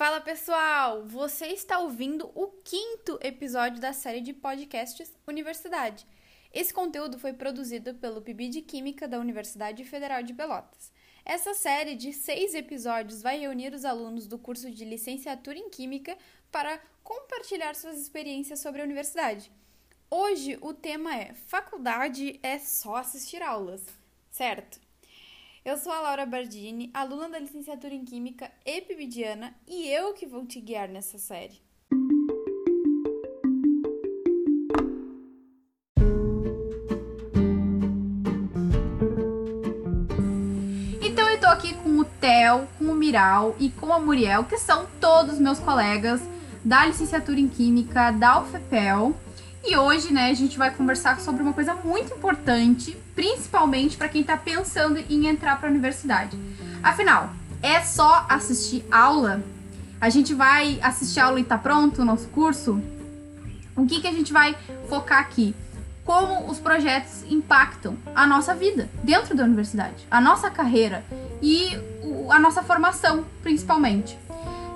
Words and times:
Fala 0.00 0.18
pessoal! 0.18 1.04
Você 1.04 1.48
está 1.48 1.78
ouvindo 1.78 2.32
o 2.34 2.46
quinto 2.64 3.18
episódio 3.20 3.78
da 3.78 3.92
série 3.92 4.22
de 4.22 4.32
podcasts 4.32 5.14
Universidade. 5.28 6.06
Esse 6.54 6.72
conteúdo 6.72 7.18
foi 7.18 7.34
produzido 7.34 7.92
pelo 7.96 8.22
PIB 8.22 8.48
de 8.48 8.62
Química 8.62 9.06
da 9.06 9.18
Universidade 9.18 9.84
Federal 9.84 10.22
de 10.22 10.32
Pelotas. 10.32 10.90
Essa 11.22 11.52
série 11.52 11.96
de 11.96 12.14
seis 12.14 12.54
episódios 12.54 13.20
vai 13.20 13.40
reunir 13.40 13.74
os 13.74 13.84
alunos 13.84 14.26
do 14.26 14.38
curso 14.38 14.70
de 14.70 14.86
licenciatura 14.86 15.58
em 15.58 15.68
Química 15.68 16.16
para 16.50 16.80
compartilhar 17.04 17.74
suas 17.74 18.00
experiências 18.00 18.60
sobre 18.60 18.80
a 18.80 18.84
universidade. 18.84 19.52
Hoje 20.10 20.56
o 20.62 20.72
tema 20.72 21.14
é 21.14 21.34
Faculdade 21.34 22.40
é 22.42 22.58
só 22.58 22.96
assistir 22.96 23.42
aulas, 23.42 23.84
certo? 24.30 24.80
Eu 25.70 25.78
sou 25.78 25.92
a 25.92 26.00
Laura 26.00 26.26
Bardini, 26.26 26.90
aluna 26.92 27.28
da 27.28 27.38
licenciatura 27.38 27.94
em 27.94 28.04
Química 28.04 28.50
Epibidiana, 28.66 29.54
e 29.68 29.86
eu 29.86 30.12
que 30.12 30.26
vou 30.26 30.44
te 30.44 30.60
guiar 30.60 30.88
nessa 30.88 31.16
série. 31.16 31.62
Então 41.00 41.28
eu 41.28 41.38
tô 41.38 41.46
aqui 41.46 41.72
com 41.74 42.00
o 42.00 42.04
Theo, 42.04 42.66
com 42.76 42.86
o 42.86 42.94
Miral 42.96 43.54
e 43.60 43.70
com 43.70 43.92
a 43.92 44.00
Muriel, 44.00 44.42
que 44.42 44.58
são 44.58 44.88
todos 45.00 45.38
meus 45.38 45.60
colegas 45.60 46.20
da 46.64 46.84
licenciatura 46.84 47.38
em 47.38 47.46
Química 47.46 48.10
da 48.10 48.42
UFPEL. 48.42 49.14
E 49.62 49.76
hoje, 49.76 50.12
né, 50.12 50.30
a 50.30 50.34
gente 50.34 50.56
vai 50.56 50.70
conversar 50.70 51.20
sobre 51.20 51.42
uma 51.42 51.52
coisa 51.52 51.74
muito 51.74 52.14
importante, 52.14 52.96
principalmente 53.14 53.96
para 53.96 54.08
quem 54.08 54.22
está 54.22 54.36
pensando 54.36 54.98
em 54.98 55.26
entrar 55.26 55.58
para 55.58 55.68
a 55.68 55.70
universidade. 55.70 56.38
Afinal, 56.82 57.30
é 57.62 57.80
só 57.82 58.24
assistir 58.28 58.84
aula? 58.90 59.42
A 60.00 60.08
gente 60.08 60.32
vai 60.32 60.78
assistir 60.82 61.20
aula 61.20 61.38
e 61.38 61.44
tá 61.44 61.58
pronto 61.58 62.00
o 62.00 62.04
nosso 62.04 62.28
curso? 62.28 62.82
O 63.76 63.86
que 63.86 64.00
que 64.00 64.08
a 64.08 64.12
gente 64.12 64.32
vai 64.32 64.56
focar 64.88 65.18
aqui? 65.20 65.54
Como 66.04 66.50
os 66.50 66.58
projetos 66.58 67.22
impactam 67.28 67.96
a 68.14 68.26
nossa 68.26 68.54
vida 68.54 68.88
dentro 69.04 69.36
da 69.36 69.44
universidade, 69.44 70.06
a 70.10 70.20
nossa 70.20 70.50
carreira 70.50 71.04
e 71.42 71.78
a 72.30 72.38
nossa 72.38 72.62
formação, 72.62 73.24
principalmente. 73.42 74.18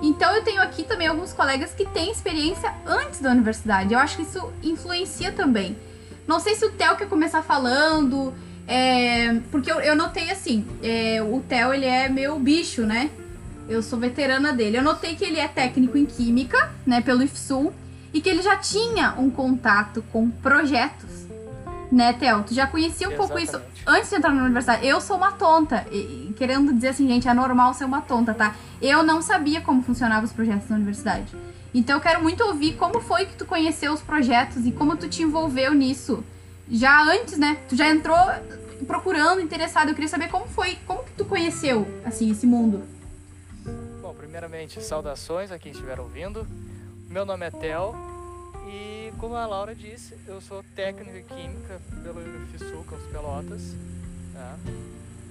Então 0.01 0.35
eu 0.35 0.43
tenho 0.43 0.61
aqui 0.61 0.83
também 0.83 1.07
alguns 1.07 1.33
colegas 1.33 1.71
que 1.71 1.85
têm 1.85 2.11
experiência 2.11 2.73
antes 2.85 3.19
da 3.21 3.31
universidade. 3.31 3.93
Eu 3.93 3.99
acho 3.99 4.17
que 4.17 4.23
isso 4.23 4.51
influencia 4.63 5.31
também. 5.31 5.77
Não 6.27 6.39
sei 6.39 6.55
se 6.55 6.65
o 6.65 6.71
Theo 6.71 6.95
quer 6.95 7.07
começar 7.07 7.41
falando, 7.41 8.33
é, 8.67 9.39
porque 9.51 9.71
eu, 9.71 9.79
eu 9.79 9.95
notei 9.95 10.31
assim, 10.31 10.65
é, 10.81 11.21
o 11.21 11.39
Theo 11.41 11.73
ele 11.73 11.85
é 11.85 12.09
meu 12.09 12.39
bicho, 12.39 12.81
né? 12.81 13.09
Eu 13.69 13.81
sou 13.81 13.99
veterana 13.99 14.51
dele. 14.53 14.77
Eu 14.77 14.83
notei 14.83 15.15
que 15.15 15.23
ele 15.23 15.39
é 15.39 15.47
técnico 15.47 15.97
em 15.97 16.05
química, 16.05 16.71
né, 16.85 17.01
pelo 17.01 17.23
IFSUL, 17.23 17.73
e 18.13 18.21
que 18.21 18.29
ele 18.29 18.41
já 18.41 18.55
tinha 18.57 19.15
um 19.17 19.29
contato 19.29 20.03
com 20.11 20.29
projetos 20.29 21.14
né, 21.95 22.11
Theo? 22.11 22.43
Tu 22.43 22.53
já 22.53 22.67
conhecia 22.67 23.07
um 23.07 23.13
Exatamente. 23.13 23.47
pouco 23.47 23.57
isso 23.57 23.81
antes 23.87 24.09
de 24.09 24.15
entrar 24.17 24.33
na 24.33 24.43
universidade. 24.43 24.85
Eu 24.85 24.99
sou 24.99 25.15
uma 25.15 25.31
tonta. 25.31 25.85
E, 25.89 26.33
querendo 26.35 26.73
dizer 26.73 26.89
assim, 26.89 27.07
gente, 27.07 27.27
é 27.27 27.33
normal 27.33 27.73
ser 27.73 27.85
uma 27.85 28.01
tonta, 28.01 28.33
tá? 28.33 28.53
Eu 28.81 29.01
não 29.01 29.21
sabia 29.21 29.61
como 29.61 29.81
funcionavam 29.81 30.25
os 30.25 30.33
projetos 30.33 30.67
na 30.69 30.75
universidade. 30.75 31.33
Então 31.73 31.95
eu 31.95 32.01
quero 32.01 32.21
muito 32.21 32.43
ouvir 32.43 32.73
como 32.75 32.99
foi 32.99 33.25
que 33.25 33.35
tu 33.35 33.45
conheceu 33.45 33.93
os 33.93 34.01
projetos 34.01 34.65
e 34.65 34.71
como 34.71 34.97
tu 34.97 35.07
te 35.07 35.23
envolveu 35.23 35.73
nisso. 35.73 36.23
Já 36.69 37.01
antes, 37.03 37.37
né? 37.37 37.57
Tu 37.69 37.75
já 37.77 37.89
entrou 37.89 38.17
procurando, 38.85 39.39
interessado. 39.39 39.89
Eu 39.89 39.93
queria 39.93 40.09
saber 40.09 40.27
como 40.27 40.47
foi, 40.47 40.77
como 40.85 41.03
que 41.03 41.11
tu 41.13 41.23
conheceu, 41.23 41.87
assim, 42.05 42.29
esse 42.29 42.45
mundo. 42.45 42.83
Bom, 44.01 44.13
primeiramente, 44.13 44.83
saudações 44.83 45.49
a 45.51 45.57
quem 45.57 45.71
estiver 45.71 45.99
ouvindo. 45.99 46.45
Meu 47.09 47.25
nome 47.25 47.45
é 47.45 47.51
Theo, 47.51 47.95
e 48.67 49.13
como 49.17 49.35
a 49.35 49.45
Laura 49.45 49.75
disse, 49.75 50.17
eu 50.27 50.41
sou 50.41 50.63
técnico 50.75 51.15
em 51.17 51.23
química 51.23 51.79
pelo 52.03 52.21
IFSU 52.21 52.83
Campos 52.83 53.05
Pelotas. 53.11 53.75
Tá? 54.33 54.57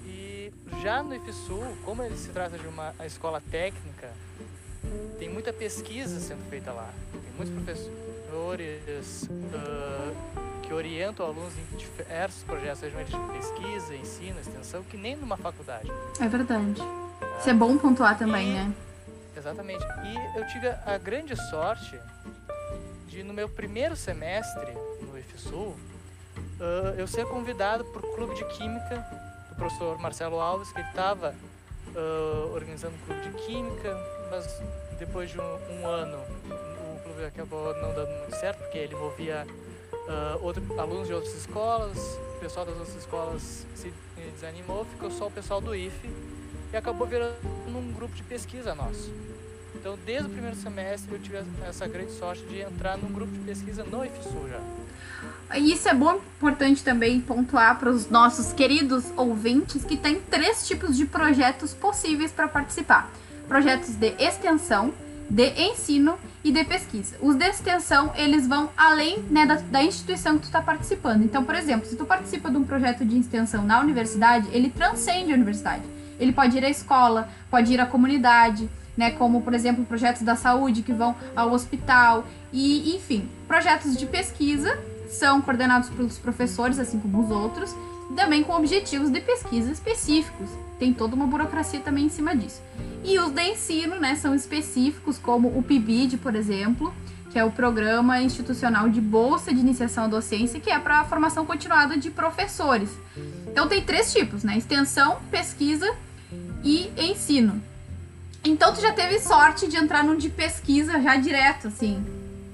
E 0.07 0.53
já 0.83 1.03
no 1.03 1.15
IFSU, 1.15 1.61
como 1.85 2.03
ele 2.03 2.17
se 2.17 2.31
trata 2.31 2.59
de 2.59 2.67
uma 2.67 2.95
escola 3.05 3.43
técnica, 3.51 4.11
tem 5.19 5.29
muita 5.29 5.53
pesquisa 5.53 6.21
sendo 6.21 6.49
feita 6.49 6.73
lá. 6.73 6.91
Tem 7.13 7.33
muitos 7.37 7.55
professores 7.55 9.25
uh, 9.25 10.61
que 10.63 10.73
orientam 10.73 11.27
alunos 11.27 11.53
em 11.59 11.77
diversos 11.77 12.43
projetos, 12.45 12.81
sejam 12.81 13.03
de 13.05 13.17
pesquisa, 13.33 13.95
ensino, 13.95 14.41
extensão, 14.41 14.83
que 14.85 14.97
nem 14.97 15.17
numa 15.17 15.37
faculdade. 15.37 15.91
É 16.21 16.29
verdade. 16.29 16.81
Tá? 16.81 17.39
Isso 17.39 17.51
é 17.51 17.55
bom 17.55 17.77
pontuar 17.77 18.17
também, 18.17 18.51
e, 18.51 18.55
né? 18.55 18.75
Exatamente. 19.37 19.85
E 19.85 20.39
eu 20.39 20.47
tive 20.47 20.69
a 20.69 20.99
grande 20.99 21.37
sorte 21.51 21.99
de 23.15 23.23
no 23.23 23.33
meu 23.33 23.49
primeiro 23.49 23.95
semestre 23.95 24.73
no 25.03 25.17
IFSUL, 25.17 25.69
uh, 25.69 26.99
eu 26.99 27.07
ser 27.07 27.25
convidado 27.27 27.85
para 27.85 28.05
o 28.05 28.13
clube 28.13 28.35
de 28.35 28.45
química 28.47 29.07
do 29.49 29.55
professor 29.55 29.97
Marcelo 30.01 30.41
Alves, 30.41 30.73
que 30.73 30.81
ele 30.81 30.89
estava 30.89 31.33
uh, 31.95 32.53
organizando 32.53 32.95
um 32.97 33.07
clube 33.07 33.21
de 33.21 33.47
química, 33.47 33.97
mas 34.29 34.61
depois 34.99 35.31
de 35.31 35.41
um, 35.41 35.45
um, 35.45 35.87
ano 35.87 36.19
o 36.19 37.03
clube 37.05 37.25
acabou 37.25 37.73
não 37.75 37.95
dando 37.95 38.11
muito 38.19 38.35
certo, 38.35 38.59
porque 38.59 38.79
ele 38.79 38.95
envolvia 38.95 39.47
uh, 39.93 40.45
outro, 40.45 40.63
alunos 40.77 41.07
de 41.07 41.15
outras 41.15 41.35
escolas, 41.37 41.97
o 42.37 42.41
pessoal 42.41 42.67
das 42.67 42.77
outras 42.77 42.97
escolas 42.97 43.65
se 43.77 43.95
desanimou, 44.33 44.85
ficou 44.87 45.13
só 45.13 45.29
o 45.29 45.31
pessoal 45.31 45.61
do 45.61 45.73
IFE 45.73 46.11
e 46.73 46.77
acabou 46.77 47.07
virando 47.07 47.37
um 47.69 47.93
grupo 47.93 48.17
de 48.17 48.25
pesquisa 48.25 48.75
nosso. 48.75 49.34
Então, 49.85 49.99
desde 50.07 50.29
o 50.29 50.31
primeiro 50.31 50.57
semestre, 50.57 51.13
eu 51.13 51.19
tive 51.21 51.43
essa 51.69 51.87
grande 51.87 52.11
sorte 52.13 52.43
de 52.45 52.61
entrar 52.61 52.97
num 52.97 53.13
grupo 53.13 53.31
de 53.31 53.41
pesquisa 53.41 53.85
no 53.85 54.03
IFSU 54.03 54.49
já. 54.49 55.59
Isso 55.59 55.87
é 55.87 55.93
bom, 55.93 56.15
importante 56.39 56.83
também 56.83 57.21
pontuar 57.21 57.79
para 57.79 57.91
os 57.91 58.09
nossos 58.09 58.55
queridos 58.55 59.05
ouvintes 59.15 59.85
que 59.85 59.95
tem 59.95 60.23
três 60.23 60.67
tipos 60.67 60.97
de 60.97 61.05
projetos 61.05 61.75
possíveis 61.75 62.33
para 62.33 62.49
participar: 62.49 63.11
projetos 63.47 63.91
de 63.91 64.15
extensão, 64.19 64.91
de 65.29 65.51
ensino 65.51 66.17
e 66.43 66.51
de 66.51 66.65
pesquisa. 66.65 67.17
Os 67.21 67.37
de 67.37 67.45
extensão, 67.45 68.11
eles 68.17 68.49
vão 68.49 68.71
além 68.75 69.19
né, 69.29 69.45
da, 69.45 69.57
da 69.57 69.83
instituição 69.83 70.37
que 70.37 70.45
tu 70.45 70.47
está 70.47 70.63
participando. 70.63 71.25
Então, 71.25 71.45
por 71.45 71.55
exemplo, 71.55 71.87
se 71.87 71.95
tu 71.95 72.07
participa 72.07 72.51
de 72.51 72.57
um 72.57 72.65
projeto 72.65 73.05
de 73.05 73.19
extensão 73.19 73.63
na 73.63 73.81
universidade, 73.81 74.49
ele 74.51 74.71
transcende 74.71 75.31
a 75.31 75.35
universidade. 75.35 75.83
Ele 76.19 76.33
pode 76.33 76.57
ir 76.57 76.65
à 76.65 76.71
escola, 76.71 77.29
pode 77.51 77.71
ir 77.75 77.81
à 77.83 77.85
comunidade, 77.85 78.67
né, 78.97 79.11
como 79.13 79.43
por 79.43 79.55
exemplo 79.55 79.85
projetos 79.85 80.23
da 80.23 80.37
saúde 80.37 80.83
que 80.83 80.93
vão 80.93 81.15
ao 81.35 81.53
hospital 81.53 82.25
e 82.53 82.95
enfim, 82.95 83.29
projetos 83.47 83.97
de 83.97 84.07
pesquisa 84.07 84.79
são 85.09 85.41
coordenados 85.41 85.89
pelos 85.91 86.19
professores, 86.19 86.79
assim 86.79 86.99
como 86.99 87.25
os 87.25 87.31
outros, 87.31 87.75
também 88.17 88.43
com 88.43 88.53
objetivos 88.53 89.11
de 89.11 89.21
pesquisa 89.21 89.71
específicos. 89.71 90.49
Tem 90.79 90.93
toda 90.93 91.15
uma 91.15 91.27
burocracia 91.27 91.81
também 91.81 92.07
em 92.07 92.09
cima 92.09 92.35
disso. 92.37 92.61
E 93.03 93.19
os 93.19 93.31
de 93.31 93.43
ensino, 93.43 93.97
né, 93.97 94.15
são 94.17 94.35
específicos, 94.35 95.19
como 95.19 95.49
o 95.49 95.63
PIBID, 95.63 96.17
por 96.19 96.35
exemplo, 96.35 96.93
que 97.31 97.39
é 97.39 97.45
o 97.45 97.51
Programa 97.51 98.21
Institucional 98.21 98.89
de 98.89 99.01
Bolsa 99.01 99.53
de 99.53 99.61
Iniciação 99.61 100.05
à 100.05 100.07
Docência, 100.07 100.61
que 100.61 100.71
é 100.71 100.79
para 100.79 101.01
a 101.01 101.05
formação 101.05 101.45
continuada 101.45 101.97
de 101.97 102.11
professores. 102.11 102.91
Então 103.47 103.69
tem 103.69 103.83
três 103.83 104.13
tipos, 104.13 104.45
né? 104.45 104.57
Extensão, 104.57 105.19
pesquisa 105.31 105.93
e 106.63 106.91
ensino. 106.97 107.61
Então 108.45 108.75
tu 108.75 108.81
já 108.81 108.93
teve 108.93 109.19
sorte 109.19 109.67
de 109.67 109.77
entrar 109.77 110.05
num 110.05 110.17
de 110.17 110.29
pesquisa 110.29 111.01
já 111.01 111.17
direto, 111.17 111.69
assim. 111.69 112.05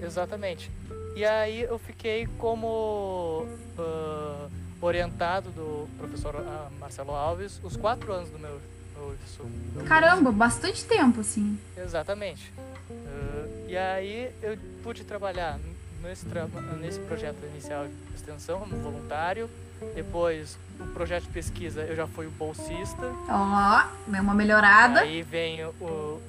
Exatamente. 0.00 0.70
E 1.16 1.24
aí 1.24 1.62
eu 1.62 1.78
fiquei 1.78 2.28
como 2.38 3.46
uh, 3.76 4.50
orientado 4.80 5.50
do 5.50 5.88
professor 5.98 6.36
uh, 6.36 6.70
Marcelo 6.78 7.10
Alves 7.10 7.60
os 7.62 7.76
quatro 7.76 8.12
anos 8.12 8.30
do 8.30 8.38
meu, 8.38 8.60
meu 9.74 9.84
Caramba, 9.84 10.30
bastante 10.30 10.84
tempo, 10.84 11.20
assim. 11.20 11.58
Exatamente. 11.76 12.52
Uh, 12.88 13.68
e 13.68 13.76
aí 13.76 14.32
eu 14.42 14.56
pude 14.82 15.04
trabalhar 15.04 15.58
nesse, 16.02 16.24
nesse 16.80 17.00
projeto 17.00 17.36
inicial 17.52 17.86
de 17.86 18.14
extensão 18.14 18.60
como 18.60 18.76
voluntário 18.76 19.50
depois, 19.94 20.58
o 20.78 20.86
projeto 20.88 21.24
de 21.24 21.30
pesquisa, 21.30 21.82
eu 21.82 21.96
já 21.96 22.06
fui 22.06 22.26
o 22.26 22.30
bolsista. 22.30 23.12
Ó, 23.28 23.82
oh, 24.08 24.20
uma 24.20 24.34
melhorada. 24.34 25.00
Aí 25.00 25.22
vem 25.22 25.64
o, 25.64 25.72
o 25.80 26.20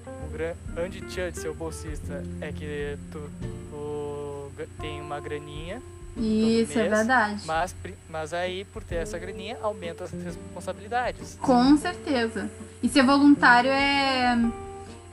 grande 0.73 1.01
tchan 1.01 1.31
de 1.31 1.39
ser 1.39 1.49
o 1.49 1.53
bolsista 1.53 2.23
é 2.39 2.51
que 2.51 2.97
tu, 3.11 3.29
o, 3.73 4.51
tem 4.79 5.01
uma 5.01 5.19
graninha. 5.19 5.81
Isso, 6.17 6.73
é 6.73 6.75
mês, 6.75 6.75
é 6.75 6.89
verdade. 6.89 7.41
Mas, 7.45 7.75
mas 8.09 8.33
aí, 8.33 8.65
por 8.65 8.83
ter 8.83 8.95
essa 8.95 9.17
graninha, 9.17 9.57
aumenta 9.61 10.03
as 10.03 10.11
responsabilidades. 10.11 11.37
Com 11.41 11.77
certeza. 11.77 12.49
E 12.81 12.89
ser 12.89 13.03
voluntário 13.03 13.69
é. 13.69 14.37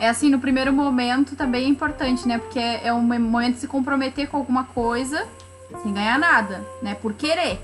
É 0.00 0.08
assim, 0.08 0.30
no 0.30 0.38
primeiro 0.38 0.72
momento 0.72 1.34
também 1.34 1.64
é 1.64 1.68
importante, 1.68 2.26
né? 2.26 2.38
Porque 2.38 2.58
é, 2.58 2.86
é 2.86 2.92
um 2.92 3.02
momento 3.02 3.54
de 3.54 3.60
se 3.62 3.66
comprometer 3.66 4.28
com 4.28 4.36
alguma 4.36 4.62
coisa 4.62 5.26
sem 5.82 5.92
ganhar 5.92 6.16
nada, 6.20 6.64
né? 6.80 6.94
Por 6.94 7.14
querer 7.14 7.58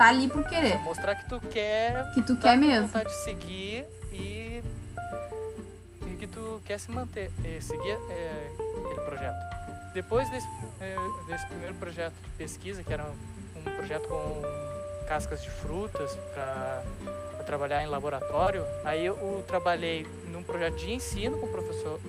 tá 0.00 0.08
ali 0.08 0.28
por 0.28 0.42
querer. 0.48 0.78
Mostrar 0.78 1.14
que 1.14 1.28
tu 1.28 1.38
quer. 1.40 2.10
Que 2.14 2.22
tu 2.22 2.34
quer 2.36 2.56
mesmo. 2.56 2.86
vontade 2.86 3.10
de 3.10 3.22
seguir 3.22 3.84
e. 4.10 4.62
e 6.06 6.16
que 6.18 6.26
tu 6.26 6.62
quer 6.64 6.80
se 6.80 6.90
manter, 6.90 7.30
eh, 7.44 7.60
seguir 7.60 7.98
eh, 8.08 8.50
aquele 8.86 9.00
projeto. 9.02 9.92
Depois 9.92 10.30
desse, 10.30 10.48
eh, 10.80 10.96
desse 11.26 11.46
primeiro 11.48 11.74
projeto 11.74 12.14
de 12.14 12.30
pesquisa, 12.38 12.82
que 12.82 12.90
era 12.90 13.04
um, 13.04 13.58
um 13.58 13.76
projeto 13.76 14.08
com 14.08 14.42
cascas 15.06 15.42
de 15.42 15.50
frutas 15.50 16.16
para 16.32 16.82
trabalhar 17.44 17.82
em 17.82 17.86
laboratório, 17.86 18.64
aí 18.84 19.04
eu 19.04 19.44
trabalhei 19.46 20.06
num 20.32 20.42
projeto 20.42 20.76
de 20.76 20.92
ensino 20.92 21.36
com 21.38 21.46
o 21.46 21.50
professor 21.50 22.00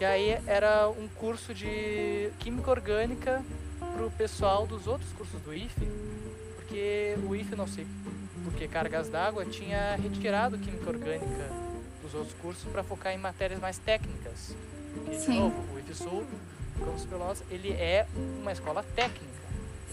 que 0.00 0.04
aí 0.06 0.38
era 0.46 0.88
um 0.88 1.06
curso 1.08 1.52
de 1.52 2.30
química 2.38 2.70
orgânica 2.70 3.42
para 3.78 4.06
o 4.06 4.10
pessoal 4.10 4.66
dos 4.66 4.86
outros 4.86 5.12
cursos 5.12 5.38
do 5.42 5.52
IFE, 5.52 5.86
porque 6.70 7.16
o 7.26 7.34
IFE, 7.34 7.56
não 7.56 7.66
sei 7.66 7.84
porque 8.44 8.66
cargas 8.68 9.08
d'água, 9.08 9.44
tinha 9.44 9.96
retirado 9.96 10.56
química 10.56 10.88
orgânica 10.88 11.50
dos 12.00 12.14
outros 12.14 12.32
cursos 12.40 12.64
para 12.70 12.82
focar 12.82 13.12
em 13.12 13.18
matérias 13.18 13.60
mais 13.60 13.76
técnicas. 13.76 14.54
E, 15.06 15.16
de 15.16 15.28
novo, 15.28 15.74
o 15.74 15.78
IFE 15.78 15.94
Sul, 15.94 16.26
Campos 16.78 17.04
Pelotas, 17.04 17.42
ele 17.50 17.70
é 17.72 18.06
uma 18.40 18.52
escola 18.52 18.82
técnica. 18.94 19.28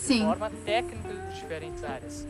Ele 0.10 0.22
forma 0.22 0.50
técnicos 0.64 1.12
de 1.12 1.42
diferentes 1.42 1.84
áreas. 1.84 2.26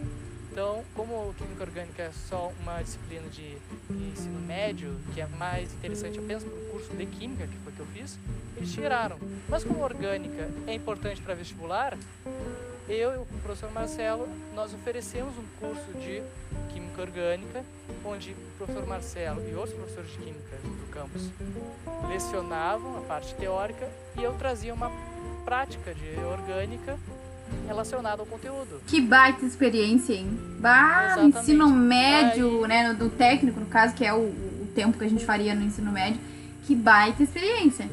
Então, 0.51 0.83
como 0.95 1.35
Química 1.35 1.63
Orgânica 1.65 2.01
é 2.01 2.11
só 2.11 2.51
uma 2.61 2.81
disciplina 2.81 3.27
de, 3.29 3.57
de 3.91 4.09
ensino 4.11 4.39
médio, 4.39 4.99
que 5.13 5.21
é 5.21 5.27
mais 5.27 5.71
interessante 5.73 6.17
apenas 6.17 6.43
para 6.43 6.53
o 6.53 6.65
curso 6.71 6.89
de 6.95 7.05
Química, 7.05 7.45
que 7.45 7.57
foi 7.59 7.73
que 7.73 7.79
eu 7.79 7.85
fiz, 7.93 8.17
eles 8.55 8.73
tiraram. 8.73 9.19
Mas 9.47 9.63
como 9.63 9.83
Orgânica 9.83 10.49
é 10.65 10.73
importante 10.73 11.21
para 11.21 11.35
vestibular, 11.35 11.95
eu 12.89 13.13
e 13.13 13.17
o 13.17 13.25
professor 13.41 13.71
Marcelo, 13.71 14.27
nós 14.55 14.73
oferecemos 14.73 15.33
um 15.37 15.43
curso 15.59 15.91
de 15.99 16.21
Química 16.71 17.01
Orgânica, 17.01 17.63
onde 18.05 18.31
o 18.31 18.57
professor 18.57 18.87
Marcelo 18.87 19.41
e 19.49 19.53
outros 19.53 19.75
professores 19.75 20.11
de 20.11 20.17
Química 20.19 20.57
do 20.63 20.89
campus 20.91 21.29
lecionavam 22.09 22.97
a 22.97 23.01
parte 23.01 23.35
teórica 23.35 23.89
e 24.17 24.23
eu 24.23 24.33
trazia 24.33 24.73
uma 24.73 24.91
prática 25.43 25.93
de 25.93 26.19
Orgânica 26.19 26.97
relacionado 27.65 28.21
ao 28.21 28.25
conteúdo. 28.25 28.81
Que 28.87 29.01
baita 29.01 29.45
experiência, 29.45 30.13
hein? 30.13 30.27
Bah, 30.59 31.15
no 31.17 31.27
ensino 31.27 31.69
médio, 31.69 32.63
Aí... 32.63 32.69
né? 32.69 32.93
No, 32.93 33.09
técnico, 33.09 33.59
no 33.59 33.65
caso, 33.65 33.93
que 33.93 34.05
é 34.05 34.13
o, 34.13 34.17
o 34.17 34.71
tempo 34.73 34.97
que 34.97 35.05
a 35.05 35.09
gente 35.09 35.25
faria 35.25 35.53
no 35.53 35.63
ensino 35.63 35.91
médio. 35.91 36.19
Que 36.65 36.75
baita 36.75 37.23
experiência. 37.23 37.89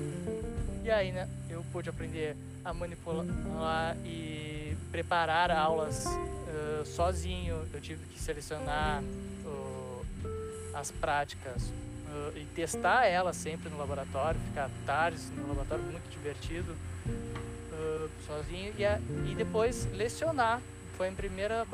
E 0.83 0.91
aí, 0.91 1.13
né? 1.13 1.29
Eu 1.49 1.65
pude 1.73 1.89
aprender 1.89 2.37
a 2.65 2.73
manipular 2.73 3.97
e 4.05 4.54
preparar 4.95 5.51
aulas 5.51 6.07
uh, 6.07 6.87
sozinho. 6.87 7.67
Eu 7.73 7.81
tive 7.81 8.07
que 8.07 8.21
selecionar 8.21 9.03
uh, 9.03 10.07
as 10.73 10.93
práticas 10.93 11.65
uh, 11.65 12.39
e 12.39 12.45
testar 12.55 13.05
elas 13.05 13.35
sempre 13.35 13.69
no 13.69 13.77
laboratório, 13.77 14.39
ficar 14.51 14.71
tardes 14.87 15.29
no 15.31 15.49
laboratório, 15.49 15.83
muito 15.85 16.09
divertido 16.11 16.77
sozinho 18.25 18.73
e, 18.79 18.85
a, 18.87 19.01
e 19.29 19.35
depois 19.35 19.87
lecionar. 19.93 20.61
Foi 20.97 21.09
a 21.09 21.13
primeira, 21.13 21.67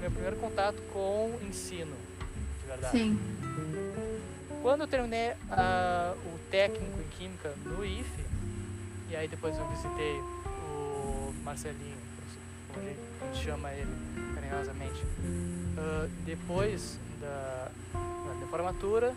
meu 0.00 0.10
primeiro 0.10 0.36
contato 0.36 0.80
com 0.92 1.30
o 1.30 1.40
ensino, 1.46 1.96
de 2.60 2.68
verdade. 2.68 2.96
Sim. 2.96 3.18
Quando 4.62 4.82
eu 4.82 4.86
terminei 4.86 5.32
o 5.32 6.38
técnico 6.48 7.00
em 7.00 7.08
Química 7.18 7.52
no 7.64 7.84
IFE, 7.84 8.24
e 9.10 9.16
aí 9.16 9.26
depois 9.26 9.58
eu 9.58 9.68
visitei 9.68 10.20
o 10.70 11.34
Marcelinho, 11.42 11.95
a 12.80 13.26
gente 13.26 13.44
chama 13.44 13.72
ele 13.72 13.90
carinhosamente, 14.34 15.02
uh, 15.02 16.08
depois 16.24 16.98
da, 17.20 17.70
da 18.40 18.46
formatura, 18.48 19.14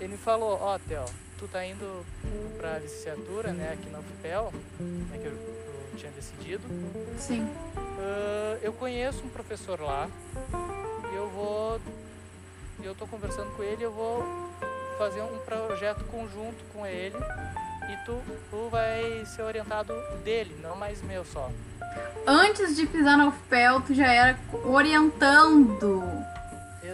ele 0.00 0.12
me 0.12 0.18
falou, 0.18 0.58
ó, 0.60 0.74
oh, 0.74 0.78
Theo, 0.78 1.04
tu 1.38 1.48
tá 1.48 1.64
indo 1.64 2.04
pra 2.56 2.78
licenciatura, 2.78 3.52
né, 3.52 3.72
aqui 3.72 3.88
na 3.90 3.98
UFPEL, 3.98 4.52
né, 4.80 5.18
que 5.18 5.26
eu, 5.26 5.32
eu 5.32 5.96
tinha 5.96 6.12
decidido. 6.12 6.62
Sim. 7.18 7.42
Uh, 7.42 8.58
eu 8.62 8.72
conheço 8.72 9.24
um 9.24 9.28
professor 9.28 9.80
lá, 9.80 10.08
e 11.12 11.16
eu 11.16 11.28
vou, 11.30 11.80
eu 12.82 12.94
tô 12.94 13.06
conversando 13.06 13.54
com 13.56 13.62
ele, 13.62 13.84
eu 13.84 13.92
vou 13.92 14.22
fazer 14.98 15.22
um 15.22 15.38
projeto 15.38 16.04
conjunto 16.04 16.64
com 16.72 16.86
ele, 16.86 17.16
e 17.90 18.04
tu, 18.04 18.18
tu 18.50 18.68
vai 18.70 19.24
ser 19.26 19.42
orientado 19.42 19.94
dele, 20.24 20.54
não 20.62 20.76
mais 20.76 21.02
meu 21.02 21.24
só. 21.24 21.50
Antes 22.26 22.74
de 22.76 22.86
pisar 22.86 23.16
na 23.16 23.28
UFPEL, 23.28 23.80
tu 23.82 23.94
já 23.94 24.12
era 24.12 24.38
orientando 24.64 26.24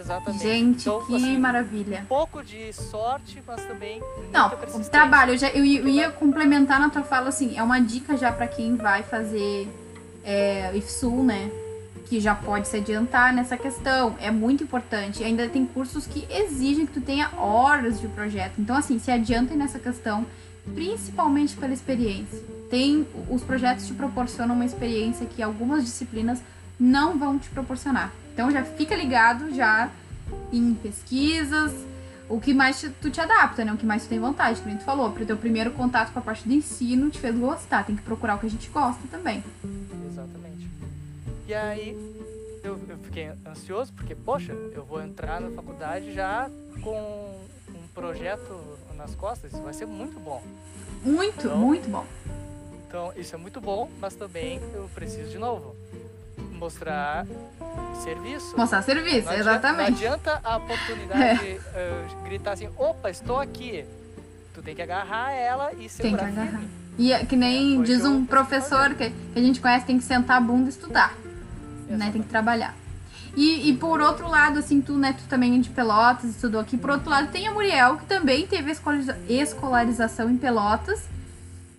Exatamente. 0.01 0.43
Gente, 0.43 0.81
então, 0.81 1.05
que 1.05 1.15
assim, 1.15 1.37
maravilha. 1.37 1.99
Um 2.01 2.05
pouco 2.05 2.43
de 2.43 2.73
sorte, 2.73 3.41
mas 3.45 3.63
também. 3.65 4.01
Não, 4.31 4.47
o 4.47 4.89
trabalho, 4.89 5.33
eu, 5.33 5.37
já, 5.37 5.49
eu, 5.49 5.63
eu, 5.63 5.87
ia 5.87 6.09
complementar 6.09 6.79
na 6.79 6.89
tua 6.89 7.03
fala 7.03 7.29
assim, 7.29 7.57
é 7.57 7.63
uma 7.63 7.79
dica 7.79 8.17
já 8.17 8.31
para 8.31 8.47
quem 8.47 8.75
vai 8.75 9.03
fazer 9.03 9.67
é, 10.23 10.75
IFSUL, 10.75 11.23
né? 11.23 11.51
Que 12.07 12.19
já 12.19 12.33
pode 12.33 12.67
se 12.67 12.77
adiantar 12.77 13.33
nessa 13.33 13.55
questão. 13.55 14.15
É 14.19 14.31
muito 14.31 14.63
importante. 14.63 15.23
Ainda 15.23 15.47
tem 15.47 15.65
cursos 15.65 16.07
que 16.07 16.27
exigem 16.29 16.85
que 16.85 16.93
tu 16.93 17.01
tenha 17.01 17.29
horas 17.37 18.01
de 18.01 18.07
projeto. 18.07 18.53
Então, 18.59 18.75
assim, 18.75 18.97
se 18.97 19.11
adiantem 19.11 19.55
nessa 19.55 19.79
questão, 19.79 20.25
principalmente 20.73 21.55
pela 21.55 21.73
experiência. 21.73 22.39
Tem, 22.69 23.05
os 23.29 23.43
projetos 23.43 23.87
te 23.87 23.93
proporcionam 23.93 24.55
uma 24.55 24.65
experiência 24.65 25.25
que 25.25 25.41
algumas 25.41 25.83
disciplinas 25.83 26.41
não 26.79 27.17
vão 27.17 27.37
te 27.37 27.49
proporcionar. 27.49 28.11
Então 28.33 28.49
já 28.49 28.63
fica 28.63 28.95
ligado 28.95 29.53
já 29.53 29.89
em 30.51 30.73
pesquisas, 30.73 31.73
o 32.29 32.39
que 32.39 32.53
mais 32.53 32.79
te, 32.79 32.89
tu 32.89 33.11
te 33.11 33.19
adapta, 33.19 33.65
né? 33.65 33.73
O 33.73 33.77
que 33.77 33.85
mais 33.85 34.03
tu 34.03 34.09
tem 34.09 34.19
vontade, 34.19 34.61
como 34.61 34.77
tu 34.77 34.83
falou, 34.85 35.11
para 35.11 35.23
o 35.23 35.25
teu 35.25 35.35
primeiro 35.35 35.71
contato 35.71 36.13
com 36.13 36.19
a 36.19 36.21
parte 36.21 36.47
do 36.47 36.53
ensino 36.53 37.09
te 37.09 37.19
fez 37.19 37.37
gostar, 37.37 37.85
tem 37.85 37.95
que 37.95 38.01
procurar 38.01 38.35
o 38.35 38.39
que 38.39 38.45
a 38.45 38.49
gente 38.49 38.69
gosta 38.69 39.01
também. 39.09 39.43
Exatamente. 40.09 40.69
E 41.45 41.53
aí 41.53 41.97
eu, 42.63 42.79
eu 42.87 42.97
fiquei 42.99 43.31
ansioso 43.45 43.91
porque, 43.93 44.15
poxa, 44.15 44.53
eu 44.53 44.85
vou 44.85 45.01
entrar 45.01 45.41
na 45.41 45.51
faculdade 45.51 46.13
já 46.13 46.49
com 46.81 47.37
um 47.69 47.87
projeto 47.93 48.77
nas 49.01 49.15
costas, 49.15 49.51
isso 49.51 49.61
vai 49.63 49.73
ser 49.73 49.87
muito 49.87 50.19
bom. 50.19 50.41
Muito, 51.03 51.47
então, 51.47 51.57
muito 51.57 51.89
bom. 51.89 52.05
Então, 52.87 53.11
isso 53.15 53.33
é 53.33 53.37
muito 53.37 53.59
bom, 53.59 53.89
mas 53.99 54.13
também 54.15 54.61
eu 54.73 54.89
preciso 54.93 55.29
de 55.29 55.37
novo 55.39 55.75
mostrar 56.53 57.25
serviço. 58.03 58.55
Mostrar 58.55 58.83
serviço, 58.83 59.25
não 59.25 59.33
exatamente. 59.33 60.05
Adianta, 60.05 60.29
não 60.29 60.37
adianta 60.37 60.41
a 60.43 60.57
oportunidade 60.57 61.59
é. 61.73 62.05
uh, 62.11 62.23
gritar 62.23 62.51
assim, 62.51 62.69
opa, 62.77 63.09
estou 63.09 63.39
aqui. 63.39 63.83
Tu 64.53 64.61
tem 64.61 64.75
que 64.75 64.81
agarrar 64.81 65.31
ela 65.31 65.73
e 65.73 65.89
segurar 65.89 66.25
Tem 66.25 66.33
que 66.33 66.39
agarrar. 66.39 66.61
E 66.97 67.13
é 67.13 67.25
que 67.25 67.35
nem 67.35 67.81
diz 67.81 68.05
um 68.05 68.25
professor 68.25 68.93
que, 68.93 69.09
que, 69.09 69.39
a 69.39 69.41
gente 69.41 69.59
conhece, 69.59 69.85
tem 69.85 69.97
que 69.97 70.03
sentar 70.03 70.37
a 70.37 70.41
bunda 70.41 70.67
e 70.67 70.69
estudar. 70.69 71.17
Né? 71.87 72.11
Tem 72.11 72.21
que 72.21 72.29
trabalhar. 72.29 72.75
E, 73.35 73.69
e, 73.69 73.77
por 73.77 74.01
outro 74.01 74.27
lado, 74.27 74.59
assim, 74.59 74.81
tu, 74.81 74.97
né, 74.97 75.13
tu 75.13 75.23
também 75.29 75.55
é 75.55 75.59
de 75.59 75.69
Pelotas, 75.69 76.31
estudou 76.31 76.59
aqui. 76.59 76.77
Por 76.77 76.89
outro 76.89 77.09
lado, 77.09 77.31
tem 77.31 77.47
a 77.47 77.51
Muriel, 77.51 77.97
que 77.97 78.05
também 78.05 78.45
teve 78.45 78.71
escolarização 79.29 80.29
em 80.29 80.37
Pelotas 80.37 81.01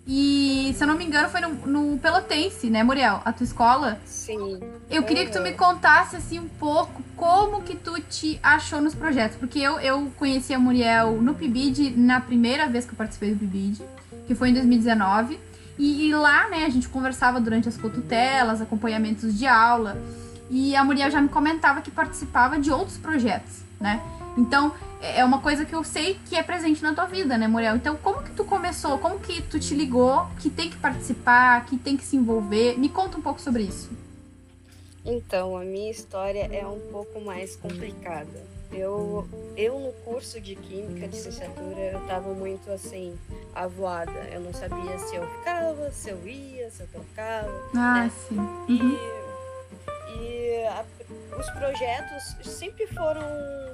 e, 0.06 0.74
se 0.76 0.82
eu 0.82 0.88
não 0.88 0.96
me 0.96 1.04
engano, 1.04 1.28
foi 1.28 1.40
no, 1.40 1.54
no, 1.66 1.98
Pelotense, 1.98 2.68
né, 2.68 2.82
Muriel? 2.82 3.22
A 3.24 3.32
tua 3.32 3.44
escola? 3.44 4.00
Sim. 4.04 4.58
Eu 4.90 5.04
queria 5.04 5.24
que 5.24 5.32
tu 5.32 5.40
me 5.40 5.52
contasse, 5.52 6.16
assim, 6.16 6.40
um 6.40 6.48
pouco 6.48 7.02
como 7.16 7.62
que 7.62 7.76
tu 7.76 8.00
te 8.00 8.38
achou 8.42 8.80
nos 8.80 8.94
projetos. 8.94 9.36
Porque 9.36 9.60
eu, 9.60 9.78
eu 9.78 10.10
conheci 10.16 10.52
a 10.52 10.58
Muriel 10.58 11.22
no 11.22 11.34
PIBID 11.34 11.94
na 11.96 12.20
primeira 12.20 12.66
vez 12.66 12.84
que 12.84 12.92
eu 12.92 12.96
participei 12.96 13.32
do 13.32 13.38
PIBID, 13.38 13.80
que 14.26 14.34
foi 14.34 14.50
em 14.50 14.54
2019. 14.54 15.38
E, 15.78 16.08
e 16.08 16.14
lá, 16.14 16.48
né, 16.48 16.64
a 16.64 16.68
gente 16.68 16.88
conversava 16.88 17.40
durante 17.40 17.68
as 17.68 17.76
cotutelas, 17.76 18.60
acompanhamentos 18.60 19.38
de 19.38 19.46
aula. 19.46 19.96
E 20.52 20.76
a 20.76 20.84
Muriel 20.84 21.10
já 21.10 21.18
me 21.18 21.30
comentava 21.30 21.80
que 21.80 21.90
participava 21.90 22.58
de 22.58 22.70
outros 22.70 22.98
projetos, 22.98 23.62
né? 23.80 24.02
Então, 24.36 24.74
é, 25.00 25.20
é 25.20 25.24
uma 25.24 25.40
coisa 25.40 25.64
que 25.64 25.74
eu 25.74 25.82
sei 25.82 26.20
que 26.26 26.36
é 26.36 26.42
presente 26.42 26.82
na 26.82 26.92
tua 26.92 27.06
vida, 27.06 27.38
né, 27.38 27.48
Muriel? 27.48 27.74
Então, 27.74 27.96
como 27.96 28.22
que 28.22 28.32
tu 28.32 28.44
começou? 28.44 28.98
Como 28.98 29.18
que 29.18 29.40
tu 29.40 29.58
te 29.58 29.74
ligou 29.74 30.26
que 30.40 30.50
tem 30.50 30.68
que 30.68 30.76
participar, 30.76 31.64
que 31.64 31.78
tem 31.78 31.96
que 31.96 32.04
se 32.04 32.16
envolver? 32.16 32.78
Me 32.78 32.90
conta 32.90 33.16
um 33.16 33.22
pouco 33.22 33.40
sobre 33.40 33.62
isso. 33.62 33.90
Então, 35.06 35.56
a 35.56 35.64
minha 35.64 35.90
história 35.90 36.46
é 36.52 36.66
um 36.66 36.80
pouco 36.92 37.18
mais 37.18 37.56
complicada. 37.56 38.52
Eu, 38.70 39.26
eu 39.56 39.80
no 39.80 39.92
curso 40.04 40.38
de 40.38 40.54
Química 40.54 41.08
de 41.08 41.16
licenciatura, 41.16 41.80
eu 41.80 41.98
estava 42.00 42.28
muito 42.34 42.70
assim, 42.70 43.18
avoada. 43.54 44.12
Eu 44.30 44.42
não 44.42 44.52
sabia 44.52 44.98
se 44.98 45.16
eu 45.16 45.26
ficava, 45.38 45.90
se 45.92 46.10
eu 46.10 46.28
ia, 46.28 46.70
se 46.70 46.82
eu 46.82 46.88
trocava. 46.88 47.50
Ah, 47.74 48.04
né? 48.04 48.12
sim. 48.28 48.36
Uhum. 48.38 48.66
E, 48.68 49.31
e 50.18 50.64
a, 50.66 50.84
os 51.38 51.50
projetos 51.50 52.36
sempre 52.44 52.86
foram 52.88 53.22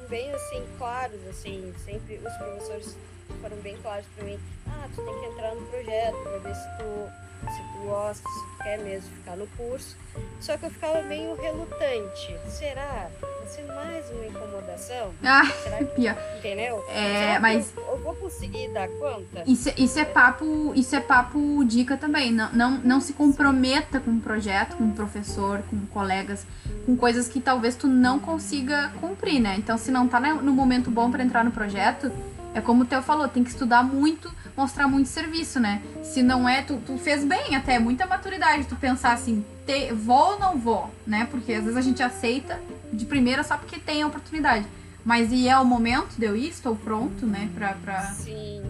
bem 0.08 0.30
assim 0.32 0.64
claros, 0.78 1.20
assim, 1.28 1.72
sempre 1.84 2.16
os 2.16 2.32
professores 2.36 2.96
foram 3.40 3.56
bem 3.58 3.76
claros 3.82 4.06
para 4.14 4.24
mim. 4.24 4.38
Ah, 4.66 4.88
tu 4.94 5.02
tem 5.02 5.20
que 5.20 5.26
entrar 5.26 5.54
no 5.54 5.66
projeto 5.66 6.16
para 6.22 6.38
ver 6.38 6.54
se 6.54 6.68
tu 6.78 7.27
se 7.50 7.62
tu 7.62 7.78
gosta, 7.86 8.28
se 8.28 8.40
tu 8.56 8.62
quer 8.62 8.78
mesmo 8.78 9.08
ficar 9.16 9.36
no 9.36 9.46
curso. 9.56 9.96
Só 10.40 10.56
que 10.56 10.66
eu 10.66 10.70
ficava 10.70 11.02
meio 11.02 11.34
relutante. 11.40 12.36
Será? 12.48 13.08
Vai 13.20 13.46
ser 13.46 13.62
mais 13.66 14.10
uma 14.10 14.26
incomodação? 14.26 15.12
Ah, 15.24 15.46
Será 15.62 15.78
que, 15.78 15.84
pior. 15.94 16.16
entendeu? 16.38 16.84
É, 16.90 17.38
mas- 17.38 17.72
Eu, 17.76 17.82
eu 17.84 17.98
vou 17.98 18.14
conseguir 18.16 18.68
dar 18.72 18.88
conta? 18.88 19.42
Isso, 19.46 19.70
isso 19.76 19.98
é 19.98 20.04
papo, 20.04 20.72
isso 20.74 20.94
é 20.96 21.00
papo 21.00 21.64
dica 21.64 21.96
também. 21.96 22.32
Não, 22.32 22.50
não, 22.52 22.70
não 22.78 23.00
se 23.00 23.12
comprometa 23.12 24.00
com 24.00 24.10
um 24.10 24.20
projeto, 24.20 24.76
com 24.76 24.84
um 24.84 24.92
professor, 24.92 25.62
com 25.70 25.78
colegas, 25.86 26.46
com 26.84 26.96
coisas 26.96 27.28
que 27.28 27.40
talvez 27.40 27.74
tu 27.76 27.86
não 27.86 28.18
consiga 28.18 28.92
cumprir, 29.00 29.40
né? 29.40 29.54
Então, 29.56 29.78
se 29.78 29.90
não 29.90 30.06
tá 30.08 30.18
ne- 30.20 30.32
no 30.34 30.52
momento 30.52 30.90
bom 30.90 31.10
pra 31.10 31.22
entrar 31.22 31.44
no 31.44 31.50
projeto, 31.52 32.10
é 32.54 32.60
como 32.60 32.82
o 32.82 32.86
Theo 32.86 33.02
falou, 33.02 33.28
tem 33.28 33.44
que 33.44 33.50
estudar 33.50 33.82
muito, 33.82 34.30
mostrar 34.58 34.88
muito 34.88 35.08
serviço, 35.08 35.60
né? 35.60 35.80
Se 36.02 36.20
não 36.20 36.48
é, 36.48 36.62
tu, 36.62 36.82
tu 36.84 36.98
fez 36.98 37.24
bem 37.24 37.54
até, 37.54 37.78
muita 37.78 38.06
maturidade, 38.06 38.66
tu 38.66 38.74
pensar 38.74 39.12
assim, 39.12 39.44
te, 39.64 39.92
vou 39.92 40.32
ou 40.32 40.38
não 40.40 40.58
vou, 40.58 40.90
né? 41.06 41.28
Porque 41.30 41.52
às 41.54 41.62
vezes 41.62 41.76
a 41.76 41.80
gente 41.80 42.02
aceita 42.02 42.60
de 42.92 43.04
primeira 43.04 43.44
só 43.44 43.56
porque 43.56 43.78
tem 43.78 44.02
a 44.02 44.08
oportunidade. 44.08 44.66
Mas 45.04 45.30
e 45.30 45.48
é 45.48 45.56
o 45.56 45.64
momento, 45.64 46.18
deu 46.18 46.34
isso, 46.34 46.56
estou 46.56 46.74
pronto, 46.74 47.24
né? 47.24 47.48
Pra, 47.54 47.74
pra... 47.74 48.02
Sim, 48.02 48.64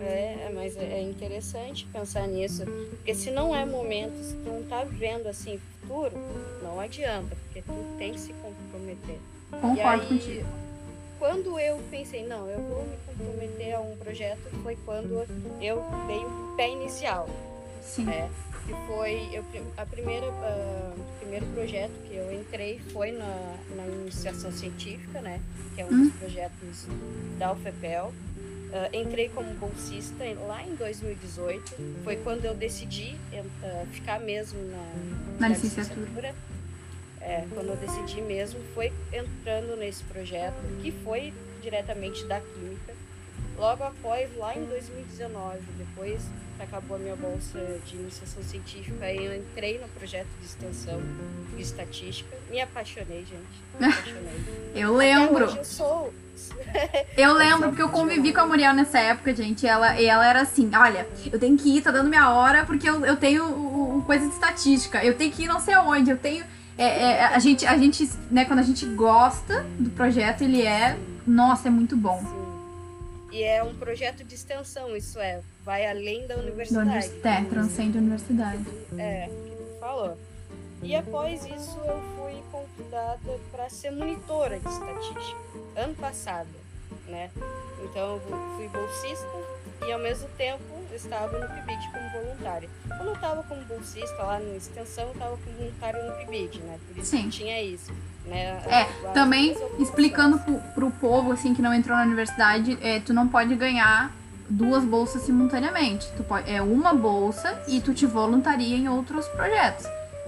é, 0.00 0.50
mas 0.54 0.74
é 0.74 1.00
é 1.00 1.02
interessante 1.02 1.86
pensar 1.92 2.26
nisso. 2.26 2.64
Porque 2.64 3.14
se 3.14 3.30
não 3.30 3.54
é 3.54 3.66
momento, 3.66 4.16
se 4.24 4.34
tu 4.36 4.48
não 4.48 4.62
tá 4.62 4.84
vendo 4.84 5.28
assim 5.28 5.60
futuro, 5.82 6.16
não 6.62 6.80
adianta, 6.80 7.36
porque 7.44 7.60
tu 7.60 7.74
tem 7.98 8.14
que 8.14 8.20
se 8.20 8.32
comprometer. 8.32 9.18
Concordo 9.50 10.02
aí, 10.02 10.08
contigo. 10.08 10.65
Quando 11.18 11.58
eu 11.58 11.80
pensei, 11.90 12.26
não, 12.26 12.48
eu 12.48 12.60
vou 12.60 12.84
me 12.84 12.96
comprometer 13.06 13.74
a 13.74 13.80
um 13.80 13.96
projeto, 13.96 14.40
foi 14.62 14.76
quando 14.84 15.26
eu 15.60 15.84
dei 16.06 16.24
o 16.24 16.54
pé 16.56 16.70
inicial. 16.70 17.28
Sim. 17.82 18.04
né? 18.04 18.30
Que 18.66 18.74
foi 18.88 19.28
eu, 19.32 19.44
a 19.76 19.86
primeira, 19.86 20.26
o 20.26 21.18
primeiro 21.20 21.46
projeto 21.46 21.92
que 22.08 22.14
eu 22.16 22.32
entrei 22.32 22.80
foi 22.92 23.12
na, 23.12 23.56
na 23.76 23.86
iniciação 23.86 24.50
científica, 24.50 25.20
né? 25.20 25.40
Que 25.74 25.82
é 25.82 25.86
um 25.86 26.04
dos 26.04 26.12
projetos 26.14 26.86
da 27.38 27.52
UFPEL. 27.52 28.12
Ah, 28.72 28.88
entrei 28.92 29.28
como 29.28 29.52
bolsista 29.54 30.24
lá 30.46 30.62
em 30.62 30.74
2018. 30.74 31.76
Foi 32.02 32.16
quando 32.16 32.44
eu 32.44 32.54
decidi 32.54 33.16
ah, 33.62 33.84
ficar 33.92 34.20
mesmo 34.20 34.58
na, 34.64 35.38
Na 35.40 35.48
licenciatura. 35.48 36.34
É, 37.26 37.44
quando 37.52 37.68
eu 37.70 37.76
decidi 37.76 38.20
mesmo, 38.22 38.60
foi 38.72 38.92
entrando 39.12 39.76
nesse 39.76 40.04
projeto, 40.04 40.54
que 40.80 40.92
foi 40.92 41.34
diretamente 41.60 42.24
da 42.26 42.38
Química. 42.40 42.94
Logo 43.58 43.82
após, 43.82 44.28
lá 44.36 44.54
em 44.56 44.64
2019, 44.66 45.58
depois 45.78 46.20
que 46.56 46.62
acabou 46.62 46.96
a 46.96 47.00
minha 47.00 47.16
bolsa 47.16 47.58
de 47.86 47.96
iniciação 47.96 48.42
científica, 48.42 49.04
aí 49.06 49.24
eu 49.24 49.34
entrei 49.34 49.78
no 49.78 49.88
projeto 49.88 50.28
de 50.40 50.46
extensão 50.46 51.00
de 51.56 51.62
estatística. 51.62 52.36
Me 52.50 52.60
apaixonei, 52.60 53.24
gente. 53.24 53.80
Me 53.80 53.86
apaixonei. 53.90 54.72
Eu 54.74 54.94
lembro. 54.94 55.44
eu 55.46 55.64
sou. 55.64 56.14
Eu 57.16 57.32
lembro 57.32 57.70
porque 57.70 57.80
eu 57.80 57.88
convivi 57.88 58.30
com 58.30 58.40
a 58.42 58.46
Muriel 58.46 58.74
nessa 58.74 58.98
época, 58.98 59.34
gente. 59.34 59.64
E 59.64 59.68
ela, 59.68 59.98
e 59.98 60.04
ela 60.04 60.26
era 60.28 60.42
assim: 60.42 60.70
olha, 60.76 61.06
eu 61.32 61.38
tenho 61.38 61.56
que 61.56 61.78
ir, 61.78 61.80
tá 61.80 61.90
dando 61.90 62.10
minha 62.10 62.30
hora, 62.30 62.66
porque 62.66 62.86
eu, 62.86 63.06
eu 63.06 63.16
tenho 63.16 63.42
o- 63.44 63.98
o- 63.98 64.02
coisa 64.02 64.26
de 64.28 64.34
estatística. 64.34 65.02
Eu 65.02 65.16
tenho 65.16 65.32
que 65.32 65.44
ir 65.44 65.46
não 65.48 65.58
sei 65.58 65.72
aonde. 65.72 66.10
Eu 66.10 66.18
tenho. 66.18 66.44
É, 66.78 66.84
é, 66.84 67.24
a 67.26 67.38
gente, 67.38 67.66
a 67.66 67.76
gente, 67.78 68.08
né, 68.30 68.44
quando 68.44 68.58
a 68.60 68.62
gente 68.62 68.84
gosta 68.86 69.64
do 69.78 69.90
projeto, 69.90 70.42
ele 70.42 70.62
é. 70.62 70.98
Nossa, 71.26 71.68
é 71.68 71.70
muito 71.70 71.96
bom. 71.96 72.20
Sim. 72.20 72.46
E 73.32 73.42
é 73.42 73.62
um 73.62 73.74
projeto 73.74 74.24
de 74.24 74.34
extensão, 74.34 74.96
isso 74.96 75.18
é, 75.18 75.40
vai 75.64 75.86
além 75.86 76.26
da 76.26 76.36
Da 76.36 76.40
universidade. 76.42 76.86
universidade, 76.86 77.46
é, 77.46 77.48
transcende 77.50 77.98
a 77.98 78.00
universidade. 78.00 78.64
É, 78.96 79.28
falou. 79.80 80.16
E 80.82 80.94
após 80.94 81.44
isso 81.44 81.78
eu 81.84 82.00
fui 82.16 82.34
convidada 82.52 83.40
para 83.50 83.68
ser 83.68 83.90
monitora 83.90 84.58
de 84.58 84.68
estatística, 84.68 85.38
ano 85.76 85.94
passado, 85.94 86.48
né? 87.08 87.30
Então 87.82 88.14
eu 88.14 88.56
fui 88.56 88.68
bolsista 88.68 89.26
e 89.86 89.92
ao 89.92 89.98
mesmo 89.98 90.28
tempo 90.36 90.62
estava 90.94 91.38
no 91.38 91.46
PIBID 91.46 91.90
como 91.92 92.10
voluntária. 92.10 92.68
Quando 92.88 93.08
eu 93.08 93.14
estava 93.14 93.42
como 93.42 93.64
bolsista 93.64 94.22
lá 94.22 94.38
na 94.38 94.56
extensão, 94.56 95.04
eu 95.04 95.12
estava 95.12 95.36
como 95.36 95.56
voluntária 95.56 96.02
no 96.02 96.12
PIBID, 96.16 96.58
né? 96.60 96.78
Por 96.86 96.98
isso 96.98 97.10
Sim. 97.10 97.22
que 97.24 97.28
tinha 97.30 97.62
isso, 97.62 97.92
né? 98.24 98.62
É, 98.66 98.84
Também, 99.12 99.56
explicando 99.78 100.38
pro, 100.38 100.58
pro 100.74 100.90
povo, 100.92 101.32
assim, 101.32 101.54
que 101.54 101.62
não 101.62 101.74
entrou 101.74 101.96
na 101.96 102.04
universidade, 102.04 102.78
é, 102.80 103.00
tu 103.00 103.12
não 103.12 103.28
pode 103.28 103.54
ganhar 103.54 104.12
duas 104.48 104.84
bolsas 104.84 105.22
simultaneamente. 105.22 106.06
Tu 106.16 106.22
pode, 106.22 106.50
é 106.50 106.62
uma 106.62 106.94
bolsa 106.94 107.62
e 107.68 107.80
tu 107.80 107.92
te 107.92 108.06
voluntaria 108.06 108.76
em 108.76 108.88
outros 108.88 109.26
projetos. 109.28 109.86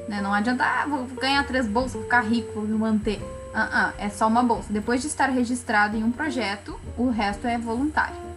Né? 0.08 0.20
Não 0.20 0.32
adianta, 0.32 0.64
ah, 0.64 0.86
vou 0.86 1.04
ganhar 1.06 1.46
três 1.46 1.66
bolsas, 1.66 1.92
vou 1.92 2.02
ficar 2.02 2.22
rico, 2.22 2.52
vou 2.52 2.64
me 2.64 2.76
manter. 2.76 3.20
Ah, 3.54 3.68
ah, 3.72 3.92
é 3.98 4.08
só 4.08 4.26
uma 4.26 4.42
bolsa. 4.42 4.72
Depois 4.72 5.00
de 5.00 5.06
estar 5.06 5.26
registrado 5.26 5.96
em 5.96 6.04
um 6.04 6.12
projeto, 6.12 6.78
o 6.96 7.10
resto 7.10 7.46
é 7.46 7.58
voluntário. 7.58 8.27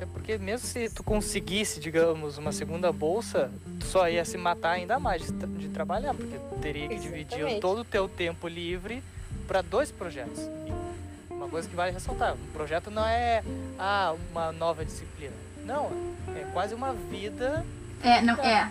Até 0.00 0.06
porque 0.10 0.38
mesmo 0.38 0.66
se 0.66 0.88
tu 0.88 1.02
conseguisse, 1.02 1.78
digamos, 1.78 2.38
uma 2.38 2.52
segunda 2.52 2.90
bolsa, 2.90 3.50
tu 3.78 3.84
só 3.84 4.08
ia 4.08 4.24
se 4.24 4.38
matar 4.38 4.70
ainda 4.70 4.98
mais 4.98 5.26
de, 5.26 5.32
tra- 5.34 5.46
de 5.46 5.68
trabalhar, 5.68 6.14
porque 6.14 6.38
tu 6.38 6.58
teria 6.58 6.88
que 6.88 6.98
dividir 6.98 7.36
Exatamente. 7.36 7.60
todo 7.60 7.82
o 7.82 7.84
teu 7.84 8.08
tempo 8.08 8.48
livre 8.48 9.02
para 9.46 9.60
dois 9.60 9.92
projetos. 9.92 10.38
E 10.40 11.34
uma 11.34 11.50
coisa 11.50 11.68
que 11.68 11.76
vale 11.76 11.92
ressaltar, 11.92 12.32
um 12.32 12.52
projeto 12.54 12.90
não 12.90 13.04
é 13.04 13.44
ah, 13.78 14.14
uma 14.32 14.50
nova 14.52 14.86
disciplina. 14.86 15.34
Não, 15.66 15.92
é 16.34 16.46
quase 16.50 16.74
uma 16.74 16.94
vida. 16.94 17.62
É, 18.02 18.22
não, 18.22 18.36
é. 18.36 18.70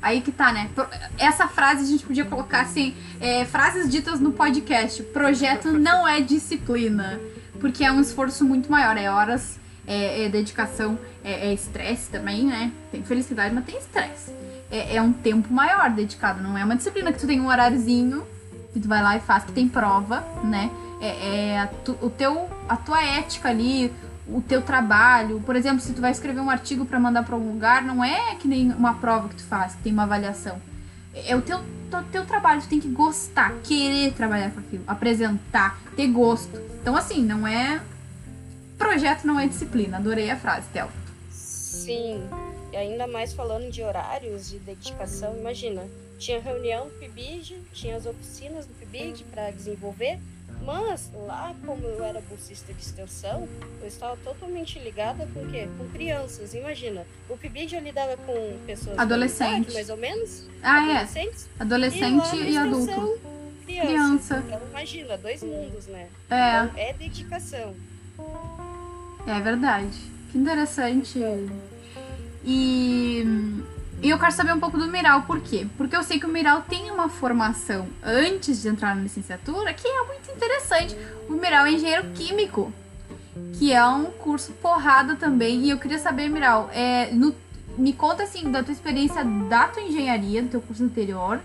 Aí 0.00 0.22
que 0.22 0.32
tá, 0.32 0.50
né? 0.50 0.70
Essa 1.18 1.46
frase 1.46 1.84
a 1.84 1.86
gente 1.86 2.06
podia 2.06 2.24
colocar 2.24 2.62
assim: 2.62 2.96
é, 3.20 3.44
frases 3.44 3.90
ditas 3.90 4.18
no 4.18 4.32
podcast. 4.32 5.02
Projeto 5.02 5.70
não 5.70 6.08
é 6.08 6.22
disciplina. 6.22 7.20
Porque 7.60 7.84
é 7.84 7.92
um 7.92 8.00
esforço 8.00 8.46
muito 8.46 8.72
maior. 8.72 8.96
É 8.96 9.10
horas, 9.10 9.59
é, 9.92 10.24
é 10.24 10.28
dedicação, 10.28 10.98
é 11.24 11.48
é 11.48 11.52
estresse 11.52 12.08
também, 12.10 12.44
né? 12.44 12.70
Tem 12.92 13.02
felicidade, 13.02 13.54
mas 13.54 13.64
tem 13.64 13.76
estresse. 13.78 14.32
É, 14.70 14.96
é 14.96 15.02
um 15.02 15.12
tempo 15.12 15.52
maior 15.52 15.90
dedicado. 15.90 16.40
Não 16.42 16.56
é 16.56 16.64
uma 16.64 16.76
disciplina 16.76 17.12
que 17.12 17.18
tu 17.18 17.26
tem 17.26 17.40
um 17.40 17.48
horáriozinho 17.48 18.24
que 18.72 18.78
tu 18.78 18.86
vai 18.88 19.02
lá 19.02 19.16
e 19.16 19.20
faz, 19.20 19.42
que 19.44 19.52
tem 19.52 19.66
prova, 19.68 20.24
né? 20.44 20.70
É, 21.00 21.08
é 21.56 21.70
tu- 21.84 21.98
o 22.00 22.08
teu, 22.08 22.48
a 22.68 22.76
tua 22.76 23.02
ética 23.02 23.48
ali, 23.48 23.92
o 24.28 24.40
teu 24.40 24.62
trabalho. 24.62 25.40
Por 25.44 25.56
exemplo, 25.56 25.80
se 25.80 25.92
tu 25.92 26.00
vai 26.00 26.12
escrever 26.12 26.40
um 26.40 26.48
artigo 26.50 26.84
para 26.86 27.00
mandar 27.00 27.24
para 27.24 27.34
algum 27.34 27.52
lugar, 27.52 27.82
não 27.82 28.04
é 28.04 28.36
que 28.36 28.46
nem 28.46 28.70
uma 28.72 28.94
prova 28.94 29.28
que 29.28 29.34
tu 29.36 29.42
faz, 29.42 29.74
que 29.74 29.82
tem 29.82 29.92
uma 29.92 30.04
avaliação. 30.04 30.60
É 31.26 31.34
o 31.34 31.42
teu, 31.42 31.58
teu, 31.90 32.02
teu 32.12 32.24
trabalho, 32.24 32.60
tu 32.60 32.68
tem 32.68 32.78
que 32.78 32.86
gostar, 32.88 33.52
querer 33.64 34.12
trabalhar 34.12 34.50
com 34.52 34.60
aquilo, 34.60 34.84
apresentar, 34.86 35.76
ter 35.96 36.06
gosto. 36.06 36.56
Então, 36.80 36.96
assim, 36.96 37.24
não 37.24 37.44
é. 37.44 37.80
Projeto 38.80 39.24
não 39.26 39.38
é 39.38 39.46
disciplina. 39.46 39.98
Adorei 39.98 40.30
a 40.30 40.36
frase, 40.38 40.66
Théo. 40.72 40.88
Sim, 41.30 42.22
e 42.72 42.76
ainda 42.76 43.06
mais 43.06 43.34
falando 43.34 43.70
de 43.70 43.82
horários 43.82 44.48
de 44.48 44.58
dedicação, 44.58 45.36
imagina, 45.36 45.86
tinha 46.18 46.40
reunião 46.40 46.86
no 46.86 46.90
PIBID, 46.92 47.58
tinha 47.74 47.96
as 47.96 48.06
oficinas 48.06 48.66
no 48.66 48.72
PIBID 48.74 49.24
para 49.24 49.50
desenvolver, 49.50 50.18
mas 50.64 51.10
lá, 51.26 51.54
como 51.66 51.86
eu 51.86 52.02
era 52.02 52.22
bolsista 52.22 52.72
de 52.72 52.80
extensão, 52.80 53.46
eu 53.82 53.86
estava 53.86 54.16
totalmente 54.24 54.78
ligada 54.78 55.28
com 55.34 55.42
o 55.42 55.50
quê? 55.50 55.68
Com 55.76 55.86
crianças, 55.90 56.54
imagina. 56.54 57.06
O 57.28 57.36
PIBID 57.36 57.76
eu 57.76 57.82
lidava 57.82 58.16
com 58.16 58.56
pessoas 58.66 58.96
da 58.96 59.02
Adolescente. 59.02 59.58
idade, 59.64 59.74
mais 59.74 59.90
ou 59.90 59.96
menos, 59.98 60.48
Ah, 60.62 60.78
é. 60.78 60.92
adolescentes, 60.96 61.48
Adolescente 61.58 62.36
e, 62.36 62.50
e, 62.52 62.56
adulto. 62.56 63.20
criança. 63.66 63.86
Criança. 63.86 64.44
Então 64.46 64.60
imagina, 64.70 65.18
dois 65.18 65.42
mundos, 65.42 65.86
né? 65.86 66.08
É, 66.30 66.62
Então, 66.64 66.70
é 66.78 66.92
dedicação. 66.94 67.74
É 69.26 69.40
verdade. 69.40 69.98
Que 70.30 70.38
interessante. 70.38 71.18
E, 72.44 73.24
e 74.02 74.08
eu 74.10 74.18
quero 74.18 74.32
saber 74.32 74.52
um 74.54 74.60
pouco 74.60 74.78
do 74.78 74.86
Miral, 74.88 75.22
por 75.22 75.40
quê? 75.40 75.66
Porque 75.76 75.94
eu 75.96 76.02
sei 76.02 76.18
que 76.18 76.26
o 76.26 76.28
Miral 76.28 76.62
tem 76.68 76.90
uma 76.90 77.08
formação 77.08 77.86
antes 78.02 78.62
de 78.62 78.68
entrar 78.68 78.94
na 78.94 79.02
licenciatura 79.02 79.74
que 79.74 79.86
é 79.86 80.04
muito 80.04 80.30
interessante. 80.30 80.96
O 81.28 81.32
Miral 81.34 81.66
é 81.66 81.72
engenheiro 81.72 82.08
químico, 82.14 82.72
que 83.58 83.72
é 83.72 83.84
um 83.84 84.06
curso 84.06 84.52
porrada 84.54 85.16
também. 85.16 85.64
E 85.64 85.70
eu 85.70 85.78
queria 85.78 85.98
saber, 85.98 86.28
Miral, 86.28 86.70
é, 86.72 87.10
no- 87.12 87.34
me 87.76 87.92
conta 87.92 88.22
assim 88.22 88.50
da 88.50 88.62
tua 88.62 88.72
experiência 88.72 89.24
da 89.24 89.68
tua 89.68 89.82
engenharia, 89.82 90.42
do 90.42 90.48
teu 90.48 90.60
curso 90.60 90.82
anterior, 90.82 91.40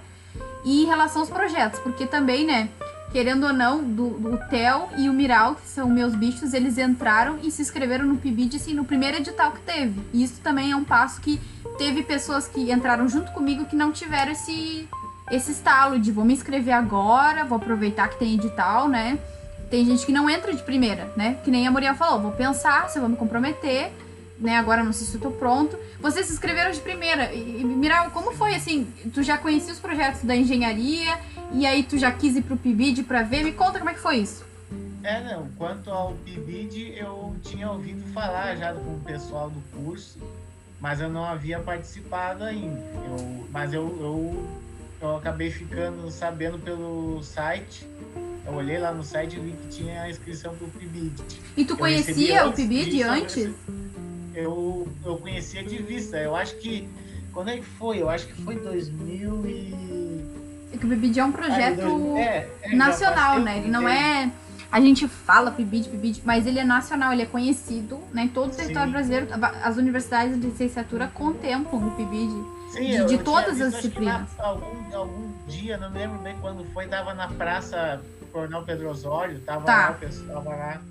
e 0.63 0.83
em 0.83 0.85
relação 0.85 1.21
aos 1.21 1.29
projetos, 1.29 1.79
porque 1.81 2.05
também, 2.07 2.45
né? 2.45 2.69
Querendo 3.15 3.45
ou 3.45 3.53
não, 3.53 3.81
do, 3.81 4.07
o 4.07 4.37
Theo 4.49 4.89
e 4.97 5.07
o 5.07 5.13
Miral, 5.13 5.55
que 5.55 5.65
são 5.69 5.87
meus 5.87 6.13
bichos, 6.13 6.53
eles 6.53 6.77
entraram 6.77 7.39
e 7.41 7.49
se 7.49 7.61
inscreveram 7.61 8.05
no 8.05 8.17
PIBID, 8.17 8.57
assim, 8.57 8.73
no 8.73 8.83
primeiro 8.83 9.15
edital 9.15 9.53
que 9.53 9.61
teve. 9.61 10.01
E 10.11 10.21
isso 10.21 10.41
também 10.41 10.73
é 10.73 10.75
um 10.75 10.83
passo 10.83 11.21
que 11.21 11.39
teve 11.77 12.03
pessoas 12.03 12.45
que 12.45 12.69
entraram 12.73 13.07
junto 13.07 13.31
comigo 13.31 13.63
que 13.63 13.75
não 13.77 13.93
tiveram 13.93 14.33
esse, 14.33 14.85
esse 15.31 15.53
estalo 15.53 15.97
de 15.97 16.11
vou 16.11 16.25
me 16.25 16.33
inscrever 16.33 16.73
agora, 16.73 17.45
vou 17.45 17.55
aproveitar 17.55 18.09
que 18.09 18.19
tem 18.19 18.33
edital, 18.33 18.89
né? 18.89 19.17
Tem 19.69 19.85
gente 19.85 20.05
que 20.05 20.11
não 20.11 20.29
entra 20.29 20.53
de 20.53 20.61
primeira, 20.61 21.09
né? 21.15 21.37
Que 21.41 21.49
nem 21.49 21.65
a 21.65 21.71
Muriel 21.71 21.95
falou, 21.95 22.19
vou 22.19 22.31
pensar 22.33 22.89
se 22.89 22.97
eu 22.97 23.01
vou 23.01 23.09
me 23.09 23.15
comprometer 23.15 23.93
né? 24.39 24.57
Agora 24.57 24.83
não 24.83 24.91
sei 24.91 25.07
se 25.07 25.15
eu 25.15 25.21
tô 25.21 25.31
pronto. 25.31 25.77
Vocês 25.99 26.25
se 26.25 26.33
inscreveram 26.33 26.71
de 26.71 26.79
primeira. 26.79 27.33
E, 27.33 27.63
Miral, 27.63 28.11
como 28.11 28.33
foi 28.33 28.53
assim? 28.53 28.85
Tu 29.13 29.23
já 29.23 29.37
conhecia 29.37 29.71
os 29.71 29.79
projetos 29.79 30.23
da 30.23 30.35
engenharia 30.35 31.17
e 31.53 31.65
aí 31.65 31.83
tu 31.83 31.97
já 31.97 32.11
quis 32.11 32.35
ir 32.35 32.41
pro 32.41 32.57
PIBID 32.57 33.03
pra 33.03 33.23
ver? 33.23 33.43
Me 33.43 33.51
conta 33.51 33.79
como 33.79 33.89
é 33.89 33.93
que 33.93 33.99
foi 33.99 34.17
isso. 34.17 34.45
É, 35.03 35.21
não. 35.23 35.47
Quanto 35.57 35.89
ao 35.89 36.13
PIBID, 36.25 36.97
eu 36.97 37.35
tinha 37.43 37.69
ouvido 37.71 38.01
falar 38.13 38.55
já 38.55 38.73
com 38.73 38.95
o 38.95 39.01
pessoal 39.05 39.49
do 39.49 39.61
curso, 39.77 40.19
mas 40.79 40.99
eu 40.99 41.09
não 41.09 41.23
havia 41.23 41.59
participado 41.59 42.43
ainda. 42.43 42.79
Eu, 42.79 43.47
mas 43.51 43.73
eu, 43.73 43.83
eu, 43.99 44.47
eu 45.01 45.17
acabei 45.17 45.51
ficando 45.51 46.09
sabendo 46.09 46.57
pelo 46.57 47.21
site. 47.21 47.87
Eu 48.45 48.53
olhei 48.53 48.77
lá 48.77 48.91
no 48.91 49.03
site 49.03 49.37
e 49.37 49.39
vi 49.39 49.51
que 49.51 49.67
tinha 49.69 50.03
a 50.03 50.09
inscrição 50.09 50.55
pro 50.55 50.67
PIBID. 50.67 51.21
E 51.55 51.65
tu 51.65 51.77
conhecia 51.77 52.47
o 52.47 52.53
PIBID 52.53 53.03
antes? 53.03 53.53
eu, 54.35 54.87
eu 55.03 55.17
conhecia 55.17 55.63
de 55.63 55.77
vista. 55.77 56.17
Eu 56.17 56.35
acho 56.35 56.57
que. 56.57 56.87
Quando 57.31 57.49
é 57.49 57.57
que 57.57 57.65
foi? 57.65 58.01
Eu 58.01 58.09
acho 58.09 58.27
que 58.27 58.41
foi 58.43 58.55
2000 58.59 59.45
e. 59.45 60.25
É 60.75 60.77
que 60.77 60.85
o 60.85 60.89
PIBID 60.89 61.19
é 61.19 61.25
um 61.25 61.31
projeto 61.31 62.17
é, 62.17 62.47
é, 62.61 62.75
nacional, 62.75 63.39
né? 63.39 63.59
Ele 63.59 63.69
não 63.69 63.87
é. 63.87 64.29
A 64.71 64.81
gente 64.81 65.07
fala 65.07 65.51
PIBID, 65.51 65.89
PIBID, 65.89 66.21
mas 66.25 66.45
ele 66.45 66.59
é 66.59 66.63
nacional, 66.65 67.13
ele 67.13 67.21
é 67.21 67.25
conhecido 67.25 67.99
né, 68.11 68.23
em 68.23 68.27
todo 68.27 68.51
o 68.51 68.55
território 68.55 68.87
Sim. 68.87 68.93
brasileiro. 68.93 69.27
As 69.63 69.77
universidades 69.77 70.39
de 70.39 70.47
licenciatura 70.47 71.07
contemplam 71.13 71.87
o 71.87 71.91
PIBID 71.91 72.33
Sim, 72.71 72.89
de, 72.89 73.05
de 73.05 73.17
todas 73.19 73.61
as 73.61 73.73
disciplinas. 73.73 74.27
algum, 74.37 74.95
algum 74.95 75.31
dia, 75.47 75.77
não 75.77 75.89
lembro 75.91 76.19
bem 76.19 76.35
quando 76.41 76.65
foi, 76.73 76.87
tava 76.87 77.13
na 77.13 77.29
Praça 77.29 78.01
Coronel 78.35 78.63
Pedro 78.63 78.89
Osório, 78.89 79.39
tava 79.39 79.63
tá. 79.63 79.75
lá, 79.75 79.91
o 79.91 79.95
pessoal 79.95 80.43
lá. 80.43 80.81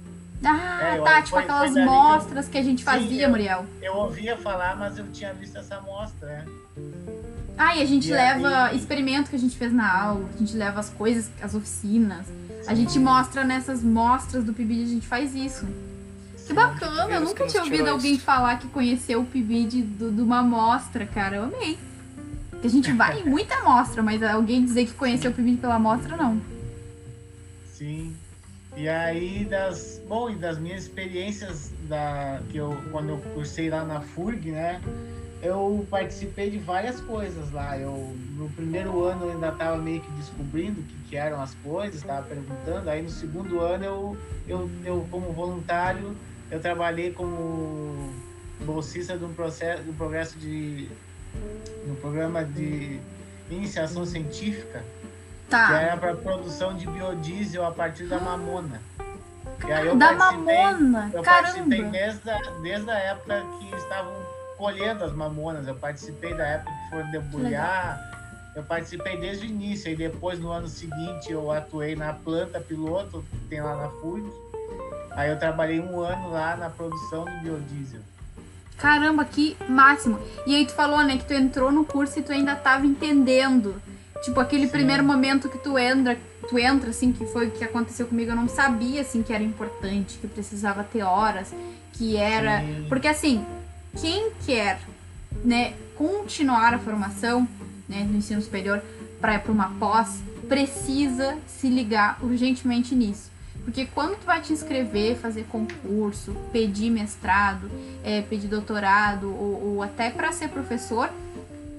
Ah, 0.42 0.80
é, 0.82 1.00
tá, 1.00 1.22
tipo 1.22 1.36
foi, 1.36 1.42
aquelas 1.42 1.72
foi 1.72 1.84
mostras 1.84 2.46
que... 2.46 2.52
que... 2.52 2.58
a 2.58 2.62
gente 2.62 2.82
fazia, 2.82 3.08
Sim, 3.08 3.20
eu, 3.20 3.28
Muriel. 3.28 3.66
Eu 3.82 3.94
ouvia 3.96 4.36
falar, 4.36 4.76
mas 4.76 4.98
eu 4.98 5.06
tinha 5.12 5.32
visto 5.34 5.58
essa 5.58 5.78
mostra, 5.82 6.26
né? 6.26 6.44
Ah, 7.56 7.76
e 7.76 7.82
a 7.82 7.86
gente 7.86 8.08
e 8.08 8.12
leva 8.12 8.66
aí... 8.66 8.76
experimento 8.76 9.30
que 9.30 9.36
a 9.36 9.38
gente 9.38 9.56
fez 9.56 9.72
na 9.72 9.90
aula, 9.90 10.28
a 10.34 10.38
gente 10.38 10.56
leva 10.56 10.80
as 10.80 10.90
coisas, 10.90 11.30
as 11.40 11.54
oficinas. 11.54 12.26
A 12.66 12.74
gente 12.74 12.98
mostra 12.98 13.44
nessas 13.44 13.82
mostras 13.82 14.44
do 14.44 14.52
PIBID, 14.52 14.82
a 14.82 14.86
gente 14.86 15.06
faz 15.06 15.34
isso. 15.34 15.66
Que 16.46 16.52
bacana, 16.52 17.14
eu 17.14 17.20
nunca 17.20 17.46
tinha 17.46 17.62
ouvido 17.62 17.88
alguém 17.88 18.18
falar 18.18 18.58
que 18.58 18.68
conheceu 18.68 19.20
o 19.20 19.24
PIBID 19.24 19.82
de 19.82 20.20
uma 20.20 20.42
mostra, 20.42 21.06
cara. 21.06 21.36
Eu 21.36 21.44
amei. 21.44 21.78
Porque 22.50 22.66
a 22.66 22.70
gente 22.70 22.92
vai 22.92 23.20
em 23.20 23.24
muita 23.24 23.62
mostra, 23.62 24.02
mas 24.02 24.22
alguém 24.22 24.64
dizer 24.64 24.86
que 24.86 24.92
conheceu 24.92 25.30
o 25.30 25.34
PIBID 25.34 25.58
pela 25.58 25.78
mostra, 25.78 26.16
não. 26.16 26.40
Sim. 27.72 28.14
E 28.76 28.88
aí 28.88 29.44
das, 29.44 30.00
bom, 30.08 30.30
e 30.30 30.34
das 30.34 30.58
minhas 30.58 30.82
experiências 30.82 31.72
da 31.88 32.40
que 32.50 32.56
eu 32.56 32.76
quando 32.90 33.10
eu 33.10 33.18
cursei 33.18 33.70
lá 33.70 33.84
na 33.84 34.00
FURG, 34.00 34.50
né? 34.50 34.80
Eu 35.44 35.86
participei 35.90 36.50
de 36.50 36.58
várias 36.58 37.00
coisas 37.00 37.50
lá. 37.52 37.78
Eu 37.78 38.16
no 38.36 38.48
primeiro 38.50 39.04
ano 39.04 39.26
eu 39.26 39.32
ainda 39.32 39.48
estava 39.48 39.76
meio 39.76 40.00
que 40.00 40.10
descobrindo 40.12 40.80
o 40.80 40.84
que, 40.84 40.94
que 41.10 41.16
eram 41.16 41.40
as 41.40 41.54
coisas, 41.56 41.96
estava 41.96 42.26
perguntando. 42.26 42.88
Aí 42.88 43.02
no 43.02 43.10
segundo 43.10 43.60
ano 43.60 43.84
eu, 43.84 44.16
eu, 44.48 44.70
eu 44.84 45.08
como 45.10 45.32
voluntário 45.32 46.16
eu 46.50 46.60
trabalhei 46.60 47.12
como 47.12 48.12
bolsista 48.64 49.16
de 49.18 49.24
um 49.24 49.34
processo, 49.34 49.82
do 49.82 49.92
progresso 49.92 50.38
de 50.38 50.88
no 51.86 51.96
programa 51.96 52.44
de 52.44 53.00
iniciação 53.50 54.06
científica 54.06 54.82
Tá. 55.48 55.68
Que 55.68 55.74
era 55.74 55.96
para 55.96 56.14
produção 56.14 56.74
de 56.74 56.86
biodiesel 56.86 57.64
a 57.64 57.70
partir 57.70 58.04
da 58.04 58.18
mamona. 58.18 58.80
Eu 59.86 59.96
da 59.96 60.12
mamona? 60.12 61.10
Eu 61.12 61.22
Caramba. 61.22 61.52
participei 61.52 61.84
desde 61.84 62.30
a, 62.30 62.38
desde 62.62 62.90
a 62.90 62.98
época 62.98 63.44
que 63.58 63.76
estavam 63.76 64.12
colhendo 64.64 65.04
as 65.04 65.12
mamonas. 65.12 65.68
Eu 65.68 65.74
participei 65.74 66.32
da 66.32 66.46
época 66.46 66.72
que 66.72 66.90
foram 66.90 67.10
debulhar. 67.10 68.00
Eu 68.56 68.62
participei 68.62 69.18
desde 69.18 69.46
o 69.46 69.50
início. 69.50 69.92
E 69.92 69.94
depois, 69.94 70.38
no 70.38 70.50
ano 70.50 70.68
seguinte, 70.68 71.30
eu 71.30 71.52
atuei 71.52 71.94
na 71.94 72.14
planta 72.14 72.58
piloto, 72.60 73.22
que 73.30 73.38
tem 73.50 73.60
lá 73.60 73.76
na 73.76 73.90
FURG. 73.90 74.26
Aí 75.10 75.28
eu 75.28 75.38
trabalhei 75.38 75.80
um 75.80 76.00
ano 76.00 76.30
lá 76.30 76.56
na 76.56 76.70
produção 76.70 77.26
do 77.26 77.40
biodiesel. 77.42 78.00
Caramba, 78.78 79.24
que 79.26 79.54
máximo. 79.68 80.18
E 80.46 80.56
aí 80.56 80.64
tu 80.64 80.72
falou, 80.72 81.04
né, 81.04 81.18
que 81.18 81.26
tu 81.26 81.34
entrou 81.34 81.70
no 81.70 81.84
curso 81.84 82.18
e 82.18 82.22
tu 82.22 82.32
ainda 82.32 82.54
estava 82.54 82.86
entendendo 82.86 83.80
Tipo, 84.24 84.40
aquele 84.40 84.64
Sim. 84.64 84.72
primeiro 84.72 85.04
momento 85.04 85.50
que 85.50 85.58
tu 85.58 85.78
entra, 85.78 86.16
tu 86.48 86.58
entra, 86.58 86.88
assim, 86.88 87.12
que 87.12 87.26
foi 87.26 87.48
o 87.48 87.50
que 87.50 87.62
aconteceu 87.62 88.06
comigo, 88.06 88.30
eu 88.30 88.36
não 88.36 88.48
sabia, 88.48 89.02
assim, 89.02 89.22
que 89.22 89.34
era 89.34 89.42
importante, 89.42 90.16
que 90.16 90.26
precisava 90.26 90.82
ter 90.82 91.02
horas, 91.02 91.52
que 91.92 92.16
era... 92.16 92.60
Sim. 92.60 92.86
Porque, 92.88 93.06
assim, 93.06 93.44
quem 94.00 94.30
quer, 94.44 94.80
né, 95.44 95.74
continuar 95.96 96.74
a 96.74 96.78
formação, 96.78 97.48
né, 97.88 98.06
no 98.08 98.16
ensino 98.16 98.40
superior 98.40 98.82
para 99.20 99.34
ir 99.34 99.38
para 99.40 99.52
uma 99.52 99.70
pós, 99.78 100.22
precisa 100.48 101.38
se 101.46 101.68
ligar 101.68 102.18
urgentemente 102.22 102.94
nisso. 102.94 103.30
Porque 103.64 103.86
quando 103.86 104.18
tu 104.18 104.26
vai 104.26 104.42
te 104.42 104.52
inscrever, 104.52 105.16
fazer 105.16 105.44
concurso, 105.44 106.36
pedir 106.52 106.90
mestrado, 106.90 107.70
é, 108.02 108.20
pedir 108.20 108.48
doutorado 108.48 109.28
ou, 109.28 109.76
ou 109.76 109.82
até 109.82 110.10
para 110.10 110.30
ser 110.32 110.48
professor, 110.48 111.10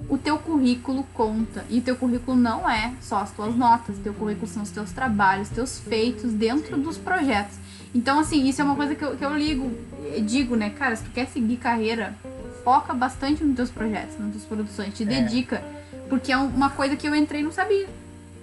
o 0.10 0.18
teu 0.18 0.38
currículo 0.38 1.06
conta. 1.14 1.64
E 1.70 1.82
teu 1.82 1.96
currículo 1.96 2.36
não 2.36 2.70
é 2.70 2.94
só 3.02 3.18
as 3.18 3.32
tuas 3.32 3.56
notas, 3.56 3.98
teu 4.00 4.14
currículo 4.14 4.48
são 4.48 4.64
os 4.64 4.72
teus 4.72 4.92
trabalhos, 4.92 5.50
teus 5.50 5.80
feitos 5.80 6.32
dentro 6.32 6.78
dos 6.78 6.98
projetos. 6.98 7.56
Então, 7.96 8.20
assim, 8.20 8.46
isso 8.46 8.62
é 8.62 8.66
uma 8.66 8.76
coisa 8.76 8.94
que 8.94 9.06
eu, 9.06 9.16
que 9.16 9.24
eu 9.24 9.34
ligo, 9.38 9.72
digo, 10.26 10.58
né, 10.58 10.70
cara, 10.72 10.98
se 10.98 11.06
tu 11.06 11.12
quer 11.12 11.28
seguir 11.28 11.56
carreira, 11.56 12.14
foca 12.62 12.94
bastante 12.94 13.42
nos 13.42 13.56
teus 13.56 13.72
projetos, 13.72 14.20
nas 14.20 14.32
tuas 14.34 14.44
produções, 14.44 14.94
te 14.94 15.04
é. 15.04 15.06
dedica. 15.06 15.64
Porque 16.10 16.30
é 16.30 16.38
uma 16.38 16.70
coisa 16.70 16.98
que 16.98 17.08
eu 17.08 17.16
entrei 17.16 17.40
e 17.40 17.44
não 17.46 17.54
sabia. 17.54 17.88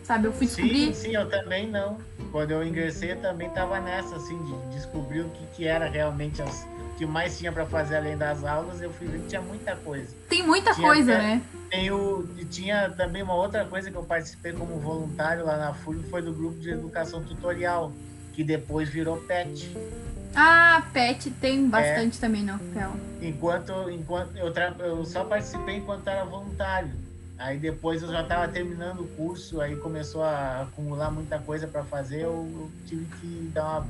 Sabe, 0.04 0.26
eu 0.26 0.32
fui 0.32 0.46
descobrir. 0.46 0.86
Sim, 0.86 0.94
sim, 0.94 1.14
eu 1.14 1.28
também 1.28 1.68
não. 1.68 1.98
Quando 2.32 2.52
eu 2.52 2.66
ingressei, 2.66 3.12
eu 3.12 3.20
também 3.20 3.50
tava 3.50 3.78
nessa, 3.78 4.16
assim, 4.16 4.36
de 4.42 4.74
descobrir 4.74 5.20
o 5.20 5.28
que, 5.28 5.46
que 5.54 5.66
era 5.66 5.86
realmente 5.86 6.40
as, 6.40 6.66
que 6.96 7.04
mais 7.04 7.38
tinha 7.38 7.52
para 7.52 7.66
fazer 7.66 7.96
além 7.96 8.16
das 8.16 8.42
aulas, 8.42 8.80
eu 8.80 8.90
fui 8.90 9.06
ver 9.06 9.20
que 9.20 9.28
tinha 9.28 9.42
muita 9.42 9.76
coisa. 9.76 10.16
Tem 10.30 10.42
muita 10.42 10.72
tinha 10.72 10.86
coisa, 10.86 11.14
até, 11.14 11.22
né? 11.22 11.42
Tem 11.70 11.90
o, 11.90 12.26
tinha 12.50 12.90
também 12.90 13.22
uma 13.22 13.34
outra 13.34 13.66
coisa 13.66 13.90
que 13.90 13.96
eu 13.96 14.02
participei 14.02 14.52
como 14.54 14.78
voluntário 14.80 15.44
lá 15.44 15.58
na 15.58 15.74
FURG, 15.74 16.08
foi 16.08 16.22
do 16.22 16.32
grupo 16.32 16.58
de 16.58 16.70
educação 16.70 17.22
tutorial, 17.22 17.92
que 18.32 18.42
depois 18.42 18.88
virou 18.88 19.16
PET. 19.18 19.70
Ah, 20.34 20.82
PET 20.92 21.30
tem 21.32 21.68
bastante 21.68 22.16
é, 22.16 22.20
também 22.20 22.42
no 22.42 22.58
FEL. 22.58 22.96
Enquanto, 23.20 23.90
enquanto 23.90 24.36
eu, 24.36 24.52
tra, 24.52 24.74
eu 24.78 25.04
só 25.04 25.24
participei 25.24 25.76
enquanto 25.76 26.08
era 26.08 26.24
voluntário. 26.24 26.90
Aí 27.38 27.58
depois 27.58 28.02
eu 28.02 28.10
já 28.10 28.22
estava 28.22 28.48
terminando 28.48 29.00
o 29.00 29.08
curso, 29.08 29.60
aí 29.60 29.76
começou 29.76 30.22
a 30.22 30.62
acumular 30.62 31.10
muita 31.10 31.38
coisa 31.38 31.66
para 31.66 31.82
fazer, 31.82 32.20
eu, 32.22 32.30
eu, 32.30 32.70
tive 32.86 33.04
que 33.16 33.50
dar 33.52 33.64
uma, 33.64 33.86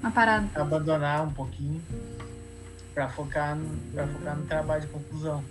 uma 0.00 0.10
parada. 0.10 0.48
Abandonar 0.54 1.26
um 1.26 1.32
pouquinho 1.32 1.82
para 2.94 3.08
focar, 3.08 3.56
no, 3.56 3.68
focar 4.12 4.36
no 4.36 4.46
trabalho 4.46 4.82
de 4.82 4.86
conclusão. 4.88 5.44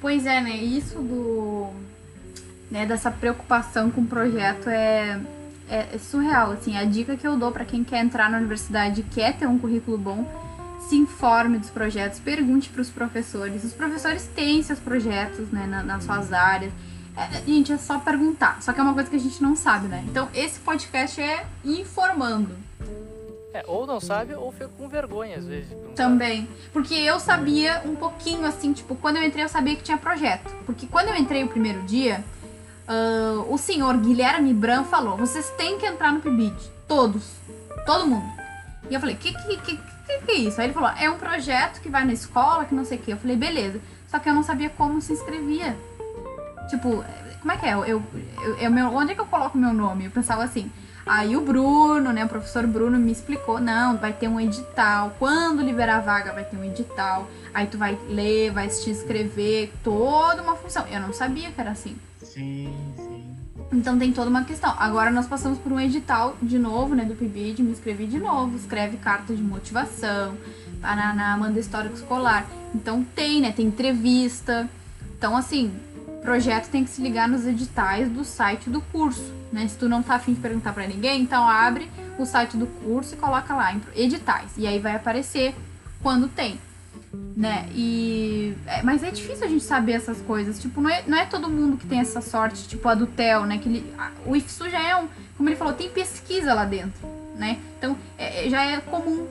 Pois 0.00 0.26
é, 0.26 0.40
né? 0.40 0.56
Isso 0.56 0.98
do. 0.98 1.70
Né, 2.70 2.86
dessa 2.86 3.10
preocupação 3.10 3.90
com 3.90 4.02
o 4.02 4.06
projeto 4.06 4.68
é, 4.68 5.20
é, 5.70 5.88
é 5.94 5.98
surreal. 5.98 6.50
Assim, 6.50 6.76
a 6.76 6.84
dica 6.84 7.16
que 7.16 7.26
eu 7.26 7.36
dou 7.36 7.52
para 7.52 7.64
quem 7.64 7.84
quer 7.84 8.04
entrar 8.04 8.28
na 8.28 8.38
universidade 8.38 9.00
e 9.00 9.04
quer 9.04 9.36
ter 9.36 9.46
um 9.46 9.58
currículo 9.58 9.96
bom, 9.96 10.26
se 10.88 10.96
informe 10.96 11.58
dos 11.58 11.70
projetos, 11.70 12.18
pergunte 12.18 12.68
para 12.68 12.82
os 12.82 12.90
professores. 12.90 13.62
Os 13.62 13.72
professores 13.72 14.28
têm 14.34 14.62
seus 14.62 14.80
projetos 14.80 15.48
né, 15.50 15.66
na, 15.66 15.82
nas 15.82 16.04
suas 16.04 16.32
áreas. 16.32 16.72
É, 17.16 17.42
gente, 17.46 17.72
é 17.72 17.78
só 17.78 17.98
perguntar. 17.98 18.60
Só 18.60 18.72
que 18.72 18.80
é 18.80 18.82
uma 18.82 18.94
coisa 18.94 19.08
que 19.08 19.16
a 19.16 19.20
gente 19.20 19.40
não 19.42 19.54
sabe, 19.54 19.86
né? 19.88 20.04
Então, 20.08 20.28
esse 20.34 20.58
podcast 20.60 21.20
é 21.20 21.46
informando. 21.64 22.54
É, 23.52 23.64
ou 23.66 23.84
não 23.84 24.00
sabe, 24.00 24.32
ou 24.34 24.52
fica 24.52 24.68
com 24.68 24.88
vergonha 24.88 25.36
às 25.36 25.44
vezes. 25.44 25.70
Também. 25.96 26.48
Porque 26.72 26.94
eu 26.94 27.18
sabia 27.18 27.82
um 27.84 27.96
pouquinho, 27.96 28.46
assim, 28.46 28.72
tipo, 28.72 28.94
quando 28.94 29.16
eu 29.16 29.24
entrei 29.24 29.44
eu 29.44 29.48
sabia 29.48 29.74
que 29.74 29.82
tinha 29.82 29.98
projeto. 29.98 30.54
Porque 30.64 30.86
quando 30.86 31.08
eu 31.08 31.16
entrei 31.16 31.42
o 31.42 31.48
primeiro 31.48 31.82
dia, 31.82 32.24
uh, 32.90 33.52
o 33.52 33.56
senhor 33.56 33.96
Guilherme 33.98 34.52
Bran 34.52 34.84
falou: 34.84 35.16
vocês 35.16 35.48
têm 35.50 35.78
que 35.78 35.86
entrar 35.86 36.12
no 36.12 36.20
PIBID. 36.20 36.54
Todos. 36.88 37.36
Todo 37.86 38.06
mundo. 38.06 38.28
E 38.90 38.94
eu 38.94 39.00
falei: 39.00 39.14
que 39.14 39.32
que, 39.32 39.56
que, 39.58 39.76
que, 39.76 40.18
que 40.26 40.32
é 40.32 40.34
isso? 40.34 40.60
Aí 40.60 40.66
ele 40.66 40.74
falou: 40.74 40.90
é 40.98 41.08
um 41.08 41.18
projeto 41.18 41.80
que 41.80 41.88
vai 41.88 42.04
na 42.04 42.12
escola, 42.12 42.64
que 42.64 42.74
não 42.74 42.84
sei 42.84 42.98
o 42.98 43.00
quê. 43.00 43.12
Eu 43.12 43.18
falei: 43.18 43.36
beleza. 43.36 43.80
Só 44.08 44.18
que 44.18 44.28
eu 44.28 44.34
não 44.34 44.42
sabia 44.42 44.68
como 44.70 45.00
se 45.00 45.12
inscrevia. 45.12 45.76
Tipo, 46.68 47.04
como 47.40 47.52
é 47.52 47.56
que 47.56 47.66
é? 47.66 47.72
Eu, 47.74 47.84
eu, 47.84 48.02
eu, 48.60 48.76
eu, 48.76 48.86
onde 48.94 49.12
é 49.12 49.14
que 49.14 49.20
eu 49.20 49.26
coloco 49.26 49.56
meu 49.56 49.72
nome? 49.72 50.06
Eu 50.06 50.10
pensava 50.10 50.42
assim. 50.42 50.70
Aí 51.06 51.36
o 51.36 51.40
Bruno, 51.40 52.12
né, 52.12 52.24
o 52.24 52.28
professor 52.28 52.66
Bruno 52.66 52.98
me 52.98 53.10
explicou, 53.10 53.58
não, 53.58 53.96
vai 53.96 54.12
ter 54.12 54.28
um 54.28 54.38
edital, 54.38 55.16
quando 55.18 55.62
liberar 55.62 55.96
a 55.96 56.00
vaga 56.00 56.32
vai 56.32 56.44
ter 56.44 56.56
um 56.56 56.62
edital, 56.62 57.26
aí 57.52 57.66
tu 57.66 57.78
vai 57.78 57.98
ler, 58.08 58.52
vai 58.52 58.68
te 58.68 58.90
inscrever, 58.90 59.72
toda 59.82 60.42
uma 60.42 60.54
função. 60.54 60.86
Eu 60.88 61.00
não 61.00 61.12
sabia 61.12 61.50
que 61.50 61.60
era 61.60 61.70
assim. 61.70 61.96
Sim, 62.32 62.72
sim. 62.96 63.36
Então 63.72 63.98
tem 63.98 64.12
toda 64.12 64.30
uma 64.30 64.44
questão. 64.44 64.74
Agora 64.78 65.10
nós 65.10 65.26
passamos 65.26 65.58
por 65.58 65.72
um 65.72 65.80
edital 65.80 66.36
de 66.42 66.58
novo, 66.58 66.94
né, 66.94 67.04
do 67.04 67.14
PIBID, 67.14 67.62
me 67.62 67.72
inscrevi 67.72 68.06
de 68.06 68.18
novo, 68.18 68.56
escreve 68.56 68.96
carta 68.96 69.34
de 69.34 69.42
motivação, 69.42 70.36
na 70.80 71.34
Amanda 71.34 71.58
Histórico 71.58 71.94
Escolar. 71.94 72.46
Então 72.74 73.04
tem, 73.14 73.40
né? 73.40 73.52
Tem 73.52 73.66
entrevista. 73.66 74.68
Então, 75.16 75.36
assim, 75.36 75.72
projeto 76.22 76.70
tem 76.70 76.84
que 76.84 76.90
se 76.90 77.02
ligar 77.02 77.28
nos 77.28 77.46
editais 77.46 78.08
do 78.08 78.24
site 78.24 78.70
do 78.70 78.80
curso, 78.80 79.32
né? 79.52 79.66
Se 79.66 79.76
tu 79.76 79.88
não 79.88 80.02
tá 80.02 80.14
afim 80.14 80.34
de 80.34 80.40
perguntar 80.40 80.72
para 80.72 80.86
ninguém, 80.86 81.22
então 81.22 81.46
abre 81.46 81.90
o 82.18 82.24
site 82.24 82.56
do 82.56 82.66
curso 82.66 83.14
e 83.14 83.18
coloca 83.18 83.54
lá 83.54 83.74
em 83.74 83.80
editais. 83.94 84.52
E 84.56 84.66
aí 84.66 84.78
vai 84.78 84.94
aparecer 84.94 85.54
quando 86.02 86.28
tem 86.28 86.58
né? 87.12 87.68
E. 87.74 88.54
É, 88.66 88.82
mas 88.82 89.02
é 89.02 89.10
difícil 89.10 89.44
a 89.44 89.48
gente 89.48 89.64
saber 89.64 89.92
essas 89.92 90.20
coisas. 90.22 90.60
Tipo, 90.60 90.80
não 90.80 90.90
é, 90.90 91.02
não 91.06 91.18
é 91.18 91.26
todo 91.26 91.48
mundo 91.48 91.76
que 91.76 91.86
tem 91.86 92.00
essa 92.00 92.20
sorte, 92.20 92.68
tipo 92.68 92.88
a 92.88 92.94
do 92.94 93.06
Theo, 93.06 93.46
né? 93.46 93.58
Que 93.58 93.68
ele, 93.68 93.94
a, 93.98 94.10
o 94.26 94.36
IFSU 94.36 94.68
já 94.70 94.82
é 94.82 94.96
um. 94.96 95.08
Como 95.36 95.48
ele 95.48 95.56
falou, 95.56 95.72
tem 95.72 95.88
pesquisa 95.88 96.52
lá 96.54 96.64
dentro, 96.64 97.00
né? 97.36 97.58
Então, 97.78 97.96
é, 98.18 98.46
é 98.46 98.50
já 98.50 98.62
é 98.62 98.80
comum. 98.80 99.26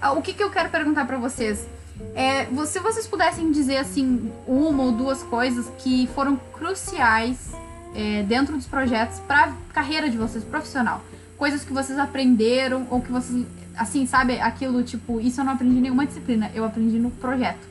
Ah, 0.00 0.12
o 0.12 0.22
que, 0.22 0.32
que 0.32 0.42
eu 0.42 0.50
quero 0.50 0.68
perguntar 0.70 1.06
para 1.06 1.16
vocês? 1.16 1.66
É, 2.14 2.46
se 2.66 2.78
vocês 2.78 3.06
pudessem 3.06 3.50
dizer, 3.50 3.78
assim, 3.78 4.30
uma 4.46 4.84
ou 4.84 4.92
duas 4.92 5.22
coisas 5.22 5.70
que 5.78 6.06
foram 6.14 6.36
cruciais 6.52 7.52
é, 7.94 8.22
dentro 8.22 8.54
dos 8.54 8.66
projetos 8.66 9.18
para 9.20 9.52
carreira 9.72 10.08
de 10.08 10.16
vocês, 10.16 10.44
profissional. 10.44 11.02
Coisas 11.38 11.64
que 11.64 11.72
vocês 11.72 11.98
aprenderam 11.98 12.86
ou 12.90 13.00
que 13.00 13.10
vocês 13.10 13.44
assim, 13.76 14.06
sabe, 14.06 14.40
aquilo 14.40 14.82
tipo, 14.82 15.20
isso 15.20 15.40
eu 15.40 15.44
não 15.44 15.52
aprendi 15.52 15.76
em 15.76 15.82
nenhuma 15.82 16.06
disciplina, 16.06 16.50
eu 16.54 16.64
aprendi 16.64 16.98
no 16.98 17.10
projeto. 17.10 17.66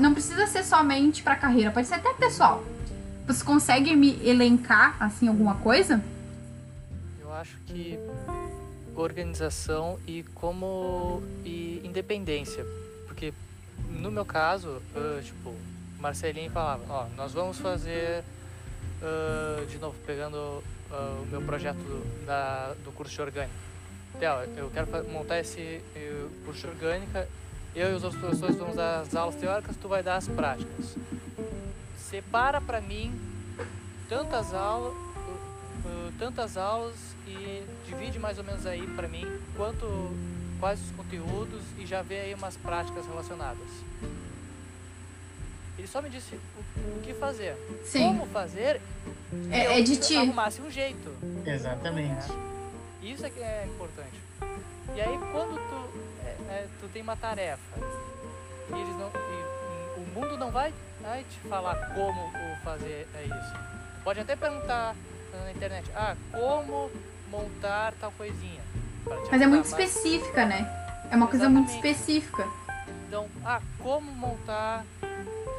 Não 0.00 0.12
precisa 0.12 0.46
ser 0.46 0.64
somente 0.64 1.22
para 1.22 1.36
carreira, 1.36 1.70
pode 1.70 1.86
ser 1.86 1.94
até 1.94 2.12
pessoal. 2.14 2.64
Você 3.26 3.44
consegue 3.44 3.94
me 3.94 4.18
elencar 4.26 4.96
assim 4.98 5.28
alguma 5.28 5.56
coisa? 5.56 6.02
Eu 7.20 7.32
acho 7.32 7.56
que 7.66 7.98
organização 8.94 9.98
e 10.06 10.22
como 10.34 11.22
e 11.44 11.80
independência, 11.84 12.64
porque 13.06 13.32
no 13.90 14.10
meu 14.10 14.24
caso, 14.24 14.80
tipo, 15.22 15.54
Marcelinho 16.00 16.50
falava, 16.50 16.82
ó, 16.88 17.06
nós 17.16 17.32
vamos 17.32 17.58
fazer 17.58 18.24
uh, 19.02 19.66
de 19.66 19.78
novo 19.78 19.96
pegando 20.06 20.36
uh, 20.36 21.22
o 21.22 21.26
meu 21.30 21.42
projeto 21.42 21.76
do, 21.76 22.26
da, 22.26 22.74
do 22.84 22.90
curso 22.92 23.14
de 23.14 23.20
orgânica 23.20 23.65
Theo, 24.18 24.32
eu 24.56 24.70
quero 24.70 24.86
montar 25.10 25.38
esse 25.40 25.80
curso 26.44 26.62
de 26.62 26.68
orgânica, 26.68 27.28
eu 27.74 27.90
e 27.90 27.94
os 27.94 28.02
outros 28.02 28.20
professores 28.20 28.56
vamos 28.56 28.76
dar 28.76 29.00
as 29.00 29.14
aulas 29.14 29.34
teóricas, 29.34 29.76
tu 29.76 29.88
vai 29.88 30.02
dar 30.02 30.16
as 30.16 30.26
práticas. 30.26 30.96
Separa 31.98 32.60
para 32.60 32.80
mim 32.80 33.12
tantas 34.08 34.54
aulas, 34.54 34.94
tantas 36.18 36.56
aulas 36.56 36.96
e 37.26 37.62
divide 37.86 38.18
mais 38.18 38.38
ou 38.38 38.44
menos 38.44 38.66
aí 38.66 38.86
para 38.86 39.06
mim 39.06 39.26
quanto 39.56 39.86
quais 40.58 40.80
os 40.80 40.90
conteúdos 40.92 41.62
e 41.78 41.84
já 41.84 42.00
vê 42.00 42.20
aí 42.20 42.34
umas 42.34 42.56
práticas 42.56 43.06
relacionadas. 43.06 43.68
Ele 45.76 45.86
só 45.86 46.00
me 46.00 46.08
disse 46.08 46.34
o, 46.34 46.96
o 46.96 47.00
que 47.02 47.12
fazer. 47.12 47.54
Sim. 47.84 48.04
Como 48.04 48.26
fazer? 48.26 48.80
É, 49.50 49.78
é 49.78 49.82
de 49.82 49.96
ti. 49.98 50.16
Arrumasse 50.16 50.62
um 50.62 50.70
jeito. 50.70 51.14
Exatamente. 51.44 52.32
É. 52.32 52.55
Isso 53.06 53.24
é 53.24 53.30
que 53.30 53.40
é 53.40 53.66
importante. 53.66 54.20
E 54.94 55.00
aí 55.00 55.18
quando 55.30 55.56
tu, 55.56 56.00
é, 56.24 56.54
é, 56.54 56.66
tu 56.80 56.88
tem 56.88 57.02
uma 57.02 57.16
tarefa 57.16 57.62
e 58.68 58.80
eles 58.80 58.96
não, 58.96 59.08
e, 59.08 60.00
o 60.00 60.06
mundo 60.12 60.36
não 60.36 60.50
vai, 60.50 60.74
vai 61.00 61.22
te 61.22 61.38
falar 61.48 61.76
como 61.94 62.32
fazer 62.64 63.06
é 63.14 63.22
isso. 63.24 63.54
Pode 64.02 64.18
até 64.18 64.34
perguntar 64.34 64.96
na 65.32 65.52
internet, 65.52 65.88
ah, 65.94 66.16
como 66.32 66.90
montar 67.30 67.94
tal 68.00 68.10
coisinha. 68.12 68.60
Mas 69.30 69.40
é 69.40 69.46
muito 69.46 69.66
específica, 69.66 70.44
né? 70.44 70.68
É 71.08 71.14
uma 71.14 71.28
coisa 71.28 71.48
muito 71.48 71.70
específica. 71.70 72.44
Então, 73.06 73.28
ah, 73.44 73.60
como 73.80 74.10
montar. 74.10 74.84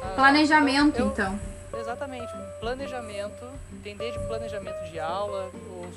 Ah, 0.02 0.12
planejamento, 0.14 1.00
então, 1.00 1.06
eu, 1.06 1.12
então. 1.12 1.40
Exatamente, 1.80 2.30
planejamento, 2.60 3.46
entender 3.72 4.12
de 4.12 4.18
planejamento 4.26 4.90
de 4.90 5.00
aula, 5.00 5.50
ou 5.70 5.90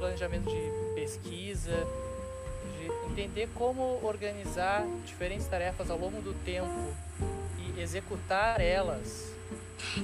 planejamento 0.00 0.48
de 0.48 0.94
pesquisa, 0.94 1.86
de 2.78 3.12
entender 3.12 3.48
como 3.54 4.00
organizar 4.02 4.84
diferentes 5.04 5.46
tarefas 5.46 5.90
ao 5.90 5.98
longo 5.98 6.20
do 6.22 6.32
tempo 6.42 6.94
e 7.58 7.80
executar 7.80 8.60
elas. 8.60 9.30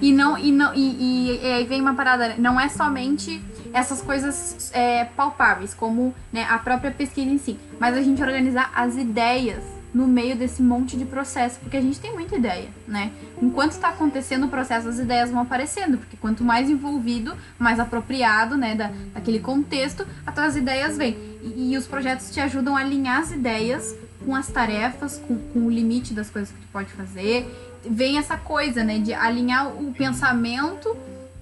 E 0.01 0.13
não 0.13 0.39
e 0.39 0.53
não 0.53 0.75
e, 0.75 1.39
e, 1.43 1.53
aí 1.53 1.65
vem 1.65 1.81
uma 1.81 1.95
parada, 1.95 2.35
não 2.39 2.59
é 2.61 2.69
somente 2.69 3.43
essas 3.73 4.01
coisas 4.01 4.71
é, 4.75 5.05
palpáveis, 5.05 5.75
como 5.75 6.15
né, 6.33 6.47
a 6.49 6.59
própria 6.59 6.91
pesquisa 6.91 7.31
em 7.31 7.39
si, 7.39 7.59
mas 7.79 7.97
a 7.97 8.03
gente 8.03 8.23
organizar 8.23 8.71
as 8.75 8.97
ideias 8.97 9.63
no 9.97 10.07
meio 10.07 10.37
desse 10.37 10.63
monte 10.63 10.95
de 10.95 11.07
processo, 11.07 11.59
porque 11.59 11.75
a 11.75 11.81
gente 11.81 11.99
tem 11.99 12.13
muita 12.13 12.37
ideia, 12.37 12.69
né? 12.87 13.13
Enquanto 13.41 13.71
está 13.71 13.89
acontecendo 13.89 14.45
o 14.45 14.49
processo, 14.51 14.87
as 14.87 14.99
ideias 14.99 15.31
vão 15.31 15.41
aparecendo, 15.41 15.97
porque 15.97 16.19
quanto 16.19 16.45
mais 16.45 16.69
envolvido, 16.69 17.35
mais 17.59 17.81
apropriado, 17.81 18.59
né, 18.59 18.75
da, 18.75 18.91
daquele 19.15 19.41
contexto, 19.41 20.07
as 20.27 20.55
ideias 20.55 20.99
vêm. 20.99 21.17
E, 21.43 21.73
e, 21.73 21.79
os 21.79 21.87
projetos 21.87 22.31
te 22.31 22.39
ajudam 22.41 22.77
a 22.77 22.81
alinhar 22.81 23.23
as 23.23 23.33
ideias 23.33 23.97
com 24.23 24.35
as 24.35 24.49
tarefas, 24.49 25.19
com, 25.27 25.39
com 25.39 25.61
o 25.61 25.71
limite 25.71 26.13
das 26.13 26.29
coisas 26.29 26.51
que 26.51 26.61
tu 26.61 26.69
pode 26.71 26.93
fazer. 26.93 27.51
Vem 27.89 28.19
essa 28.19 28.37
coisa, 28.37 28.85
né, 28.85 28.99
de 28.99 29.15
alinhar 29.15 29.69
o 29.69 29.95
pensamento, 29.95 30.95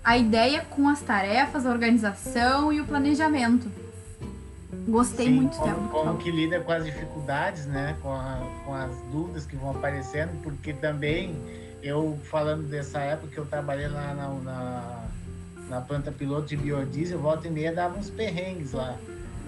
a 0.04 0.16
ideia 0.16 0.64
com 0.70 0.88
as 0.88 1.00
tarefas, 1.00 1.66
a 1.66 1.70
organização 1.70 2.72
e 2.72 2.80
o 2.80 2.84
planejamento. 2.84 3.68
Gostei 4.86 5.26
Sim, 5.26 5.32
muito 5.32 5.56
como, 5.56 5.88
como 5.88 6.18
que 6.18 6.30
lida 6.30 6.60
com 6.60 6.72
as 6.72 6.84
dificuldades, 6.84 7.66
né? 7.66 7.96
Com, 8.02 8.12
a, 8.12 8.40
com 8.64 8.74
as 8.74 8.94
dúvidas 9.10 9.46
que 9.46 9.56
vão 9.56 9.70
aparecendo, 9.70 10.30
porque 10.42 10.72
também 10.72 11.36
eu 11.82 12.18
falando 12.24 12.68
dessa 12.68 13.00
época 13.00 13.32
que 13.32 13.38
eu 13.38 13.46
trabalhei 13.46 13.88
lá 13.88 14.14
na, 14.14 14.28
na, 14.28 15.04
na 15.68 15.80
planta 15.80 16.12
piloto 16.12 16.48
de 16.48 16.56
biodiesel, 16.56 17.18
volta 17.18 17.48
e 17.48 17.50
meia 17.50 17.72
dava 17.72 17.98
uns 17.98 18.10
perrengues 18.10 18.72
lá 18.72 18.98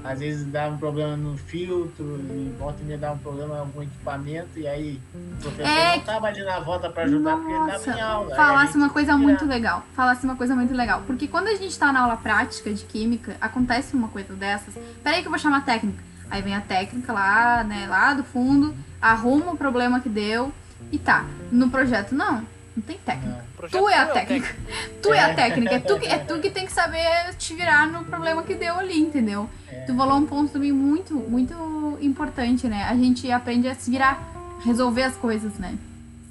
às 0.05 0.21
vezes 0.21 0.47
dá 0.47 0.69
um 0.69 0.77
problema 0.77 1.17
no 1.17 1.37
filtro, 1.37 2.21
e 2.31 2.55
volta 2.59 2.81
e 2.81 2.85
meia 2.85 2.99
dá 2.99 3.13
um 3.13 3.19
problema 3.19 3.57
em 3.57 3.59
algum 3.59 3.83
equipamento, 3.83 4.59
e 4.59 4.67
aí 4.67 5.01
o 5.15 5.37
professor 5.41 5.67
é... 5.67 5.91
não 5.91 5.97
estava 5.99 6.27
ali 6.27 6.45
na 6.45 6.61
volta 6.61 6.91
para 6.91 7.03
ajudar 7.05 7.37
Nossa, 7.37 7.43
porque 7.43 7.55
ele 7.55 7.77
estava 7.77 7.99
em 7.99 8.01
aula. 8.01 8.35
Falasse 8.37 8.77
uma 8.77 8.91
coisa 8.91 9.17
muito 9.17 9.45
legal. 9.45 9.85
Falasse 9.95 10.25
uma 10.25 10.37
coisa 10.37 10.55
muito 10.55 10.75
legal. 10.75 11.03
Porque 11.07 11.27
quando 11.27 11.49
a 11.49 11.55
gente 11.55 11.69
está 11.69 11.93
na 11.93 12.01
aula 12.01 12.17
prática 12.17 12.73
de 12.73 12.85
química, 12.85 13.37
acontece 13.41 13.95
uma 13.97 14.09
coisa 14.09 14.35
dessas. 14.35 14.75
Peraí 15.03 15.21
que 15.23 15.27
eu 15.27 15.31
vou 15.31 15.39
chamar 15.39 15.59
a 15.59 15.63
técnica. 15.63 16.03
Aí 16.31 16.43
vem 16.43 16.55
a 16.55 16.61
técnica 16.61 17.13
lá, 17.13 17.63
né, 17.65 17.87
lá 17.89 18.15
do 18.15 18.25
fundo, 18.25 18.75
arruma 19.01 19.53
o 19.53 19.57
problema 19.57 20.01
que 20.01 20.09
deu 20.09 20.53
e 20.91 20.99
tá. 20.99 21.25
No 21.51 21.71
projeto, 21.71 22.15
não. 22.15 22.45
Não 22.77 22.83
tem 22.83 22.99
técnica. 22.99 23.45
Tu 23.71 23.89
é 23.89 23.99
a 23.99 24.07
técnica. 24.07 24.57
Tu 25.03 25.15
é 25.15 25.21
a 25.21 25.35
técnica. 25.35 25.75
É 25.77 25.81
tu, 25.81 25.95
é 25.95 26.19
tu 26.19 26.41
que 26.41 26.51
tem 26.51 26.67
que 26.67 26.73
saber 26.73 27.35
te 27.39 27.55
virar 27.55 27.87
no 27.87 28.05
problema 28.05 28.43
que 28.43 28.55
deu 28.55 28.77
ali, 28.77 29.01
entendeu? 29.01 29.49
É. 29.67 29.81
Tu 29.87 29.97
falou 29.97 30.19
um 30.19 30.27
ponto 30.27 30.53
também 30.53 30.73
muito, 30.73 31.15
muito 31.15 31.55
importante, 32.03 32.69
né? 32.69 32.85
A 32.85 32.95
gente 32.95 33.31
aprende 33.31 33.67
a 33.67 33.75
se 33.75 33.91
virar, 33.91 34.21
resolver 34.63 35.05
as 35.05 35.17
coisas, 35.17 35.55
né? 35.55 35.79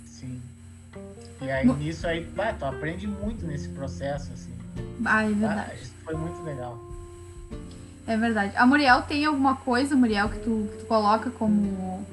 Sim. 0.05 0.39
E 1.41 1.49
aí 1.49 1.65
no... 1.65 1.75
nisso 1.75 2.05
aí, 2.05 2.23
bah, 2.23 2.53
tu 2.53 2.65
aprende 2.65 3.07
muito 3.07 3.43
nesse 3.47 3.69
processo, 3.69 4.31
assim. 4.31 4.53
Ah, 5.03 5.23
é 5.23 5.33
verdade. 5.33 5.81
isso 5.81 5.93
foi 6.03 6.13
muito 6.13 6.43
legal. 6.43 6.79
É 8.05 8.15
verdade. 8.15 8.55
A 8.55 8.67
Muriel 8.67 9.01
tem 9.01 9.25
alguma 9.25 9.55
coisa, 9.55 9.95
Muriel, 9.95 10.29
que 10.29 10.37
tu, 10.37 10.69
que 10.71 10.77
tu 10.77 10.85
coloca 10.85 11.31
como 11.31 12.05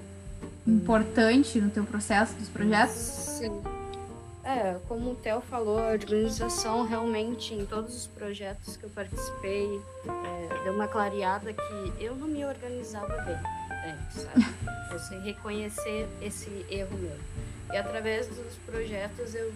importante 0.67 1.61
no 1.61 1.69
teu 1.69 1.85
processo 1.85 2.35
dos 2.37 2.49
projetos? 2.49 2.95
Sim. 2.95 3.72
É, 4.45 4.77
como 4.89 5.13
o 5.13 5.15
Theo 5.15 5.41
falou, 5.41 5.79
a 5.79 5.93
organização 5.93 6.85
realmente 6.85 7.55
em 7.55 7.65
todos 7.65 7.95
os 7.95 8.07
projetos 8.09 8.77
que 8.77 8.85
eu 8.85 8.91
participei 8.91 9.81
é, 10.05 10.65
deu 10.65 10.73
uma 10.73 10.89
clareada 10.89 11.53
que 11.53 11.93
eu 12.03 12.17
não 12.17 12.27
me 12.27 12.45
organizava 12.45 13.17
bem, 13.23 13.37
é, 13.71 13.97
sabe? 14.11 14.45
Eu 14.91 14.99
sei 14.99 15.21
reconhecer 15.21 16.09
esse 16.21 16.67
erro 16.69 16.99
meu. 16.99 17.17
E 17.73 17.77
através 17.77 18.27
dos 18.27 18.57
projetos 18.67 19.33
eu, 19.35 19.53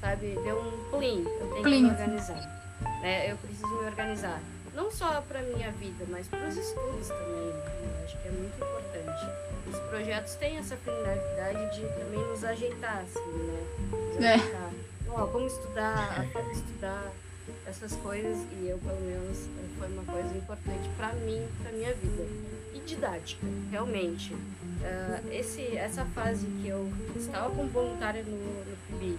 sabe, 0.00 0.38
deu 0.44 0.60
um 0.60 0.98
plim, 0.98 1.24
eu 1.24 1.48
tenho 1.48 1.62
plim. 1.62 1.76
que 1.76 1.82
me 1.82 1.90
organizar. 1.90 2.66
Né? 3.00 3.32
Eu 3.32 3.36
preciso 3.38 3.68
me 3.68 3.86
organizar. 3.86 4.40
Não 4.74 4.90
só 4.90 5.22
para 5.22 5.40
minha 5.40 5.72
vida, 5.72 6.04
mas 6.10 6.28
para 6.28 6.46
os 6.46 6.56
estudos 6.56 7.08
também. 7.08 7.46
Né? 7.46 7.98
Eu 7.98 8.04
acho 8.04 8.20
que 8.20 8.28
é 8.28 8.30
muito 8.30 8.54
importante. 8.54 9.46
Os 9.72 9.78
projetos 9.88 10.34
têm 10.34 10.58
essa 10.58 10.76
finalidade 10.76 11.74
de 11.74 11.88
também 11.88 12.20
nos 12.28 12.44
ajeitar, 12.44 12.98
assim, 12.98 13.18
né? 13.18 13.85
É. 14.24 14.66
Ó, 15.08 15.26
como 15.26 15.46
estudar, 15.46 16.26
como 16.32 16.50
estudar 16.52 17.12
essas 17.66 17.92
coisas 17.96 18.38
e 18.60 18.68
eu 18.68 18.78
pelo 18.78 19.00
menos 19.00 19.48
foi 19.78 19.88
uma 19.88 20.04
coisa 20.04 20.36
importante 20.36 20.88
para 20.96 21.12
mim, 21.14 21.46
para 21.62 21.72
minha 21.72 21.92
vida 21.94 22.26
e 22.74 22.80
didática, 22.80 23.46
realmente. 23.70 24.34
Uh, 24.34 25.32
esse, 25.32 25.76
essa 25.76 26.04
fase 26.06 26.46
que 26.46 26.68
eu 26.68 26.92
estava 27.16 27.54
como 27.54 27.68
voluntária 27.68 28.22
no, 28.22 28.30
no 28.30 28.76
PIBID, 28.88 29.18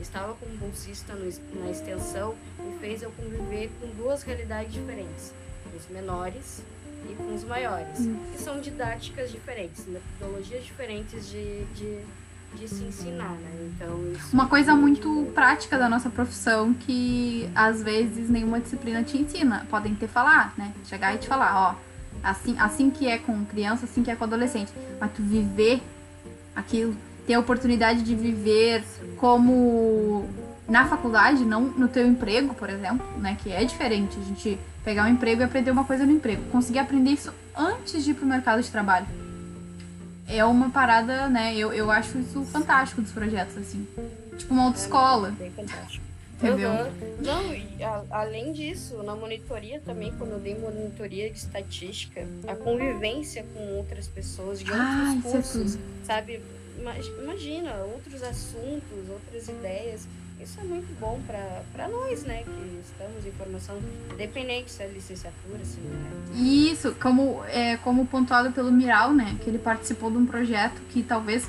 estava 0.00 0.34
como 0.34 0.56
bolsista 0.56 1.14
no, 1.14 1.24
na 1.60 1.70
extensão, 1.70 2.36
me 2.58 2.78
fez 2.78 3.02
eu 3.02 3.10
conviver 3.12 3.70
com 3.80 3.88
duas 3.96 4.22
realidades 4.22 4.72
diferentes: 4.72 5.32
os 5.76 5.88
menores 5.88 6.62
e 7.10 7.14
com 7.14 7.34
os 7.34 7.44
maiores, 7.44 7.98
que 8.32 8.40
são 8.40 8.60
didáticas 8.60 9.30
diferentes, 9.30 9.86
metodologias 9.86 10.64
diferentes 10.64 11.28
de, 11.28 11.64
de, 11.74 12.04
de 12.54 12.68
se 12.68 12.82
ensinar, 12.84 13.30
né? 13.30 13.70
Então, 13.74 14.12
Uma 14.32 14.46
coisa 14.46 14.72
é 14.72 14.74
muito 14.74 15.30
prática 15.34 15.78
da 15.78 15.88
nossa 15.88 16.10
profissão 16.10 16.74
que 16.74 17.48
às 17.54 17.82
vezes 17.82 18.28
nenhuma 18.28 18.60
disciplina 18.60 19.02
te 19.02 19.18
ensina. 19.18 19.66
Podem 19.70 19.94
te 19.94 20.06
falar, 20.06 20.54
né? 20.56 20.72
Chegar 20.84 21.14
e 21.14 21.18
te 21.18 21.26
falar, 21.26 21.56
ó, 21.56 21.74
assim, 22.22 22.56
assim 22.58 22.90
que 22.90 23.06
é 23.06 23.18
com 23.18 23.44
criança, 23.44 23.84
assim 23.84 24.02
que 24.02 24.10
é 24.10 24.16
com 24.16 24.24
adolescente. 24.24 24.72
Mas 25.00 25.12
tu 25.12 25.22
viver 25.22 25.82
aquilo, 26.56 26.96
ter 27.26 27.34
a 27.34 27.40
oportunidade 27.40 28.02
de 28.02 28.14
viver 28.14 28.84
como 29.16 30.28
na 30.68 30.86
faculdade, 30.86 31.44
não 31.44 31.62
no 31.62 31.88
teu 31.88 32.06
emprego, 32.06 32.54
por 32.54 32.68
exemplo, 32.68 33.06
né? 33.18 33.36
Que 33.42 33.52
é 33.52 33.64
diferente 33.64 34.18
a 34.18 34.24
gente 34.24 34.58
pegar 34.84 35.04
um 35.04 35.08
emprego 35.08 35.42
e 35.42 35.44
aprender 35.44 35.70
uma 35.70 35.84
coisa 35.84 36.04
no 36.04 36.12
emprego. 36.12 36.42
Conseguir 36.50 36.78
aprender 36.78 37.10
isso 37.10 37.32
antes 37.56 38.04
de 38.04 38.10
ir 38.10 38.14
pro 38.14 38.26
mercado 38.26 38.62
de 38.62 38.70
trabalho. 38.70 39.06
É 40.28 40.44
uma 40.44 40.70
parada, 40.70 41.28
né? 41.28 41.56
Eu, 41.56 41.72
eu 41.72 41.90
acho 41.90 42.18
isso 42.18 42.44
fantástico 42.44 43.00
dos 43.00 43.12
projetos, 43.12 43.56
assim. 43.56 43.86
Tipo 44.36 44.52
uma 44.54 44.64
autoescola, 44.66 45.30
bem 45.38 45.50
fantástico. 45.50 46.04
entendeu? 46.34 46.70
Aham. 46.70 46.90
Não, 47.20 47.54
e 47.54 47.82
a- 47.82 48.04
além 48.10 48.52
disso, 48.52 49.02
na 49.02 49.16
monitoria 49.16 49.80
também, 49.80 50.12
quando 50.18 50.32
eu 50.32 50.38
dei 50.38 50.56
monitoria 50.58 51.30
de 51.30 51.38
estatística, 51.38 52.26
a 52.46 52.54
convivência 52.54 53.44
com 53.54 53.76
outras 53.78 54.06
pessoas 54.06 54.60
de 54.60 54.70
outros 54.70 54.86
Ah, 54.88 55.14
isso 55.18 55.28
é 55.28 55.30
cursos, 55.32 55.72
tudo. 55.74 55.82
sabe? 56.04 56.40
Ima- 56.78 56.94
Imagina, 57.22 57.74
outros 57.94 58.22
assuntos, 58.22 59.08
outras 59.10 59.48
ideias. 59.48 60.06
Isso 60.40 60.60
é 60.60 60.64
muito 60.64 60.86
bom 61.00 61.20
para 61.26 61.88
nós, 61.88 62.22
né, 62.22 62.42
que 62.44 62.80
estamos 62.88 63.26
em 63.26 63.32
formação, 63.32 63.76
independente 64.12 64.70
se 64.70 64.82
é 64.82 64.86
licenciatura, 64.88 65.64
se 65.64 65.78
não 65.80 66.36
é. 66.36 66.38
Isso, 66.40 66.94
como, 67.00 67.42
é, 67.48 67.76
como 67.78 68.06
pontuado 68.06 68.52
pelo 68.52 68.70
Miral, 68.70 69.12
né? 69.12 69.36
Que 69.42 69.50
ele 69.50 69.58
participou 69.58 70.10
de 70.10 70.16
um 70.16 70.26
projeto 70.26 70.80
que 70.90 71.02
talvez 71.02 71.48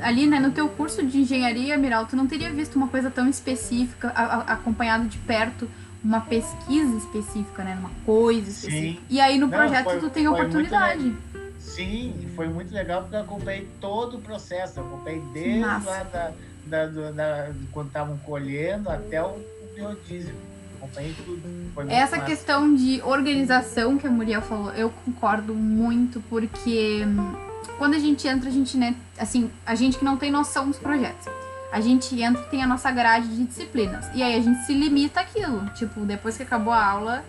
ali, 0.00 0.26
né, 0.26 0.38
no 0.40 0.50
teu 0.52 0.68
curso 0.68 1.04
de 1.04 1.18
engenharia, 1.18 1.76
Miral, 1.76 2.06
tu 2.06 2.14
não 2.16 2.26
teria 2.26 2.50
visto 2.50 2.76
uma 2.76 2.88
coisa 2.88 3.10
tão 3.10 3.28
específica, 3.28 4.08
a- 4.14 4.22
a- 4.36 4.52
acompanhado 4.54 5.06
de 5.08 5.18
perto 5.18 5.68
uma 6.02 6.20
pesquisa 6.20 6.96
específica, 6.96 7.64
né? 7.64 7.76
Uma 7.78 7.90
coisa 8.06 8.48
específica. 8.48 9.00
Sim. 9.00 9.06
E 9.10 9.20
aí 9.20 9.36
no 9.38 9.48
Não, 9.48 9.58
projeto 9.58 9.84
foi- 9.84 9.98
tu 10.00 10.08
tem 10.10 10.24
muito 10.28 10.36
oportunidade. 10.38 11.14
Sim, 11.58 12.14
e 12.22 12.26
foi 12.34 12.46
muito 12.48 12.72
legal 12.72 13.02
porque 13.02 13.16
eu 13.16 13.20
acompanhei 13.20 13.68
todo 13.80 14.16
o 14.16 14.20
processo. 14.20 14.78
Eu 14.80 14.86
acompanhei 14.86 15.20
desde 15.32 15.58
Massa. 15.60 15.90
lá 15.90 16.02
da, 16.04 16.32
da, 16.68 16.86
da- 16.86 17.50
de 17.50 17.66
quando 17.72 17.88
estavam 17.88 18.16
colhendo 18.18 18.88
até 18.90 19.22
o, 19.22 19.38
biodiesel. 19.74 20.34
Acompanhei 20.78 21.14
tudo. 21.24 21.42
Foi 21.74 21.84
Essa 21.90 22.16
massa. 22.16 22.26
questão 22.28 22.74
de 22.74 23.02
organização 23.02 23.98
que 23.98 24.06
a 24.06 24.10
Muriel 24.10 24.42
falou, 24.42 24.70
eu 24.72 24.90
concordo 25.04 25.54
muito, 25.54 26.20
porque 26.30 27.04
hum, 27.04 27.34
quando 27.78 27.94
a 27.94 27.98
gente 27.98 28.26
entra, 28.28 28.48
a 28.48 28.52
gente, 28.52 28.76
né, 28.76 28.94
assim, 29.18 29.50
a 29.66 29.74
gente 29.74 29.98
que 29.98 30.04
não 30.04 30.16
tem 30.16 30.30
noção 30.30 30.68
dos 30.68 30.78
projetos, 30.78 31.26
a 31.72 31.80
gente 31.80 32.20
entra 32.20 32.40
e 32.42 32.46
tem 32.46 32.62
a 32.62 32.66
nossa 32.66 32.90
grade 32.90 33.28
de 33.28 33.44
disciplinas. 33.44 34.06
E 34.14 34.22
aí 34.22 34.36
a 34.36 34.40
gente 34.40 34.64
se 34.64 34.72
limita 34.72 35.20
àquilo. 35.20 35.68
Tipo, 35.74 36.00
depois 36.00 36.36
que 36.36 36.42
acabou 36.42 36.72
a 36.72 36.84
aula, 36.84 37.24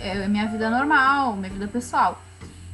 é 0.00 0.26
minha 0.28 0.46
vida 0.46 0.70
normal, 0.70 1.36
minha 1.36 1.50
vida 1.50 1.66
pessoal. 1.68 2.22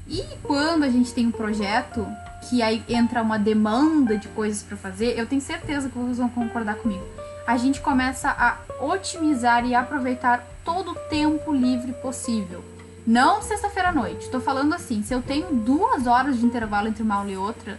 E 0.07 0.23
quando 0.43 0.85
a 0.85 0.89
gente 0.89 1.13
tem 1.15 1.27
um 1.27 1.31
projeto, 1.33 2.07
que 2.49 2.63
aí 2.63 2.83
entra 2.89 3.23
uma 3.23 3.39
demanda 3.39 4.17
de 4.17 4.29
coisas 4.29 4.63
pra 4.63 4.77
fazer, 4.77 5.19
eu 5.19 5.27
tenho 5.27 5.41
certeza 5.41 5.89
que 5.89 5.99
vocês 5.99 6.19
vão 6.19 6.29
concordar 6.29 6.77
comigo 6.77 7.05
a 7.47 7.57
gente 7.57 7.81
começa 7.81 8.31
a 8.31 8.59
otimizar 8.83 9.67
e 9.67 9.75
aproveitar 9.75 10.47
todo 10.65 10.93
o 10.93 10.95
tempo 10.95 11.53
livre 11.53 11.93
possível. 11.95 12.65
Não 13.07 13.43
sexta-feira 13.43 13.91
à 13.91 13.93
noite. 13.93 14.31
Tô 14.31 14.41
falando 14.41 14.73
assim, 14.73 15.03
se 15.03 15.13
eu 15.13 15.21
tenho 15.21 15.55
duas 15.55 16.07
horas 16.07 16.39
de 16.39 16.47
intervalo 16.47 16.89
entre 16.89 17.03
uma 17.03 17.17
aula 17.17 17.31
e 17.31 17.37
outra, 17.37 17.79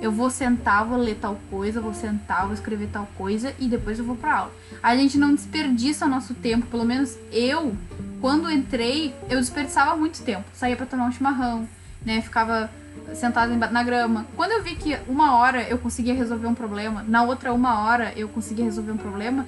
eu 0.00 0.12
vou 0.12 0.30
sentar, 0.30 0.84
vou 0.84 0.96
ler 0.96 1.16
tal 1.16 1.36
coisa, 1.50 1.80
vou 1.80 1.92
sentar, 1.92 2.44
vou 2.44 2.54
escrever 2.54 2.88
tal 2.92 3.06
coisa 3.18 3.52
e 3.58 3.66
depois 3.66 3.98
eu 3.98 4.04
vou 4.04 4.14
pra 4.14 4.38
aula. 4.38 4.52
A 4.80 4.96
gente 4.96 5.18
não 5.18 5.34
desperdiça 5.34 6.06
nosso 6.06 6.32
tempo, 6.34 6.66
pelo 6.68 6.84
menos 6.84 7.18
eu, 7.32 7.76
quando 8.20 8.50
entrei, 8.50 9.12
eu 9.28 9.40
desperdiçava 9.40 9.96
muito 9.96 10.22
tempo. 10.22 10.44
Saía 10.54 10.76
pra 10.76 10.86
tomar 10.86 11.06
um 11.06 11.12
chimarrão, 11.12 11.68
né? 12.06 12.22
Ficava 12.22 12.70
sentada 13.14 13.54
na 13.68 13.82
grama. 13.82 14.26
Quando 14.36 14.52
eu 14.52 14.62
vi 14.62 14.74
que 14.76 14.96
uma 15.08 15.36
hora 15.36 15.62
eu 15.68 15.78
conseguia 15.78 16.14
resolver 16.14 16.46
um 16.46 16.54
problema, 16.54 17.04
na 17.06 17.22
outra 17.22 17.52
uma 17.52 17.80
hora 17.80 18.12
eu 18.16 18.28
conseguia 18.28 18.64
resolver 18.64 18.92
um 18.92 18.96
problema, 18.96 19.46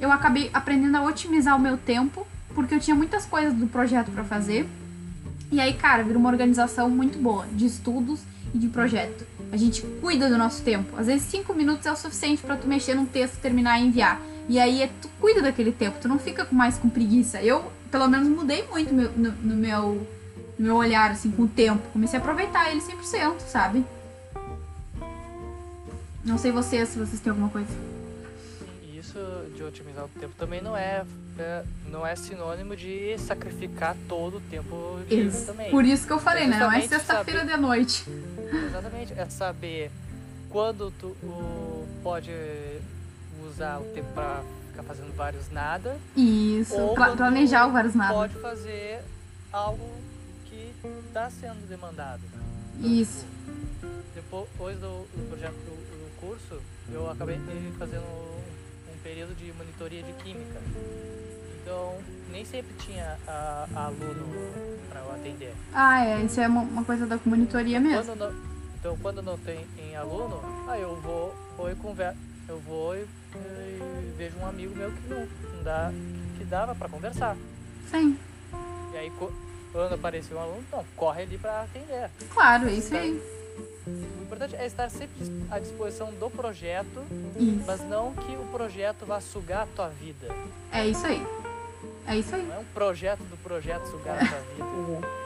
eu 0.00 0.10
acabei 0.10 0.50
aprendendo 0.52 0.96
a 0.96 1.02
otimizar 1.02 1.56
o 1.56 1.58
meu 1.58 1.76
tempo, 1.76 2.26
porque 2.54 2.74
eu 2.74 2.80
tinha 2.80 2.94
muitas 2.94 3.24
coisas 3.26 3.52
do 3.54 3.66
projeto 3.66 4.10
pra 4.10 4.24
fazer. 4.24 4.68
E 5.50 5.60
aí, 5.60 5.74
cara, 5.74 6.02
vira 6.02 6.18
uma 6.18 6.28
organização 6.28 6.88
muito 6.88 7.18
boa 7.18 7.46
de 7.52 7.66
estudos 7.66 8.20
e 8.54 8.58
de 8.58 8.68
projeto. 8.68 9.26
A 9.52 9.56
gente 9.56 9.82
cuida 10.00 10.28
do 10.28 10.36
nosso 10.36 10.62
tempo. 10.62 10.96
Às 10.98 11.06
vezes 11.06 11.22
cinco 11.26 11.54
minutos 11.54 11.86
é 11.86 11.92
o 11.92 11.96
suficiente 11.96 12.42
pra 12.42 12.56
tu 12.56 12.66
mexer 12.66 12.94
num 12.94 13.06
texto, 13.06 13.40
terminar 13.40 13.80
e 13.80 13.86
enviar. 13.86 14.20
E 14.48 14.58
aí 14.58 14.82
é, 14.82 14.90
tu 15.00 15.08
cuida 15.20 15.40
daquele 15.40 15.72
tempo, 15.72 15.98
tu 16.00 16.08
não 16.08 16.18
fica 16.18 16.46
mais 16.50 16.76
com 16.76 16.88
preguiça. 16.88 17.40
Eu, 17.40 17.70
pelo 17.90 18.08
menos, 18.08 18.28
mudei 18.28 18.64
muito 18.70 18.92
no 18.92 19.56
meu 19.56 20.06
no 20.58 20.66
meu 20.66 20.76
olhar, 20.76 21.10
assim, 21.10 21.30
com 21.30 21.42
o 21.42 21.48
tempo. 21.48 21.82
Comecei 21.92 22.18
a 22.18 22.22
aproveitar 22.22 22.70
ele 22.70 22.80
100%, 22.80 23.40
sabe? 23.40 23.84
Não 26.24 26.38
sei 26.38 26.50
vocês, 26.52 26.88
se 26.88 26.98
vocês 26.98 27.20
têm 27.20 27.30
alguma 27.30 27.50
coisa. 27.50 27.68
E 28.82 28.98
isso 28.98 29.18
de 29.54 29.62
otimizar 29.62 30.04
o 30.04 30.08
tempo 30.08 30.32
também 30.38 30.62
não 30.62 30.74
é, 30.76 31.04
é- 31.38 31.64
não 31.90 32.06
é 32.06 32.16
sinônimo 32.16 32.74
de 32.74 33.16
sacrificar 33.18 33.94
todo 34.08 34.38
o 34.38 34.40
tempo 34.40 34.98
Isso. 35.10 35.46
também. 35.46 35.70
Por 35.70 35.84
isso 35.84 36.06
que 36.06 36.12
eu 36.12 36.18
falei, 36.18 36.46
né? 36.46 36.58
Não 36.58 36.72
é 36.72 36.80
sexta-feira 36.80 37.44
de 37.44 37.56
noite. 37.56 38.04
Exatamente, 38.68 39.12
é 39.12 39.26
saber 39.28 39.90
quando 40.48 40.90
tu 40.98 41.08
o- 41.22 41.86
pode 42.02 42.30
usar 43.50 43.78
o 43.80 43.84
tempo 43.94 44.08
pra 44.14 44.40
ficar 44.70 44.82
fazendo 44.84 45.14
vários 45.14 45.50
nada, 45.50 45.98
Isso. 46.16 46.74
Planejar 47.16 47.66
o 47.66 47.72
vários 47.72 47.94
nada. 47.94 48.14
pode 48.14 48.34
fazer 48.36 49.00
algo 49.52 49.90
está 51.06 51.30
sendo 51.30 51.66
demandado. 51.68 52.22
Isso. 52.80 53.26
Depois 54.14 54.78
do, 54.78 55.06
do 55.14 55.28
projeto 55.28 55.54
do, 55.54 55.74
do 55.74 56.20
curso, 56.20 56.60
eu 56.90 57.10
acabei 57.10 57.38
fazendo 57.78 58.02
um 58.02 58.98
período 59.02 59.34
de 59.36 59.52
monitoria 59.52 60.02
de 60.02 60.12
química. 60.14 60.60
Então, 61.62 61.98
nem 62.30 62.44
sempre 62.44 62.74
tinha 62.78 63.18
a, 63.26 63.66
a 63.74 63.84
aluno 63.86 64.26
para 64.88 65.00
eu 65.00 65.12
atender. 65.12 65.54
Ah, 65.72 66.04
é. 66.04 66.22
Isso 66.22 66.40
é 66.40 66.46
uma, 66.46 66.62
uma 66.62 66.84
coisa 66.84 67.06
da 67.06 67.18
monitoria 67.24 67.80
mesmo. 67.80 68.04
Quando 68.04 68.18
não, 68.18 68.54
então, 68.78 68.98
quando 69.00 69.22
não 69.22 69.38
tem 69.38 69.66
em 69.78 69.96
aluno, 69.96 70.40
aí 70.68 70.82
eu 70.82 70.94
vou, 71.00 71.34
vou 71.56 71.70
e 71.70 71.74
converso. 71.74 72.18
Eu 72.46 72.58
vou 72.60 72.94
e, 72.94 73.00
e 73.00 74.14
vejo 74.18 74.36
um 74.36 74.46
amigo 74.46 74.76
meu 74.76 74.92
que 74.92 75.08
não, 75.08 75.26
não 75.54 75.62
dá, 75.62 75.90
que 76.36 76.44
dava 76.44 76.74
para 76.74 76.88
conversar. 76.88 77.34
Sim. 77.90 78.18
E 78.92 78.96
aí, 78.98 79.10
quando 79.74 79.94
apareceu 79.94 80.36
um 80.36 80.40
aluno, 80.40 80.64
não, 80.70 80.84
corre 80.96 81.22
ali 81.22 81.36
para 81.36 81.62
atender. 81.62 82.08
Claro, 82.32 82.68
é 82.68 82.72
isso 82.74 82.94
aí. 82.94 83.20
O 83.84 84.22
importante 84.22 84.54
é 84.54 84.66
estar 84.66 84.88
sempre 84.88 85.16
à 85.50 85.58
disposição 85.58 86.12
do 86.12 86.30
projeto, 86.30 87.04
Isso. 87.36 87.64
mas 87.66 87.80
não 87.80 88.14
que 88.14 88.36
o 88.36 88.46
projeto 88.52 89.04
vá 89.04 89.20
sugar 89.20 89.64
a 89.64 89.66
tua 89.66 89.88
vida. 89.88 90.28
É 90.72 90.86
isso 90.86 91.04
aí. 91.04 91.26
É 92.06 92.16
isso 92.16 92.34
aí. 92.36 92.42
Não 92.44 92.54
é 92.54 92.58
um 92.60 92.64
projeto 92.72 93.24
do 93.24 93.36
projeto 93.42 93.84
sugar 93.86 94.16
a 94.22 94.26
tua 94.26 94.38
vida. 94.54 95.23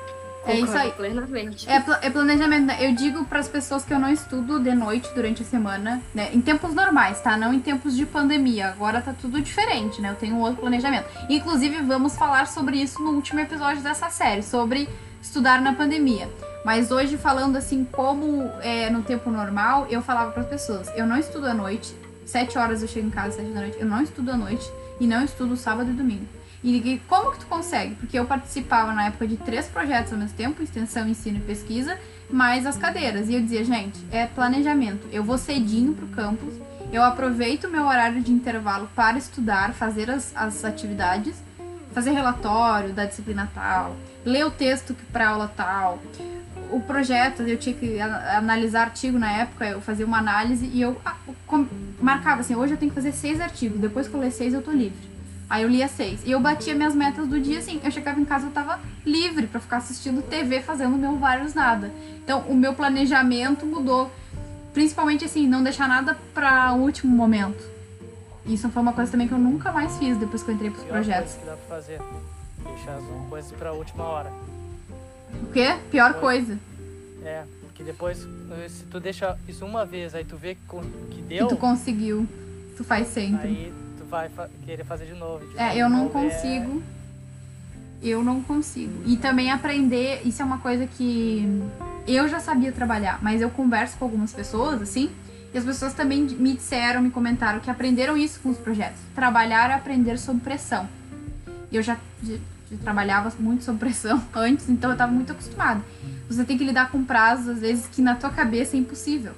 É 0.51 0.61
isso 0.61 0.77
aí. 0.77 0.91
Plenamente. 0.93 1.69
É, 1.69 1.81
pla- 1.81 1.99
é 2.03 2.11
planejamento. 2.11 2.67
né? 2.67 2.77
Eu 2.81 2.95
digo 2.95 3.25
para 3.25 3.39
as 3.41 3.49
pessoas 3.49 3.85
que 3.85 3.93
eu 3.93 3.99
não 3.99 4.11
estudo 4.11 4.59
de 4.61 4.75
noite 4.75 5.09
durante 5.15 5.43
a 5.43 5.45
semana, 5.45 6.01
né? 6.15 6.31
Em 6.33 6.41
tempos 6.41 6.75
normais, 6.75 7.21
tá? 7.21 7.37
Não 7.37 7.53
em 7.53 7.61
tempos 7.61 7.97
de 7.97 8.05
pandemia. 8.07 8.69
Agora 8.69 9.01
tá 9.01 9.15
tudo 9.19 9.41
diferente, 9.41 10.01
né? 10.01 10.11
Eu 10.11 10.15
tenho 10.17 10.35
um 10.37 10.41
outro 10.41 10.61
planejamento. 10.61 11.07
Inclusive, 11.29 11.83
vamos 11.83 12.17
falar 12.17 12.47
sobre 12.47 12.79
isso 12.81 13.03
no 13.03 13.11
último 13.13 13.41
episódio 13.41 13.83
dessa 13.83 14.09
série, 14.11 14.43
sobre 14.43 14.89
estudar 15.23 15.61
na 15.61 15.73
pandemia. 15.73 16.29
Mas 16.65 16.91
hoje, 16.91 17.17
falando 17.17 17.57
assim, 17.57 17.85
como 17.91 18.43
é, 18.61 18.91
no 18.91 19.03
tempo 19.03 19.31
normal, 19.31 19.87
eu 19.91 20.03
falava 20.03 20.33
para 20.33 20.43
as 20.43 20.49
pessoas: 20.49 20.91
eu 20.97 21.07
não 21.07 21.17
estudo 21.17 21.47
à 21.47 21.55
noite. 21.55 21.95
Sete 22.27 22.59
horas 22.59 22.83
eu 22.83 22.89
chego 22.89 23.07
em 23.07 23.11
casa, 23.11 23.37
sete 23.37 23.49
da 23.51 23.61
noite. 23.61 23.77
Eu 23.81 23.87
não 23.87 24.03
estudo 24.03 24.31
à 24.33 24.37
noite 24.37 24.71
e 25.01 25.07
não 25.07 25.25
estudo 25.25 25.57
sábado 25.57 25.91
e 25.91 25.95
domingo. 25.95 26.27
E 26.63 27.01
como 27.07 27.33
que 27.33 27.41
tu 27.41 27.47
consegue? 27.47 27.95
Porque 27.95 28.19
eu 28.19 28.25
participava 28.25 28.93
na 28.93 29.07
época 29.07 29.27
de 29.27 29.37
três 29.37 29.67
projetos 29.67 30.13
ao 30.13 30.19
mesmo 30.19 30.37
tempo, 30.37 30.63
extensão, 30.63 31.09
ensino 31.09 31.39
e 31.39 31.41
pesquisa, 31.41 31.99
mais 32.29 32.67
as 32.67 32.77
cadeiras. 32.77 33.29
E 33.29 33.35
eu 33.35 33.41
dizia, 33.41 33.65
gente, 33.65 33.99
é 34.11 34.27
planejamento. 34.27 35.07
Eu 35.13 35.23
vou 35.23 35.39
cedinho 35.39 35.95
pro 35.95 36.09
campus, 36.09 36.55
eu 36.93 37.03
aproveito 37.03 37.69
meu 37.69 37.85
horário 37.85 38.23
de 38.23 38.33
intervalo 38.33 38.89
para 38.95 39.19
estudar, 39.19 39.75
fazer 39.75 40.11
as, 40.11 40.35
as 40.35 40.65
atividades, 40.65 41.35
fazer 41.93 42.13
relatório 42.13 42.93
da 42.93 43.05
disciplina 43.05 43.51
tal, 43.55 43.95
ler 44.25 44.47
o 44.47 44.51
texto 44.51 44.97
para 45.13 45.29
aula 45.29 45.53
tal. 45.55 45.99
O 46.71 46.81
projeto, 46.81 47.43
eu 47.43 47.57
tinha 47.57 47.75
que 47.75 48.01
analisar 48.01 48.83
artigo 48.83 49.19
na 49.19 49.31
época, 49.33 49.67
eu 49.67 49.81
fazia 49.81 50.05
uma 50.05 50.19
análise 50.19 50.67
e 50.67 50.81
eu 50.81 51.01
ah, 51.05 51.17
marcava 52.01 52.41
assim, 52.41 52.55
hoje 52.55 52.75
eu 52.75 52.79
tenho 52.79 52.91
que 52.91 52.95
fazer 52.95 53.13
seis 53.13 53.41
artigos, 53.41 53.79
depois 53.79 54.09
que 54.09 54.15
eu 54.15 54.21
ler 54.21 54.31
seis 54.31 54.53
eu 54.53 54.63
tô 54.63 54.71
livre. 54.71 55.08
Aí 55.51 55.63
eu 55.63 55.69
lia 55.69 55.89
seis. 55.89 56.21
E 56.27 56.31
eu 56.31 56.41
batia 56.41 56.75
minhas 56.75 56.95
metas 56.95 57.27
do 57.27 57.41
dia 57.41 57.59
assim. 57.59 57.81
Eu 57.83 57.91
chegava 57.91 58.21
em 58.21 58.25
casa, 58.25 58.47
eu 58.47 58.51
tava 58.51 58.79
livre 59.05 59.47
para 59.47 59.59
ficar 59.61 59.79
assistindo 59.79 60.21
TV, 60.23 60.61
fazendo 60.61 60.97
meu 60.97 61.17
vários 61.17 61.55
nada. 61.55 61.91
Então, 62.23 62.41
o 62.49 62.55
meu 62.55 62.75
planejamento 62.75 63.65
mudou. 63.65 64.11
Principalmente 64.75 65.25
assim, 65.25 65.47
não 65.49 65.63
deixar 65.63 65.89
nada 65.89 66.17
para 66.35 66.73
o 66.75 66.81
último 66.81 67.17
momento. 67.17 67.63
Isso 68.47 68.69
foi 68.69 68.83
uma 68.83 68.93
coisa 68.93 69.11
também 69.11 69.27
que 69.27 69.33
eu 69.35 69.39
nunca 69.39 69.73
mais 69.73 69.97
fiz 69.99 70.17
depois 70.19 70.43
que 70.43 70.51
eu 70.51 70.55
entrei 70.55 70.71
pros 70.71 70.85
Pior 70.85 70.93
projetos. 70.95 71.33
coisa 71.33 71.39
que 71.41 71.47
dá 71.47 71.57
pra 71.57 71.77
fazer. 71.77 72.01
Deixar 72.65 72.95
as 72.97 73.05
coisas 73.29 73.53
pra 73.53 73.73
última 73.73 74.05
hora. 74.05 74.31
O 75.43 75.47
quê? 75.53 75.77
Pior 75.91 76.15
coisa. 76.15 76.59
É, 77.25 77.45
porque 77.63 77.83
depois, 77.83 78.27
eh, 78.53 78.69
se 78.69 78.85
tu 78.85 79.01
deixa 79.01 79.37
isso 79.49 79.65
uma 79.65 79.85
vez, 79.85 80.15
aí 80.15 80.25
tu 80.25 80.37
vê 80.37 80.55
que, 80.55 80.61
con- 80.67 80.83
que 81.11 81.19
E 81.21 81.23
deu, 81.23 81.49
tu 81.49 81.57
conseguiu. 81.57 82.27
Tu 82.77 82.85
faz 82.85 83.09
sempre. 83.09 83.49
aí 83.49 83.73
vai 84.09 84.29
fa- 84.29 84.49
querer 84.65 84.85
fazer 84.85 85.07
de 85.07 85.15
novo. 85.15 85.47
de 85.47 85.59
É, 85.59 85.77
eu 85.77 85.89
não 85.89 86.05
novo, 86.05 86.19
é- 86.19 86.23
consigo. 86.31 86.83
Eu 88.03 88.23
não 88.23 88.41
consigo. 88.43 89.03
E 89.07 89.17
também 89.17 89.51
aprender, 89.51 90.23
isso 90.25 90.41
é 90.41 90.45
uma 90.45 90.59
coisa 90.59 90.87
que 90.87 91.45
eu 92.07 92.29
já 92.29 92.39
sabia 92.41 92.71
trabalhar, 92.73 93.19
mas 93.23 93.41
eu 93.41 93.51
converso 93.51 93.97
com 93.99 94.05
algumas 94.05 94.33
pessoas, 94.33 94.81
assim, 94.81 95.11
e 95.53 95.59
as 95.59 95.65
pessoas 95.65 95.95
também 95.95 96.23
me 96.23 96.53
disseram, 96.55 97.03
me 97.03 97.11
comentaram 97.11 97.59
que 97.61 97.71
aprenderam 97.71 98.17
isso 98.17 98.39
com 98.41 98.51
os 98.51 98.59
projetos. 98.59 98.99
Trabalhar 99.15 99.71
é 99.71 99.75
aprender 99.75 100.17
sob 100.19 100.39
pressão. 100.41 100.89
Eu 101.73 101.83
já, 101.83 101.97
já- 102.23 102.37
já 102.71 102.77
trabalhava 102.83 103.33
muito 103.41 103.65
sob 103.65 103.79
pressão 103.79 104.23
antes, 104.35 104.69
então 104.69 104.91
eu 104.93 104.97
tava 104.97 105.11
muito 105.11 105.33
acostumada. 105.33 105.83
Você 106.31 106.45
tem 106.45 106.57
que 106.57 106.65
lidar 106.65 106.91
com 106.93 107.03
prazos, 107.03 107.49
às 107.49 107.59
vezes, 107.61 107.87
que 107.89 108.01
na 108.01 108.15
tua 108.15 108.31
cabeça 108.31 108.77
é 108.77 108.79
impossível. 108.79 109.33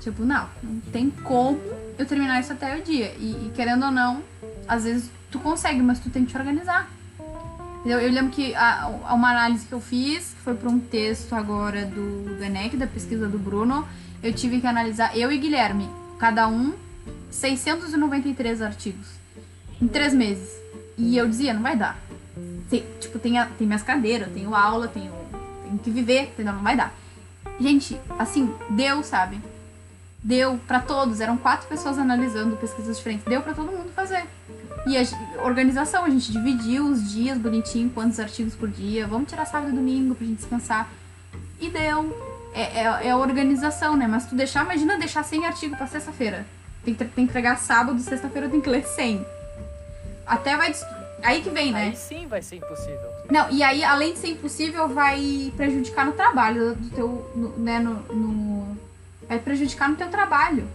Tipo, 0.00 0.24
não, 0.24 0.48
não 0.62 0.80
tem 0.92 1.10
como 1.10 1.58
eu 2.00 2.06
terminar 2.06 2.40
isso 2.40 2.52
até 2.52 2.76
o 2.78 2.82
dia. 2.82 3.14
E, 3.18 3.46
e 3.46 3.52
querendo 3.54 3.84
ou 3.86 3.90
não, 3.90 4.22
às 4.66 4.84
vezes 4.84 5.10
tu 5.30 5.38
consegue, 5.38 5.80
mas 5.82 5.98
tu 6.00 6.10
tem 6.10 6.24
que 6.24 6.32
te 6.32 6.38
organizar. 6.38 6.88
Eu, 7.84 7.98
eu 8.00 8.10
lembro 8.12 8.30
que 8.32 8.54
a, 8.54 8.84
a- 8.84 9.14
uma 9.14 9.30
análise 9.30 9.66
que 9.66 9.72
eu 9.72 9.80
fiz, 9.80 10.32
que 10.34 10.40
foi 10.42 10.54
para 10.54 10.68
um 10.68 10.78
texto 10.78 11.34
agora 11.34 11.84
do, 11.86 12.36
do 12.36 12.44
ENEC, 12.44 12.76
da 12.76 12.86
pesquisa 12.86 13.26
do 13.28 13.38
Bruno, 13.38 13.86
eu 14.22 14.32
tive 14.34 14.60
que 14.60 14.66
analisar, 14.66 15.16
eu 15.16 15.32
e 15.32 15.38
Guilherme, 15.38 15.88
cada 16.18 16.46
um, 16.46 16.74
693 17.30 18.60
artigos. 18.62 19.06
Em 19.80 19.88
três 19.88 20.12
meses. 20.12 20.50
E 20.98 21.16
eu 21.16 21.26
dizia, 21.28 21.54
não 21.54 21.62
vai 21.62 21.74
dar. 21.76 21.98
Tem- 22.68 22.84
tipo, 23.00 23.18
tem, 23.18 23.38
a- 23.38 23.46
tem 23.46 23.66
minhas 23.66 23.82
cadeiras, 23.82 24.28
eu 24.28 24.34
tenho 24.34 24.54
aula, 24.54 24.88
tenho, 24.88 25.12
tenho 25.64 25.78
que 25.78 25.90
viver, 25.90 26.24
entendeu? 26.24 26.52
Não 26.52 26.62
vai 26.62 26.76
dar. 26.76 26.92
Gente, 27.58 27.98
assim, 28.18 28.52
deu, 28.70 29.02
sabe? 29.02 29.40
Deu 30.22 30.58
pra 30.66 30.80
todos, 30.80 31.20
eram 31.20 31.36
quatro 31.38 31.66
pessoas 31.66 31.98
analisando 31.98 32.56
pesquisas 32.56 32.96
diferentes. 32.98 33.24
Deu 33.26 33.40
pra 33.40 33.54
todo 33.54 33.72
mundo 33.72 33.90
fazer. 33.94 34.24
E 34.86 34.96
a 34.96 35.42
organização, 35.44 36.04
a 36.04 36.10
gente 36.10 36.30
dividiu 36.30 36.86
os 36.86 37.10
dias 37.12 37.38
bonitinho, 37.38 37.90
quantos 37.90 38.20
artigos 38.20 38.54
por 38.54 38.68
dia. 38.68 39.06
Vamos 39.06 39.28
tirar 39.30 39.46
sábado 39.46 39.72
e 39.72 39.74
domingo 39.74 40.14
pra 40.14 40.26
gente 40.26 40.38
descansar. 40.38 40.88
E 41.58 41.68
deu. 41.70 42.28
É, 42.54 42.80
é, 42.80 43.06
é 43.06 43.10
a 43.10 43.16
organização, 43.16 43.96
né? 43.96 44.06
Mas 44.06 44.26
tu 44.26 44.34
deixar, 44.34 44.64
imagina 44.64 44.98
deixar 44.98 45.22
100 45.22 45.46
artigos 45.46 45.76
pra 45.78 45.86
sexta-feira. 45.86 46.44
Tem 46.84 46.94
que, 46.94 47.04
tem 47.04 47.08
que 47.14 47.20
entregar 47.22 47.56
sábado, 47.58 47.98
sexta-feira 48.00 48.48
tem 48.48 48.60
que 48.60 48.68
ler 48.68 48.84
100. 48.84 49.24
Até 50.26 50.56
vai. 50.56 50.74
Aí 51.22 51.42
que 51.42 51.50
vem, 51.50 51.70
né? 51.72 51.88
Aí 51.88 51.96
sim 51.96 52.26
vai 52.26 52.40
ser 52.42 52.56
impossível. 52.56 53.10
Não, 53.30 53.50
e 53.50 53.62
aí, 53.62 53.84
além 53.84 54.14
de 54.14 54.18
ser 54.18 54.28
impossível, 54.28 54.88
vai 54.88 55.52
prejudicar 55.56 56.06
no 56.06 56.12
trabalho 56.12 56.74
do 56.74 56.90
teu. 56.90 57.30
no- 57.36 57.58
né, 57.58 57.78
no, 57.78 57.94
no- 58.14 58.49
Vai 59.30 59.38
prejudicar 59.38 59.88
no 59.88 59.94
teu 59.94 60.08
trabalho. 60.08 60.66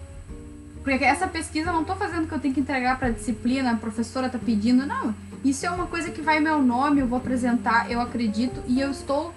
Porque 0.81 1.03
essa 1.03 1.27
pesquisa 1.27 1.71
eu 1.71 1.73
não 1.73 1.83
tô 1.83 1.93
fazendo 1.95 2.25
que 2.25 2.33
eu 2.33 2.39
tenho 2.39 2.53
que 2.53 2.61
entregar 2.61 2.97
pra 2.97 3.09
disciplina, 3.09 3.71
a 3.71 3.75
professora 3.75 4.29
tá 4.29 4.39
pedindo, 4.39 4.85
não. 4.85 5.13
Isso 5.43 5.65
é 5.65 5.69
uma 5.69 5.87
coisa 5.87 6.09
que 6.09 6.21
vai 6.21 6.39
meu 6.39 6.61
nome, 6.61 7.01
eu 7.01 7.07
vou 7.07 7.17
apresentar, 7.17 7.91
eu 7.91 7.99
acredito, 7.99 8.63
e 8.65 8.79
eu 8.79 8.89
estou 8.89 9.35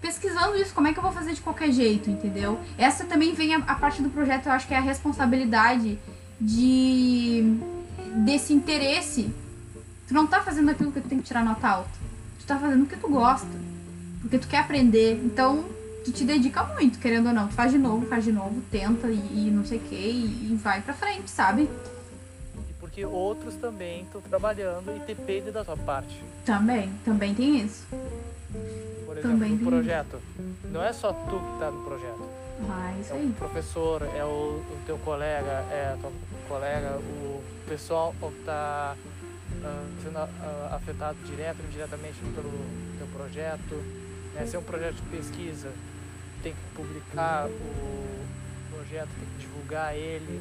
pesquisando 0.00 0.56
isso, 0.56 0.72
como 0.72 0.86
é 0.86 0.92
que 0.92 0.98
eu 1.00 1.02
vou 1.02 1.10
fazer 1.10 1.32
de 1.32 1.40
qualquer 1.40 1.72
jeito, 1.72 2.08
entendeu? 2.08 2.60
Essa 2.78 3.04
também 3.04 3.34
vem 3.34 3.52
a, 3.52 3.58
a 3.58 3.74
parte 3.74 4.00
do 4.00 4.08
projeto, 4.10 4.46
eu 4.46 4.52
acho 4.52 4.68
que 4.68 4.74
é 4.74 4.78
a 4.78 4.80
responsabilidade 4.80 5.98
de 6.40 7.58
desse 8.24 8.52
interesse. 8.52 9.28
Tu 10.06 10.14
não 10.14 10.26
tá 10.26 10.40
fazendo 10.40 10.70
aquilo 10.70 10.92
que 10.92 11.00
tu 11.00 11.08
tem 11.08 11.18
que 11.18 11.24
tirar 11.24 11.44
nota 11.44 11.68
alta. 11.68 11.90
Tu 12.38 12.46
tá 12.46 12.56
fazendo 12.56 12.84
o 12.84 12.86
que 12.86 12.96
tu 12.96 13.08
gosta. 13.08 13.48
Porque 14.20 14.38
tu 14.38 14.46
quer 14.46 14.58
aprender. 14.58 15.20
Então, 15.24 15.64
tu 16.04 16.12
te 16.12 16.24
dedica 16.24 16.64
muito, 16.64 16.98
querendo 16.98 17.26
ou 17.28 17.32
não. 17.32 17.48
Tu 17.48 17.54
faz 17.54 17.72
de 17.72 17.78
novo, 17.78 18.06
faz 18.06 18.24
de 18.24 18.32
novo, 18.32 18.60
tenta 18.70 19.08
e, 19.08 19.46
e 19.48 19.50
não 19.50 19.64
sei 19.64 19.78
o 19.78 19.80
que, 19.82 19.94
e, 19.94 20.52
e 20.52 20.60
vai 20.62 20.80
pra 20.80 20.94
frente, 20.94 21.30
sabe? 21.30 21.62
E 22.68 22.72
porque 22.78 23.04
outros 23.04 23.54
também 23.56 24.02
estão 24.02 24.20
trabalhando 24.20 24.94
e 24.96 24.98
depende 25.00 25.50
da 25.50 25.64
tua 25.64 25.76
parte. 25.76 26.22
Também, 26.44 26.90
também 27.04 27.34
tem 27.34 27.60
isso. 27.60 27.86
Por 29.06 29.16
exemplo, 29.18 29.30
Também 29.38 29.52
no 29.52 29.70
projeto. 29.70 30.20
Não 30.64 30.82
é 30.82 30.92
só 30.92 31.12
tu 31.12 31.38
que 31.38 31.58
tá 31.58 31.70
no 31.70 31.84
projeto. 31.84 32.28
Mas 32.66 33.10
É 33.10 33.14
aí. 33.14 33.26
o 33.26 33.32
professor, 33.32 34.02
é 34.14 34.24
o, 34.24 34.28
o 34.28 34.78
teu 34.86 34.98
colega, 34.98 35.64
é 35.70 35.94
a 35.94 35.98
tua 36.00 36.12
colega, 36.48 36.96
o 36.98 37.42
pessoal 37.68 38.14
que 38.20 38.26
está 38.40 38.94
sendo 40.02 40.18
ah, 40.18 40.28
afetado 40.72 41.16
direto 41.26 41.58
ou 41.60 41.66
indiretamente 41.66 42.18
pelo 42.34 42.50
teu 42.98 43.06
projeto. 43.08 43.82
Né? 44.40 44.46
Se 44.46 44.56
é 44.56 44.58
um 44.58 44.62
projeto 44.62 44.94
de 44.96 45.02
pesquisa, 45.02 45.68
tem 46.42 46.52
que 46.52 46.58
publicar 46.74 47.46
o 47.48 48.26
projeto, 48.74 49.08
tem 49.18 49.28
que 49.36 49.46
divulgar 49.46 49.94
ele. 49.94 50.40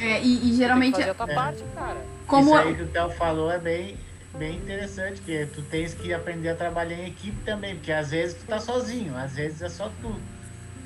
É, 0.00 0.20
e, 0.22 0.36
e 0.36 0.40
Tem 0.40 0.52
geralmente. 0.54 0.94
que 0.94 1.00
fazer 1.00 1.10
a 1.10 1.14
tua 1.14 1.30
É. 1.30 1.34
parte, 1.34 1.64
cara. 1.74 2.04
Como. 2.26 2.50
Isso 2.50 2.68
aí 2.68 2.74
que 2.76 2.82
o 2.82 2.86
Theo 2.88 3.10
falou 3.10 3.50
é 3.50 3.58
bem, 3.58 3.96
bem 4.36 4.56
interessante, 4.56 5.20
que 5.22 5.46
tu 5.46 5.62
tens 5.62 5.94
que 5.94 6.12
aprender 6.12 6.50
a 6.50 6.54
trabalhar 6.54 6.96
em 6.96 7.06
equipe 7.08 7.36
também, 7.44 7.74
porque 7.76 7.90
às 7.90 8.10
vezes 8.10 8.36
tu 8.36 8.46
tá 8.46 8.60
sozinho, 8.60 9.16
às 9.16 9.32
vezes 9.34 9.62
é 9.62 9.68
só 9.68 9.90
tu. 10.02 10.14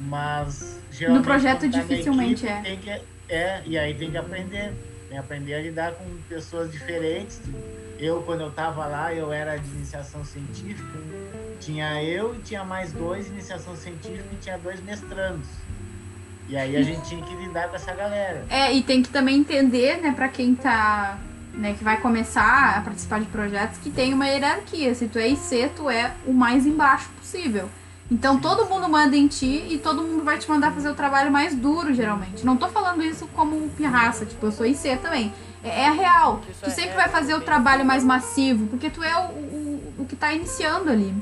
Mas 0.01 0.79
geralmente 0.91 1.25
projeto, 1.25 1.61
tá 1.63 1.67
dificilmente 1.67 2.45
equipe, 2.47 2.49
é. 2.49 2.63
Tem 2.63 2.79
que, 2.79 2.91
é, 3.29 3.63
e 3.67 3.79
aí 3.79 3.95
tem 3.95 4.11
que 4.11 4.17
aprender. 4.17 4.73
Tem 5.09 5.11
que 5.11 5.17
aprender 5.19 5.55
a 5.55 5.61
lidar 5.61 5.93
com 5.93 6.05
pessoas 6.29 6.71
diferentes. 6.73 7.41
Eu, 7.99 8.23
quando 8.23 8.41
eu 8.41 8.51
tava 8.51 8.87
lá, 8.87 9.13
eu 9.13 9.33
era 9.33 9.57
de 9.57 9.69
iniciação 9.69 10.25
científica. 10.25 10.99
Tinha 11.63 12.03
eu 12.03 12.35
e 12.35 12.39
tinha 12.39 12.65
mais 12.65 12.93
dois 12.93 13.29
iniciação 13.29 13.77
científica 13.77 14.29
e 14.33 14.37
tinha 14.37 14.59
dois 14.59 14.83
mestrandos. 14.83 15.47
E 16.49 16.57
aí 16.57 16.77
a 16.77 16.83
gente 16.83 17.09
tinha 17.09 17.25
que 17.25 17.35
lidar 17.37 17.69
com 17.69 17.77
essa 17.77 17.95
galera. 17.95 18.45
É, 18.51 18.73
e 18.73 18.83
tem 18.83 19.03
que 19.03 19.09
também 19.09 19.39
entender, 19.39 20.03
né, 20.03 20.13
pra 20.13 20.29
quem 20.29 20.55
tá. 20.55 21.19
Né, 21.55 21.75
que 21.77 21.85
vai 21.85 22.01
começar 22.01 22.79
a 22.79 22.81
participar 22.81 23.21
de 23.21 23.27
projetos, 23.27 23.79
que 23.79 23.91
tem 23.91 24.15
uma 24.15 24.27
hierarquia. 24.27 24.95
Se 24.95 25.07
tu 25.07 25.19
é 25.19 25.29
IC, 25.29 25.71
tu 25.77 25.89
é 25.89 26.13
o 26.27 26.33
mais 26.33 26.67
embaixo 26.67 27.11
possível. 27.11 27.69
Então 28.11 28.39
todo 28.39 28.67
mundo 28.67 28.89
manda 28.89 29.17
em 29.17 29.29
ti 29.29 29.67
e 29.71 29.79
todo 29.79 30.03
mundo 30.03 30.25
vai 30.25 30.39
te 30.39 30.49
mandar 30.49 30.73
fazer 30.73 30.91
o 30.91 30.95
trabalho 30.95 31.31
mais 31.31 31.55
duro, 31.55 31.95
geralmente. 31.95 32.45
Não 32.45 32.57
tô 32.57 32.69
falando 32.69 33.03
isso 33.03 33.27
como 33.29 33.69
pirraça, 33.71 34.27
tipo, 34.27 34.47
eu 34.47 34.53
sou 34.53 34.67
IC 34.67 34.97
também. 34.97 35.33
É, 35.63 35.83
é 35.83 35.89
a 35.89 35.93
real. 35.93 36.43
Tu 36.61 36.67
é 36.67 36.71
sempre 36.71 36.95
vai 36.95 37.09
fazer 37.09 37.35
o 37.35 37.41
trabalho 37.41 37.85
mais 37.85 38.03
massivo, 38.03 38.67
porque 38.67 38.91
tu 38.91 39.03
é 39.03 39.17
o, 39.17 39.31
o, 39.31 39.95
o 40.01 40.07
que 40.07 40.17
tá 40.17 40.33
iniciando 40.33 40.91
ali. 40.91 41.15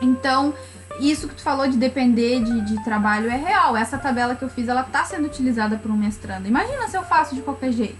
Então, 0.00 0.54
isso 1.00 1.28
que 1.28 1.34
tu 1.34 1.42
falou 1.42 1.66
de 1.68 1.76
depender 1.76 2.42
de, 2.42 2.60
de 2.62 2.84
trabalho 2.84 3.28
é 3.30 3.36
real. 3.36 3.76
Essa 3.76 3.98
tabela 3.98 4.34
que 4.34 4.42
eu 4.44 4.48
fiz, 4.48 4.68
ela 4.68 4.82
tá 4.82 5.04
sendo 5.04 5.26
utilizada 5.26 5.76
por 5.76 5.90
um 5.90 5.96
mestrando. 5.96 6.46
Imagina 6.46 6.88
se 6.88 6.96
eu 6.96 7.02
faço 7.02 7.34
de 7.34 7.42
qualquer 7.42 7.72
jeito. 7.72 7.96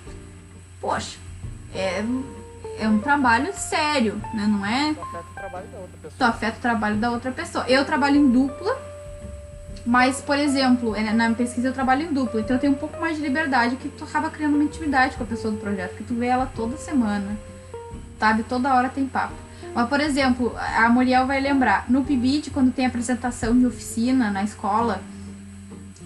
Poxa, 0.80 1.16
é, 1.74 2.04
é 2.78 2.88
um 2.88 2.98
trabalho 2.98 3.52
sério, 3.54 4.20
né? 4.32 4.46
Não 4.46 4.64
é 4.64 4.94
Tu 4.94 5.00
afeta 5.02 5.24
o 5.28 5.34
trabalho 5.34 5.66
da 5.66 5.78
outra 5.78 5.96
tu 5.96 6.02
pessoa. 6.02 6.30
afeta 6.30 6.58
o 6.58 6.60
trabalho 6.60 6.96
da 6.96 7.10
outra 7.10 7.32
pessoa. 7.32 7.64
Eu 7.68 7.84
trabalho 7.84 8.16
em 8.16 8.30
dupla, 8.30 8.76
mas, 9.86 10.20
por 10.20 10.38
exemplo, 10.38 10.94
é, 10.94 11.12
na 11.12 11.32
pesquisa 11.34 11.68
eu 11.68 11.72
trabalho 11.72 12.02
em 12.02 12.12
dupla, 12.12 12.40
então 12.40 12.56
eu 12.56 12.60
tenho 12.60 12.72
um 12.72 12.76
pouco 12.76 13.00
mais 13.00 13.16
de 13.16 13.22
liberdade 13.22 13.76
que 13.76 13.88
tu 13.88 14.04
acaba 14.04 14.30
criando 14.30 14.54
uma 14.54 14.64
intimidade 14.64 15.16
com 15.16 15.24
a 15.24 15.26
pessoa 15.26 15.52
do 15.52 15.58
projeto, 15.58 15.90
porque 15.90 16.04
tu 16.04 16.14
vê 16.14 16.26
ela 16.26 16.46
toda 16.54 16.76
semana, 16.76 17.36
sabe? 18.18 18.42
Toda 18.44 18.74
hora 18.74 18.88
tem 18.88 19.06
papo. 19.06 19.34
Mas, 19.74 19.88
por 19.88 20.00
exemplo, 20.00 20.54
a 20.56 20.88
Muriel 20.88 21.26
vai 21.26 21.40
lembrar, 21.40 21.84
no 21.88 22.04
PIBID, 22.04 22.50
quando 22.50 22.72
tem 22.72 22.86
apresentação 22.86 23.56
de 23.56 23.66
oficina 23.66 24.30
na 24.30 24.42
escola, 24.42 25.02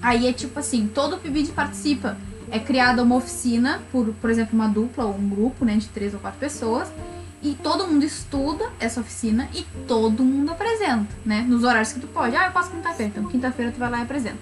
aí 0.00 0.26
é 0.26 0.32
tipo 0.32 0.58
assim, 0.58 0.86
todo 0.86 1.16
o 1.16 1.18
PIBID 1.18 1.52
participa. 1.52 2.16
É 2.50 2.58
criada 2.58 3.02
uma 3.02 3.16
oficina, 3.16 3.80
por, 3.92 4.06
por 4.14 4.30
exemplo, 4.30 4.54
uma 4.54 4.68
dupla 4.68 5.04
ou 5.04 5.14
um 5.14 5.28
grupo, 5.28 5.64
né, 5.64 5.76
de 5.76 5.86
três 5.88 6.14
ou 6.14 6.20
quatro 6.20 6.40
pessoas, 6.40 6.88
e 7.42 7.54
todo 7.54 7.86
mundo 7.86 8.04
estuda 8.04 8.64
essa 8.80 9.00
oficina 9.00 9.48
e 9.54 9.64
todo 9.86 10.24
mundo 10.24 10.50
apresenta, 10.50 11.06
né? 11.24 11.42
Nos 11.46 11.62
horários 11.62 11.92
que 11.92 12.00
tu 12.00 12.08
pode. 12.08 12.34
Ah, 12.34 12.46
eu 12.46 12.52
posso 12.52 12.70
quinta-feira, 12.70 13.12
então 13.14 13.30
quinta-feira 13.30 13.70
tu 13.70 13.78
vai 13.78 13.90
lá 13.90 13.98
e 13.98 14.02
apresenta. 14.02 14.38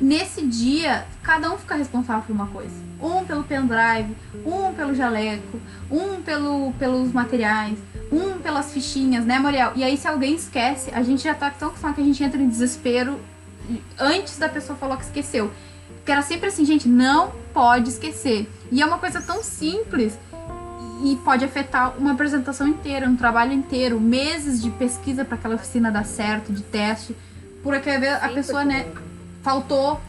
Nesse 0.00 0.44
dia, 0.46 1.06
cada 1.22 1.52
um 1.52 1.58
fica 1.58 1.74
responsável 1.74 2.22
por 2.22 2.32
uma 2.32 2.46
coisa. 2.48 2.74
Um 3.00 3.24
pelo 3.24 3.44
pendrive, 3.44 4.16
um 4.44 4.72
pelo 4.74 4.94
jaleco, 4.94 5.60
um 5.90 6.20
pelo, 6.22 6.72
pelos 6.78 7.12
materiais, 7.12 7.78
um 8.10 8.38
pelas 8.38 8.72
fichinhas, 8.72 9.24
né, 9.24 9.38
Muriel? 9.38 9.72
E 9.74 9.82
aí, 9.82 9.96
se 9.96 10.06
alguém 10.06 10.34
esquece, 10.34 10.90
a 10.92 11.02
gente 11.02 11.22
já 11.22 11.34
tá 11.34 11.50
tão 11.50 11.68
acostumado 11.68 11.96
que 11.96 12.00
a 12.00 12.04
gente 12.04 12.22
entra 12.22 12.40
em 12.40 12.48
desespero 12.48 13.18
antes 13.98 14.38
da 14.38 14.48
pessoa 14.48 14.76
falar 14.76 14.96
que 14.96 15.04
esqueceu. 15.04 15.50
Porque 15.96 16.10
era 16.10 16.22
sempre 16.22 16.48
assim, 16.48 16.64
gente, 16.64 16.88
não 16.88 17.32
pode 17.54 17.90
esquecer. 17.90 18.50
E 18.70 18.82
é 18.82 18.86
uma 18.86 18.98
coisa 18.98 19.20
tão 19.20 19.42
simples 19.42 20.18
e 21.04 21.16
pode 21.24 21.44
afetar 21.44 21.96
uma 21.98 22.12
apresentação 22.12 22.66
inteira, 22.66 23.08
um 23.08 23.16
trabalho 23.16 23.52
inteiro, 23.52 24.00
meses 24.00 24.62
de 24.62 24.70
pesquisa 24.70 25.24
para 25.24 25.36
aquela 25.36 25.54
oficina 25.54 25.90
dar 25.90 26.04
certo, 26.04 26.52
de 26.52 26.62
teste. 26.62 27.16
Porque 27.62 27.90
a 27.90 28.28
pessoa, 28.28 28.64
né, 28.64 28.86
faltou, 29.42 30.00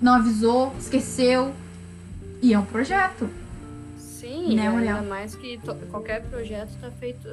não 0.00 0.14
avisou, 0.14 0.72
esqueceu. 0.78 1.52
E 2.42 2.54
é 2.54 2.58
um 2.58 2.64
projeto. 2.64 3.28
Sim, 3.98 4.54
né, 4.54 4.68
ainda 4.68 5.02
mais 5.02 5.34
que 5.34 5.58
qualquer 5.90 6.22
projeto 6.22 6.70
está 6.70 6.90
feito, 6.90 7.28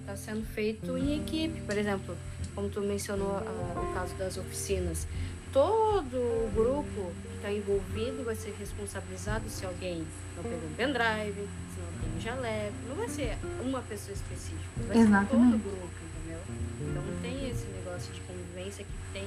está 0.00 0.16
sendo 0.16 0.44
feito 0.46 0.98
em 0.98 1.16
equipe. 1.20 1.60
Por 1.62 1.76
exemplo, 1.76 2.16
como 2.54 2.68
tu 2.68 2.80
mencionou 2.80 3.38
uh, 3.38 3.90
o 3.90 3.94
caso 3.94 4.14
das 4.16 4.36
oficinas, 4.36 5.06
todo 5.52 6.16
o 6.16 6.50
grupo 6.54 7.12
que 7.22 7.36
está 7.36 7.52
envolvido 7.52 8.24
vai 8.24 8.34
ser 8.34 8.54
responsabilizado 8.58 9.48
se 9.48 9.64
alguém 9.64 10.04
não 10.36 10.42
pegou 10.42 10.68
um 10.68 10.74
pendrive, 10.74 11.48
se 11.72 11.80
não 11.80 12.00
tem 12.00 12.16
um 12.16 12.20
jaleco. 12.20 12.74
Não 12.88 12.96
vai 12.96 13.08
ser 13.08 13.38
uma 13.62 13.80
pessoa 13.82 14.14
específica, 14.14 14.62
vai 14.88 14.98
Exatamente. 14.98 15.30
ser 15.30 15.36
todo 15.36 15.54
o 15.54 15.58
grupo, 15.58 15.94
entendeu? 16.18 16.40
Então 16.80 17.02
não 17.02 17.20
tem 17.20 17.50
esse 17.50 17.66
negócio 17.66 18.12
de 18.12 18.20
convivência 18.20 18.84
que 18.84 19.12
tem 19.12 19.26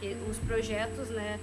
que 0.00 0.16
os 0.28 0.38
projetos, 0.38 1.08
né? 1.10 1.38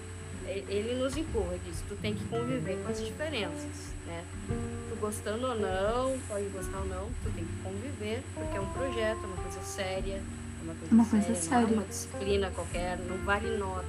Ele 0.45 0.95
nos 0.95 1.16
empurra, 1.16 1.58
diz, 1.66 1.84
tu 1.88 1.95
tem 1.97 2.16
que 2.16 2.24
conviver 2.26 2.82
com 2.82 2.89
as 2.89 3.03
diferenças, 3.03 3.93
né? 4.05 4.24
Tu 4.47 4.95
gostando 4.95 5.45
ou 5.45 5.55
não, 5.55 6.18
pode 6.28 6.45
gostar 6.45 6.80
ou 6.80 6.86
não, 6.86 7.10
tu 7.22 7.30
tem 7.36 7.43
que 7.43 7.62
conviver, 7.62 8.24
porque 8.34 8.58
é 8.58 8.62
um 8.62 8.70
projeto, 8.70 9.20
é 9.24 9.28
uma 9.28 9.38
coisa 9.38 9.62
séria, 9.62 10.22
uma 10.64 10.74
coisa, 10.74 10.93
uma 10.93 11.05
coisa 11.05 11.36
séria, 11.36 11.41
séria. 11.41 11.62
Não 11.62 11.70
é 11.70 11.74
uma 11.74 11.84
disciplina 11.84 12.51
qualquer, 12.51 12.97
não 12.97 13.18
vale 13.26 13.58
nota. 13.58 13.86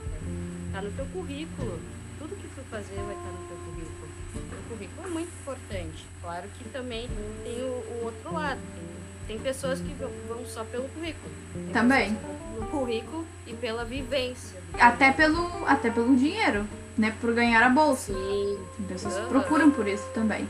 Tá 0.72 0.82
no 0.82 0.90
teu 0.90 1.06
currículo. 1.06 1.78
Tudo 2.18 2.34
que 2.34 2.48
tu 2.48 2.60
fazer 2.68 2.96
vai 2.96 3.14
estar 3.14 3.30
no 3.30 3.46
teu 3.46 3.56
currículo. 3.56 4.08
O 4.34 4.68
currículo 4.68 5.06
é 5.06 5.10
muito 5.10 5.30
importante. 5.40 6.04
Claro 6.20 6.48
que 6.58 6.68
também 6.70 7.08
tem 7.44 7.62
o, 7.62 7.66
o 7.66 8.00
outro 8.04 8.34
lado. 8.34 8.60
Tem, 8.74 8.97
tem, 9.28 9.38
pessoas 9.38 9.80
que 9.80 9.94
vão, 9.94 10.44
só 10.46 10.64
pelo 10.64 10.88
currículo. 10.88 11.30
Tem 11.52 11.72
também. 11.72 12.18
Pelo 12.54 12.66
currículo 12.66 13.26
e 13.46 13.54
pela 13.54 13.84
vivência. 13.84 14.58
Até 14.80 15.12
pelo, 15.12 15.48
até 15.66 15.90
pelo 15.90 16.16
dinheiro, 16.16 16.66
né? 16.96 17.14
Por 17.20 17.32
ganhar 17.32 17.62
a 17.62 17.68
bolsa. 17.68 18.12
Sim. 18.12 18.58
Pessoas 18.88 19.16
uhum. 19.18 19.28
procuram 19.28 19.70
por 19.70 19.86
isso 19.86 20.06
também. 20.12 20.48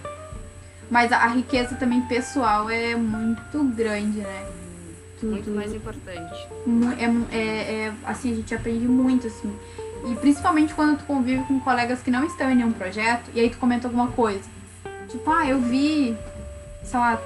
Mas 0.90 1.12
a, 1.12 1.18
a 1.18 1.26
riqueza 1.26 1.74
também 1.74 2.00
pessoal 2.02 2.70
é 2.70 2.94
muito 2.94 3.62
grande, 3.64 4.20
né? 4.20 4.48
tudo. 5.20 5.32
Muito 5.32 5.50
mais 5.50 5.74
importante. 5.74 6.48
É, 6.98 7.36
é, 7.36 7.40
é, 7.40 7.92
assim, 8.04 8.32
a 8.32 8.36
gente 8.36 8.54
aprende 8.54 8.86
muito, 8.86 9.26
assim. 9.26 9.54
E 10.06 10.14
principalmente 10.16 10.74
quando 10.74 10.98
tu 10.98 11.04
convive 11.04 11.42
com 11.44 11.60
colegas 11.60 12.00
que 12.00 12.10
não 12.10 12.24
estão 12.24 12.50
em 12.50 12.56
nenhum 12.56 12.72
projeto, 12.72 13.30
e 13.34 13.40
aí 13.40 13.50
tu 13.50 13.58
comenta 13.58 13.86
alguma 13.86 14.08
coisa. 14.08 14.48
Tipo, 15.08 15.30
ah, 15.30 15.46
eu 15.46 15.60
vi, 15.60 16.16
sei 16.84 16.98
lá, 16.98 17.20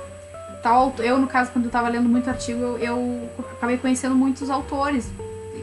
tal. 0.62 0.94
Eu, 0.98 1.18
no 1.18 1.26
caso, 1.26 1.50
quando 1.52 1.66
eu 1.66 1.70
tava 1.70 1.88
lendo 1.88 2.08
muito 2.08 2.28
artigo, 2.28 2.60
eu, 2.60 2.78
eu 2.78 3.30
acabei 3.52 3.76
conhecendo 3.76 4.14
muitos 4.14 4.48
autores, 4.48 5.10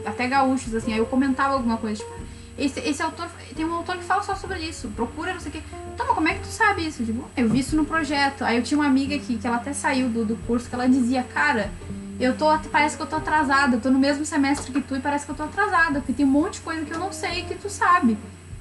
até 0.04 0.26
gaúchos, 0.28 0.74
assim, 0.74 0.92
aí 0.92 0.98
eu 0.98 1.06
comentava 1.06 1.54
alguma 1.54 1.76
coisa, 1.76 2.02
tipo, 2.02 2.20
esse, 2.58 2.78
esse 2.80 3.02
autor, 3.02 3.28
tem 3.56 3.64
um 3.64 3.74
autor 3.74 3.96
que 3.96 4.04
fala 4.04 4.22
só 4.22 4.34
sobre 4.34 4.58
isso, 4.58 4.88
procura 4.88 5.32
não 5.32 5.40
sei 5.40 5.48
o 5.48 5.52
quê. 5.52 5.62
Então, 5.94 6.06
mas 6.06 6.14
como 6.14 6.28
é 6.28 6.34
que 6.34 6.40
tu 6.40 6.48
sabe 6.48 6.86
isso? 6.86 7.02
Tipo, 7.02 7.24
eu 7.34 7.48
vi 7.48 7.60
isso 7.60 7.74
no 7.74 7.86
projeto. 7.86 8.44
Aí 8.44 8.56
eu 8.58 8.62
tinha 8.62 8.78
uma 8.78 8.86
amiga 8.86 9.14
aqui, 9.14 9.38
que 9.38 9.46
ela 9.46 9.56
até 9.56 9.72
saiu 9.72 10.10
do, 10.10 10.26
do 10.26 10.36
curso, 10.46 10.68
que 10.68 10.74
ela 10.74 10.86
dizia, 10.86 11.22
cara, 11.22 11.70
eu 12.18 12.36
tô, 12.36 12.46
parece 12.70 12.96
que 12.96 13.02
eu 13.02 13.06
tô 13.06 13.16
atrasada, 13.16 13.76
eu 13.76 13.80
tô 13.80 13.90
no 13.90 13.98
mesmo 13.98 14.26
semestre 14.26 14.70
que 14.70 14.80
tu 14.82 14.94
e 14.94 15.00
parece 15.00 15.24
que 15.24 15.30
eu 15.30 15.36
tô 15.36 15.44
atrasada, 15.44 16.00
porque 16.00 16.12
tem 16.12 16.26
um 16.26 16.28
monte 16.28 16.54
de 16.54 16.60
coisa 16.60 16.84
que 16.84 16.92
eu 16.92 16.98
não 16.98 17.12
sei 17.12 17.44
que 17.44 17.54
tu 17.54 17.70
sabe. 17.70 18.18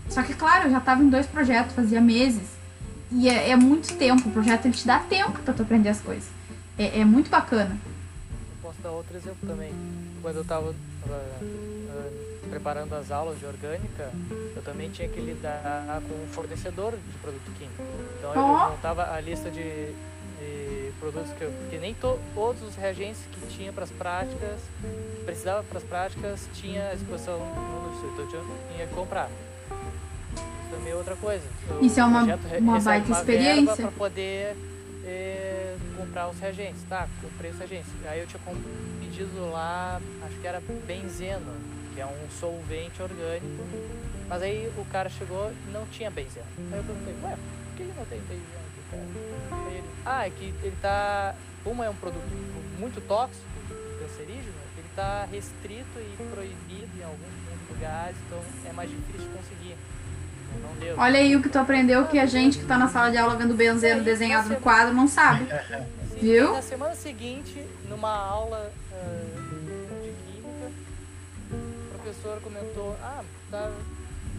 Só 0.07 0.23
que, 0.23 0.33
claro, 0.33 0.67
eu 0.67 0.71
já 0.71 0.79
tava 0.79 1.03
em 1.03 1.09
dois 1.09 1.27
projetos, 1.27 1.75
fazia 1.75 1.99
meses. 1.99 2.58
E 3.11 3.27
é, 3.27 3.49
é 3.49 3.55
muito 3.55 3.97
tempo, 3.97 4.29
o 4.29 4.31
projeto 4.31 4.65
ele 4.65 4.73
te 4.73 4.85
dá 4.85 4.99
tempo 4.99 5.39
pra 5.39 5.53
tu 5.53 5.63
aprender 5.63 5.89
as 5.89 5.99
coisas. 5.99 6.29
É, 6.77 6.99
é 6.99 7.05
muito 7.05 7.29
bacana. 7.29 7.77
Eu 8.51 8.57
posso 8.61 8.81
dar 8.81 8.91
outro 8.91 9.15
exemplo 9.17 9.47
também. 9.47 9.73
Quando 10.21 10.37
eu 10.37 10.45
tava 10.45 10.69
uh, 10.69 10.73
uh, 10.73 12.49
preparando 12.49 12.93
as 12.93 13.11
aulas 13.11 13.39
de 13.39 13.45
orgânica, 13.45 14.11
eu 14.55 14.61
também 14.61 14.89
tinha 14.89 15.07
que 15.07 15.19
lidar 15.19 16.01
com 16.07 16.23
um 16.23 16.27
fornecedor 16.27 16.91
de 16.91 17.17
produto 17.19 17.51
químico. 17.57 17.83
Então 18.17 18.33
eu 18.33 18.41
oh. 18.41 18.69
montava 18.71 19.11
a 19.11 19.19
lista 19.19 19.49
de 19.49 19.93
de 20.39 20.91
produtos 20.99 21.31
que 21.33 21.43
eu, 21.43 21.51
porque 21.51 21.77
nem 21.77 21.93
to, 21.93 22.17
todos 22.33 22.63
os 22.63 22.75
reagentes 22.75 23.21
que 23.31 23.47
tinha 23.47 23.71
para 23.73 23.83
as 23.83 23.91
práticas, 23.91 24.59
precisava 25.25 25.63
para 25.63 25.77
as 25.77 25.83
práticas, 25.83 26.49
tinha 26.53 26.89
a 26.89 26.93
exposição 26.93 27.37
no 27.37 27.93
instituto, 27.93 28.21
então 28.21 28.39
eu 28.39 28.73
tinha 28.73 28.87
que 28.87 28.93
comprar. 28.93 29.29
Isso 30.69 30.77
também 30.77 30.91
é 30.91 30.95
outra 30.95 31.15
coisa. 31.15 31.43
O 31.81 31.85
Isso 31.85 31.99
é 31.99 32.05
uma, 32.05 32.23
uma 32.59 32.79
baita 32.79 33.11
experiência. 33.11 33.75
Para 33.75 33.91
poder 33.91 34.55
eh, 35.03 35.75
comprar 35.97 36.29
os 36.29 36.39
reagentes, 36.39 36.83
tá? 36.87 37.07
Comprei 37.21 37.51
os 37.51 37.57
reagentes. 37.57 37.91
Aí 38.05 38.19
eu 38.19 38.27
tinha 38.27 38.39
pedido 38.99 39.51
lá, 39.51 39.99
acho 40.25 40.35
que 40.39 40.47
era 40.47 40.61
benzeno, 40.85 41.51
que 41.93 41.99
é 41.99 42.05
um 42.05 42.29
solvente 42.39 43.01
orgânico. 43.01 43.63
Mas 44.27 44.43
aí 44.43 44.71
o 44.77 44.85
cara 44.85 45.09
chegou 45.09 45.51
e 45.51 45.71
não 45.71 45.85
tinha 45.87 46.11
benzeno. 46.11 46.45
Aí 46.71 46.77
eu 46.77 46.83
perguntei, 46.83 47.15
ué, 47.23 47.35
por 47.35 47.75
que 47.75 47.83
não 47.83 48.05
tem 48.05 48.19
benzeno? 48.19 48.59
Ele, 49.71 49.83
ah, 50.05 50.27
é 50.27 50.29
que 50.29 50.53
ele 50.63 50.75
tá. 50.81 51.35
Como 51.63 51.83
é 51.83 51.89
um 51.89 51.95
produto 51.95 52.23
muito 52.79 53.01
tóxico, 53.07 53.45
cancerígeno, 53.99 54.53
ele 54.77 54.87
tá 54.95 55.27
restrito 55.29 55.99
e 55.99 56.15
proibido 56.31 56.89
em 56.97 57.03
alguns 57.03 57.69
lugares, 57.69 58.15
então 58.25 58.39
é 58.67 58.73
mais 58.73 58.89
difícil 58.89 59.27
de 59.27 59.37
conseguir. 59.37 59.75
Olha 60.97 61.19
aí 61.19 61.35
o 61.35 61.41
que 61.41 61.49
tu 61.49 61.57
aprendeu 61.57 62.05
que 62.07 62.19
a 62.19 62.25
gente 62.25 62.57
que 62.57 62.65
tá 62.65 62.77
na 62.77 62.89
sala 62.89 63.09
de 63.09 63.17
aula 63.17 63.35
vendo 63.35 63.53
benzeno 63.53 64.03
desenhado 64.03 64.49
no 64.49 64.57
quadro 64.57 64.93
não 64.93 65.07
sabe. 65.07 65.45
Sim, 65.45 66.19
Viu? 66.19 66.53
Na 66.53 66.61
semana 66.61 66.95
seguinte, 66.95 67.65
numa 67.87 68.13
aula 68.13 68.71
uh, 68.91 70.03
de 70.03 70.11
química, 70.25 70.71
o 71.51 71.99
professor 71.99 72.41
comentou, 72.41 72.97
ah, 73.01 73.23
tá, 73.49 73.71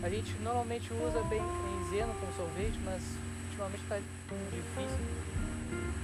a 0.03 0.09
gente 0.09 0.35
normalmente 0.43 0.93
usa 0.93 1.21
benzeno 1.23 2.15
como 2.21 2.33
solvente, 2.37 2.79
mas 2.85 3.01
ultimamente 3.49 3.83
tá 3.89 3.97
difícil. 3.97 4.99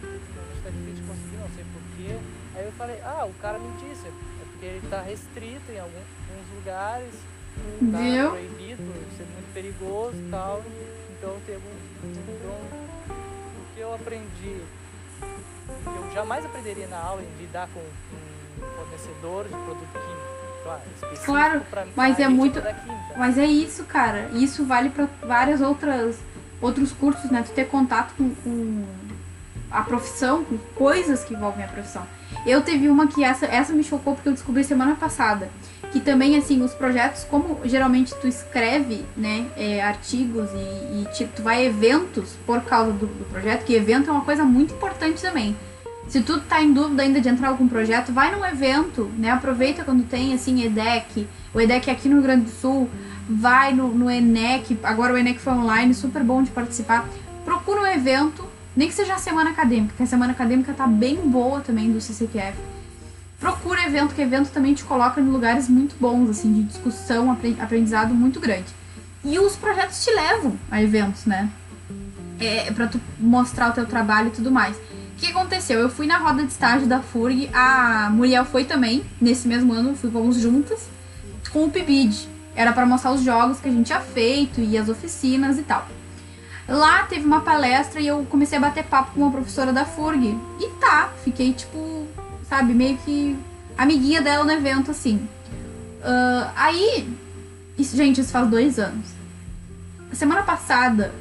Ultimamente 0.07 0.63
tá 0.63 0.71
difícil 0.71 0.95
de 0.95 1.03
conseguir, 1.03 1.37
não 1.37 1.51
sei 1.55 1.65
porquê. 1.73 2.19
Aí 2.55 2.65
eu 2.65 2.73
falei, 2.73 3.01
ah, 3.03 3.27
o 3.27 3.35
cara 3.35 3.59
me 3.59 3.71
disse, 3.77 4.07
é 4.07 4.45
porque 4.53 4.67
ele 4.67 4.89
tá 4.89 5.03
restrito 5.03 5.71
em 5.71 5.79
alguns, 5.79 6.07
lugares, 6.55 7.15
tá 7.91 7.99
Viu? 7.99 8.31
proibido, 8.31 8.83
ser 9.17 9.25
muito 9.25 9.55
perigoso 9.55 10.17
e 10.17 10.31
tal. 10.31 10.63
Então 11.17 11.37
tem 11.47 11.55
algum. 11.55 11.69
Então, 12.05 12.51
o 12.51 13.75
que 13.75 13.81
eu 13.81 13.95
aprendi, 13.95 14.61
eu 15.87 16.13
jamais 16.15 16.45
aprenderia 16.45 16.87
na 16.87 16.99
aula 16.99 17.23
em 17.23 17.43
lidar 17.43 17.69
com 17.73 17.81
um 17.81 18.77
fornecedor 18.77 19.45
de 19.45 19.51
produto 19.51 19.93
químico. 19.93 20.37
Claro, 21.25 21.63
mas 21.95 22.19
é 22.19 22.29
muito. 22.29 22.61
Mas 23.17 23.39
é 23.39 23.47
isso, 23.47 23.85
cara. 23.85 24.29
Isso 24.33 24.65
vale 24.65 24.91
para 24.91 25.09
várias 25.23 25.61
outras 25.61 26.19
outros 26.61 26.93
cursos, 26.93 27.31
né? 27.31 27.43
Tu 27.43 27.53
ter 27.53 27.69
contato 27.69 28.15
com, 28.17 28.35
com, 28.35 28.85
a 29.77 29.83
profissão, 29.83 30.45
com 30.45 30.57
coisas 30.75 31.25
que 31.25 31.35
envolvem 31.35 31.65
a 31.65 31.69
profissão. 31.69 32.03
Eu 32.47 32.63
teve 32.63 32.89
uma 32.89 33.07
que 33.07 33.23
essa, 33.23 33.47
essa 33.47 33.73
me 33.73 33.85
chocou 33.85 34.15
porque 34.15 34.29
eu 34.29 34.33
descobri 34.33 34.65
semana 34.65 34.95
passada. 34.95 35.51
Que 35.93 36.01
também, 36.01 36.37
assim, 36.37 36.63
os 36.63 36.75
projetos, 36.75 37.25
como 37.25 37.61
geralmente 37.65 38.15
tu 38.17 38.27
escreve, 38.27 39.05
né, 39.17 39.47
é, 39.57 39.83
artigos 39.83 40.51
e, 40.53 41.23
e 41.23 41.27
tu 41.29 41.43
vai 41.43 41.59
a 41.59 41.65
eventos 41.65 42.37
por 42.45 42.61
causa 42.63 42.93
do, 42.93 43.07
do 43.07 43.25
projeto, 43.27 43.65
que 43.65 43.75
evento 43.75 44.11
é 44.11 44.13
uma 44.13 44.25
coisa 44.25 44.45
muito 44.45 44.75
importante 44.75 45.23
também. 45.23 45.57
Se 46.09 46.21
tu 46.21 46.41
tá 46.41 46.63
em 46.63 46.73
dúvida 46.73 47.03
ainda 47.03 47.21
de 47.21 47.29
entrar 47.29 47.49
em 47.49 47.51
algum 47.51 47.69
projeto, 47.69 48.13
vai 48.13 48.35
num 48.35 48.45
evento, 48.45 49.11
né? 49.19 49.31
Aproveita 49.31 49.85
quando 49.85 50.09
tem, 50.09 50.35
assim, 50.35 50.65
EDEC. 50.65 51.27
O 51.53 51.61
EDEC 51.61 51.89
é 51.89 51.93
aqui 51.93 52.09
no 52.09 52.17
Rio 52.17 52.23
Grande 52.23 52.45
do 52.45 52.51
Sul 52.51 52.89
vai 53.29 53.75
no, 53.75 53.89
no 53.89 54.11
ENEC, 54.11 54.79
agora 54.83 55.13
o 55.13 55.19
ENEC 55.19 55.41
foi 55.41 55.53
online, 55.53 55.93
super 55.95 56.23
bom 56.23 56.43
de 56.43 56.51
participar. 56.51 57.09
Procura 57.45 57.83
um 57.83 57.87
evento, 57.87 58.45
nem 58.77 58.89
que 58.89 58.95
seja 58.95 59.15
a 59.15 59.19
semana 59.19 59.51
acadêmica, 59.51 59.95
que 59.97 60.03
a 60.03 60.07
semana 60.07 60.33
acadêmica 60.33 60.75
tá 60.75 60.87
bem 60.87 61.17
boa 61.17 61.61
também 61.61 61.91
do 61.91 62.01
CCQF. 62.01 62.59
Procura 63.41 63.87
evento, 63.87 64.15
que 64.15 64.21
evento 64.21 64.51
também 64.51 64.75
te 64.75 64.85
coloca 64.85 65.21
em 65.21 65.25
lugares 65.25 65.69
muito 65.69 65.97
bons, 65.99 66.29
assim, 66.29 66.53
de 66.53 66.63
discussão, 66.65 67.31
aprendizado 67.59 68.15
muito 68.15 68.39
grande. 68.39 68.67
E 69.25 69.39
os 69.39 69.57
projetos 69.57 70.05
te 70.05 70.11
levam 70.11 70.59
a 70.71 70.83
eventos, 70.83 71.25
né? 71.25 71.51
É, 72.39 72.71
para 72.71 72.87
tu 72.87 73.01
mostrar 73.19 73.71
o 73.71 73.73
teu 73.73 73.87
trabalho 73.87 74.29
e 74.29 74.31
tudo 74.31 74.51
mais. 74.51 74.77
O 74.77 75.19
que 75.19 75.31
aconteceu? 75.31 75.81
Eu 75.81 75.89
fui 75.89 76.07
na 76.07 76.19
roda 76.19 76.43
de 76.43 76.53
estágio 76.53 76.87
da 76.87 77.01
FURG, 77.01 77.49
a 77.53 78.11
Muriel 78.11 78.45
foi 78.45 78.65
também, 78.65 79.03
nesse 79.19 79.49
mesmo 79.49 79.73
ano, 79.73 79.97
fomos 79.97 80.37
juntas, 80.37 80.89
com 81.51 81.65
o 81.65 81.71
PIBID, 81.71 82.29
era 82.55 82.73
para 82.73 82.85
mostrar 82.85 83.13
os 83.13 83.23
jogos 83.23 83.59
que 83.59 83.69
a 83.69 83.73
gente 83.73 83.87
tinha 83.87 84.01
feito 84.01 84.61
e 84.61 84.77
as 84.77 84.91
oficinas 84.91 85.59
e 85.59 85.63
tal. 85.63 85.89
Lá 86.69 87.05
teve 87.05 87.25
uma 87.25 87.41
palestra 87.41 88.01
e 88.01 88.07
eu 88.07 88.27
comecei 88.29 88.59
a 88.59 88.61
bater 88.61 88.85
papo 88.85 89.13
com 89.13 89.21
uma 89.21 89.31
professora 89.31 89.73
da 89.73 89.85
FURG. 89.85 90.37
E 90.61 90.69
tá, 90.81 91.13
fiquei 91.23 91.53
tipo, 91.53 92.07
sabe, 92.49 92.75
meio 92.75 92.97
que 92.99 93.37
amiguinha 93.79 94.21
dela 94.21 94.45
no 94.45 94.51
evento 94.51 94.91
assim. 94.91 95.29
Uh, 96.01 96.51
aí, 96.57 97.09
isso, 97.79 97.97
gente, 97.97 98.21
isso 98.21 98.33
faz 98.33 98.49
dois 98.49 98.79
anos. 98.79 99.07
semana 100.13 100.43
passada, 100.43 101.15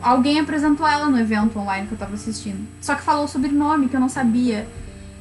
alguém 0.00 0.40
apresentou 0.40 0.86
ela 0.86 1.06
no 1.06 1.18
evento 1.18 1.58
online 1.58 1.86
que 1.86 1.94
eu 1.94 1.98
tava 1.98 2.14
assistindo. 2.14 2.66
Só 2.80 2.94
que 2.94 3.02
falou 3.02 3.24
o 3.24 3.28
sobrenome 3.28 3.88
que 3.88 3.96
eu 3.96 4.00
não 4.00 4.10
sabia. 4.10 4.68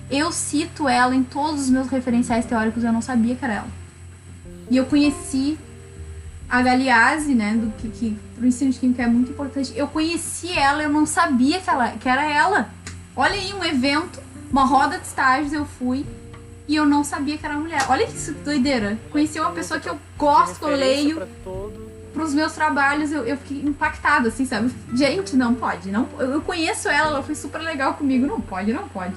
Eu 0.09 0.33
cito 0.33 0.89
ela 0.89 1.15
em 1.15 1.23
todos 1.23 1.61
os 1.61 1.69
meus 1.69 1.87
referenciais 1.87 2.45
teóricos, 2.45 2.83
eu 2.83 2.91
não 2.91 3.01
sabia 3.01 3.35
que 3.35 3.45
era 3.45 3.53
ela. 3.53 3.67
E 4.69 4.75
eu 4.75 4.85
conheci 4.85 5.57
a 6.51 6.61
Galeazzi, 6.61 7.33
né, 7.33 7.53
do 7.53 7.71
que, 7.77 7.89
que 7.89 8.19
pro 8.35 8.45
ensino 8.45 8.71
de 8.71 8.77
química 8.77 9.03
é 9.03 9.07
muito 9.07 9.31
importante. 9.31 9.71
Eu 9.73 9.87
conheci 9.87 10.51
ela, 10.51 10.83
eu 10.83 10.89
não 10.89 11.05
sabia 11.05 11.61
que, 11.61 11.69
ela, 11.69 11.91
que 11.91 12.09
era 12.09 12.25
ela. 12.25 12.69
Olha 13.15 13.35
aí, 13.35 13.53
um 13.53 13.63
evento, 13.63 14.21
uma 14.51 14.65
roda 14.65 14.97
de 14.97 15.07
estágios, 15.07 15.53
eu 15.53 15.65
fui 15.65 16.05
e 16.67 16.75
eu 16.75 16.85
não 16.85 17.05
sabia 17.05 17.37
que 17.37 17.45
era 17.45 17.55
mulher. 17.55 17.85
Olha 17.87 18.05
que 18.05 18.31
doideira. 18.43 18.99
Conheci 19.11 19.39
uma 19.39 19.51
pessoa 19.51 19.79
que 19.79 19.87
eu 19.87 19.97
gosto, 20.17 20.59
que 20.59 20.65
eu 20.65 20.75
leio. 20.75 21.15
Pra 21.15 21.27
todo... 21.41 21.89
Pros 22.13 22.33
meus 22.33 22.51
trabalhos, 22.51 23.13
eu, 23.13 23.23
eu 23.23 23.37
fiquei 23.37 23.61
impactada, 23.61 24.27
assim, 24.27 24.45
sabe? 24.45 24.69
Gente, 24.93 25.33
não 25.37 25.55
pode. 25.55 25.89
não 25.89 26.09
Eu 26.19 26.41
conheço 26.41 26.89
ela, 26.89 27.11
ela 27.11 27.23
foi 27.23 27.35
super 27.35 27.61
legal 27.61 27.93
comigo. 27.93 28.27
Não 28.27 28.41
pode, 28.41 28.73
não 28.73 28.89
pode. 28.89 29.15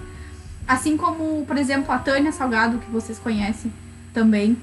Assim 0.68 0.97
como, 0.97 1.45
por 1.45 1.57
exemplo, 1.57 1.93
a 1.93 1.99
Tânia 1.99 2.30
Salgado, 2.30 2.78
que 2.78 2.89
vocês 2.93 3.18
conhecem 3.18 3.72
também. 4.12 4.57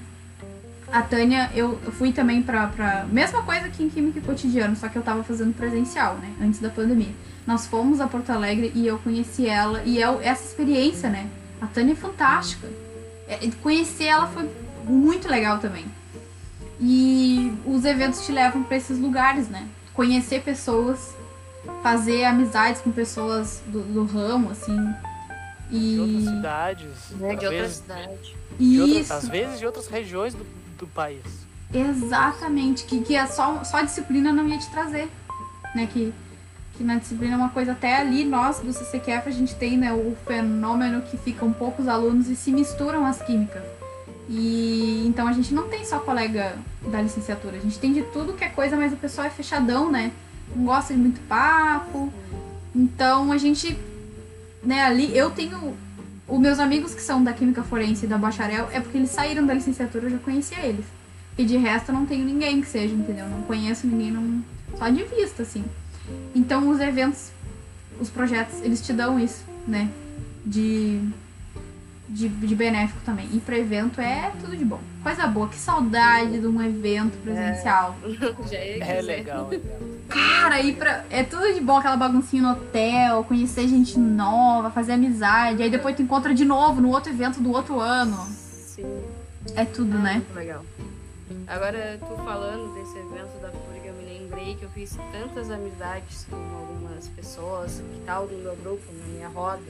A 0.91 1.01
Tânia, 1.01 1.49
eu 1.55 1.77
fui 1.93 2.11
também 2.11 2.41
pra, 2.41 2.67
pra. 2.67 3.05
Mesma 3.05 3.43
coisa 3.43 3.69
que 3.69 3.81
em 3.81 3.89
Química 3.89 4.19
e 4.19 4.21
Cotidiano, 4.21 4.75
só 4.75 4.89
que 4.89 4.97
eu 4.97 5.01
tava 5.01 5.23
fazendo 5.23 5.53
presencial, 5.53 6.15
né? 6.15 6.33
Antes 6.41 6.59
da 6.59 6.69
pandemia. 6.69 7.13
Nós 7.47 7.65
fomos 7.65 8.01
a 8.01 8.07
Porto 8.07 8.29
Alegre 8.29 8.71
e 8.75 8.85
eu 8.85 8.99
conheci 8.99 9.47
ela. 9.47 9.81
E 9.83 10.03
é 10.03 10.07
essa 10.21 10.43
experiência, 10.43 11.09
né? 11.09 11.29
A 11.61 11.67
Tânia 11.67 11.93
é 11.93 11.95
fantástica. 11.95 12.67
É, 13.27 13.39
conhecer 13.61 14.05
ela 14.05 14.27
foi 14.27 14.49
muito 14.83 15.29
legal 15.29 15.59
também. 15.59 15.85
E 16.79 17.53
os 17.65 17.85
eventos 17.85 18.25
te 18.25 18.31
levam 18.31 18.63
para 18.63 18.75
esses 18.75 18.99
lugares, 18.99 19.47
né? 19.47 19.67
Conhecer 19.93 20.41
pessoas, 20.41 21.15
fazer 21.81 22.25
amizades 22.25 22.81
com 22.81 22.91
pessoas 22.91 23.61
do, 23.67 23.81
do 23.81 24.03
ramo, 24.03 24.51
assim. 24.51 24.77
E... 25.69 25.93
De 25.93 25.99
outras 25.99 26.23
cidades. 26.23 26.87
Né? 27.11 27.35
De 27.35 27.45
outras 27.45 27.71
cidades. 27.71 28.35
Isso. 28.59 29.13
às 29.13 29.27
vezes 29.27 29.59
de 29.59 29.65
outras 29.65 29.87
regiões 29.87 30.33
do, 30.33 30.45
do 30.81 30.87
país. 30.87 31.23
Exatamente, 31.73 32.83
que, 32.83 32.99
que 33.01 33.15
a 33.15 33.27
só, 33.27 33.63
só 33.63 33.77
a 33.77 33.83
disciplina 33.83 34.33
não 34.33 34.47
ia 34.49 34.57
te 34.57 34.69
trazer. 34.69 35.09
Né? 35.73 35.87
Que, 35.91 36.13
que 36.73 36.83
na 36.83 36.97
disciplina 36.97 37.35
é 37.35 37.37
uma 37.37 37.49
coisa 37.49 37.71
até 37.71 37.97
ali, 37.97 38.25
nós 38.25 38.59
do 38.59 38.73
CCQF, 38.73 39.29
a 39.29 39.31
gente 39.31 39.55
tem 39.55 39.77
né, 39.77 39.93
o 39.93 40.17
fenômeno 40.27 41.01
que 41.03 41.17
ficam 41.17 41.53
poucos 41.53 41.87
alunos 41.87 42.27
e 42.27 42.35
se 42.35 42.51
misturam 42.51 43.05
as 43.05 43.21
químicas. 43.21 43.63
E 44.27 45.05
então 45.07 45.27
a 45.27 45.33
gente 45.33 45.53
não 45.53 45.67
tem 45.67 45.83
só 45.85 45.99
colega 45.99 46.55
da 46.89 47.01
licenciatura, 47.01 47.57
a 47.57 47.59
gente 47.59 47.77
tem 47.77 47.91
de 47.91 48.01
tudo 48.03 48.33
que 48.33 48.43
é 48.43 48.49
coisa, 48.49 48.77
mas 48.77 48.93
o 48.93 48.95
pessoal 48.95 49.27
é 49.27 49.29
fechadão, 49.29 49.91
né? 49.91 50.11
Não 50.55 50.65
gosta 50.65 50.93
de 50.93 50.99
muito 50.99 51.19
papo. 51.27 52.11
Então 52.73 53.31
a 53.31 53.37
gente, 53.37 53.77
né, 54.63 54.83
ali, 54.83 55.15
eu 55.15 55.31
tenho. 55.31 55.75
Os 56.31 56.39
meus 56.39 56.59
amigos 56.59 56.95
que 56.95 57.01
são 57.01 57.21
da 57.21 57.33
Química 57.33 57.61
Forense 57.61 58.05
e 58.05 58.07
da 58.07 58.17
Bacharel 58.17 58.69
é 58.71 58.79
porque 58.79 58.97
eles 58.97 59.09
saíram 59.09 59.45
da 59.45 59.53
licenciatura, 59.53 60.05
eu 60.05 60.11
já 60.11 60.17
conhecia 60.17 60.65
eles. 60.65 60.85
E 61.37 61.43
de 61.43 61.57
resto 61.57 61.89
eu 61.89 61.93
não 61.95 62.05
tenho 62.05 62.23
ninguém 62.23 62.61
que 62.61 62.67
seja, 62.67 62.95
entendeu? 62.95 63.27
Não 63.27 63.41
conheço 63.41 63.85
ninguém, 63.85 64.11
não... 64.11 64.41
só 64.77 64.87
de 64.87 65.03
vista, 65.03 65.43
assim. 65.43 65.65
Então 66.33 66.69
os 66.69 66.79
eventos, 66.79 67.31
os 67.99 68.09
projetos, 68.09 68.61
eles 68.61 68.79
te 68.81 68.93
dão 68.93 69.19
isso, 69.19 69.43
né? 69.67 69.89
De 70.45 71.01
de, 72.11 72.27
de 72.27 72.55
benéfico 72.55 72.99
também. 73.05 73.29
E 73.33 73.39
para 73.39 73.57
evento 73.57 74.01
é 74.01 74.31
tudo 74.41 74.55
de 74.55 74.65
bom. 74.65 74.79
Coisa 75.01 75.25
boa, 75.27 75.47
que 75.47 75.55
saudade 75.55 76.39
de 76.39 76.45
um 76.45 76.61
evento 76.61 77.17
presencial. 77.19 77.95
É, 78.51 78.97
é 78.97 79.01
legal. 79.01 79.49
Cara, 80.09 80.59
ir 80.59 80.75
pra. 80.75 81.05
É 81.09 81.23
tudo 81.23 81.53
de 81.53 81.61
bom, 81.61 81.77
aquela 81.77 81.95
baguncinha 81.95 82.43
no 82.43 82.51
hotel, 82.51 83.23
conhecer 83.23 83.67
gente 83.67 83.97
nova, 83.97 84.69
fazer 84.69 84.93
amizade. 84.93 85.63
Aí 85.63 85.69
depois 85.69 85.95
tu 85.95 86.01
encontra 86.01 86.33
de 86.33 86.43
novo 86.43 86.81
no 86.81 86.89
outro 86.89 87.11
evento 87.11 87.39
do 87.39 87.51
outro 87.51 87.79
ano. 87.79 88.17
Sim. 88.27 88.85
É 89.55 89.63
tudo, 89.63 89.95
ah, 89.97 90.01
né? 90.01 90.13
Muito 90.15 90.35
legal. 90.35 90.65
Agora, 91.47 91.97
tu 91.99 92.23
falando 92.23 92.73
desse 92.75 92.97
evento 92.97 93.41
da 93.41 93.49
FURG, 93.49 93.87
eu 93.87 93.93
me 93.93 94.03
lembrei 94.03 94.55
que 94.55 94.63
eu 94.63 94.69
fiz 94.69 94.97
tantas 95.11 95.49
amizades 95.49 96.27
com 96.29 96.35
algumas 96.35 97.07
pessoas 97.07 97.81
que 97.91 97.99
estavam 97.99 98.27
no 98.27 98.43
meu 98.43 98.55
grupo, 98.57 98.83
na 98.99 99.13
minha 99.13 99.27
roda 99.29 99.61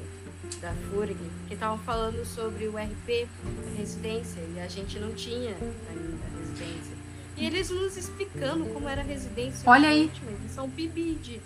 da 0.59 0.71
FURG, 0.89 1.17
que 1.47 1.53
estavam 1.53 1.77
falando 1.79 2.25
sobre 2.25 2.67
o 2.67 2.77
RP, 2.77 3.27
a 3.45 3.77
residência, 3.77 4.41
e 4.55 4.59
a 4.59 4.67
gente 4.67 4.99
não 4.99 5.13
tinha 5.13 5.55
ainda 5.89 6.25
residência. 6.39 7.01
E 7.37 7.45
eles 7.45 7.69
nos 7.69 7.97
explicando 7.97 8.65
como 8.65 8.87
era 8.87 9.01
a 9.01 9.03
residência. 9.03 9.67
Olha 9.69 9.89
aí. 9.89 10.11
São 10.53 10.69
PIBID. 10.69 11.41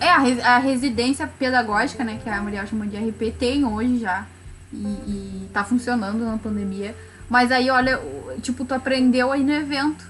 É, 0.00 0.08
a, 0.08 0.56
a 0.56 0.58
residência 0.58 1.26
pedagógica, 1.26 2.04
né, 2.04 2.18
que 2.22 2.30
a 2.30 2.40
Muriel 2.40 2.66
chamou 2.66 2.86
de 2.86 2.96
RP, 2.96 3.36
tem 3.38 3.64
hoje 3.64 3.98
já. 3.98 4.26
E, 4.72 4.86
e 4.86 5.50
tá 5.52 5.64
funcionando 5.64 6.24
na 6.24 6.38
pandemia. 6.38 6.94
Mas 7.28 7.52
aí, 7.52 7.68
olha, 7.70 8.00
tipo, 8.40 8.64
tu 8.64 8.72
aprendeu 8.74 9.32
aí 9.32 9.44
no 9.44 9.52
evento. 9.52 10.08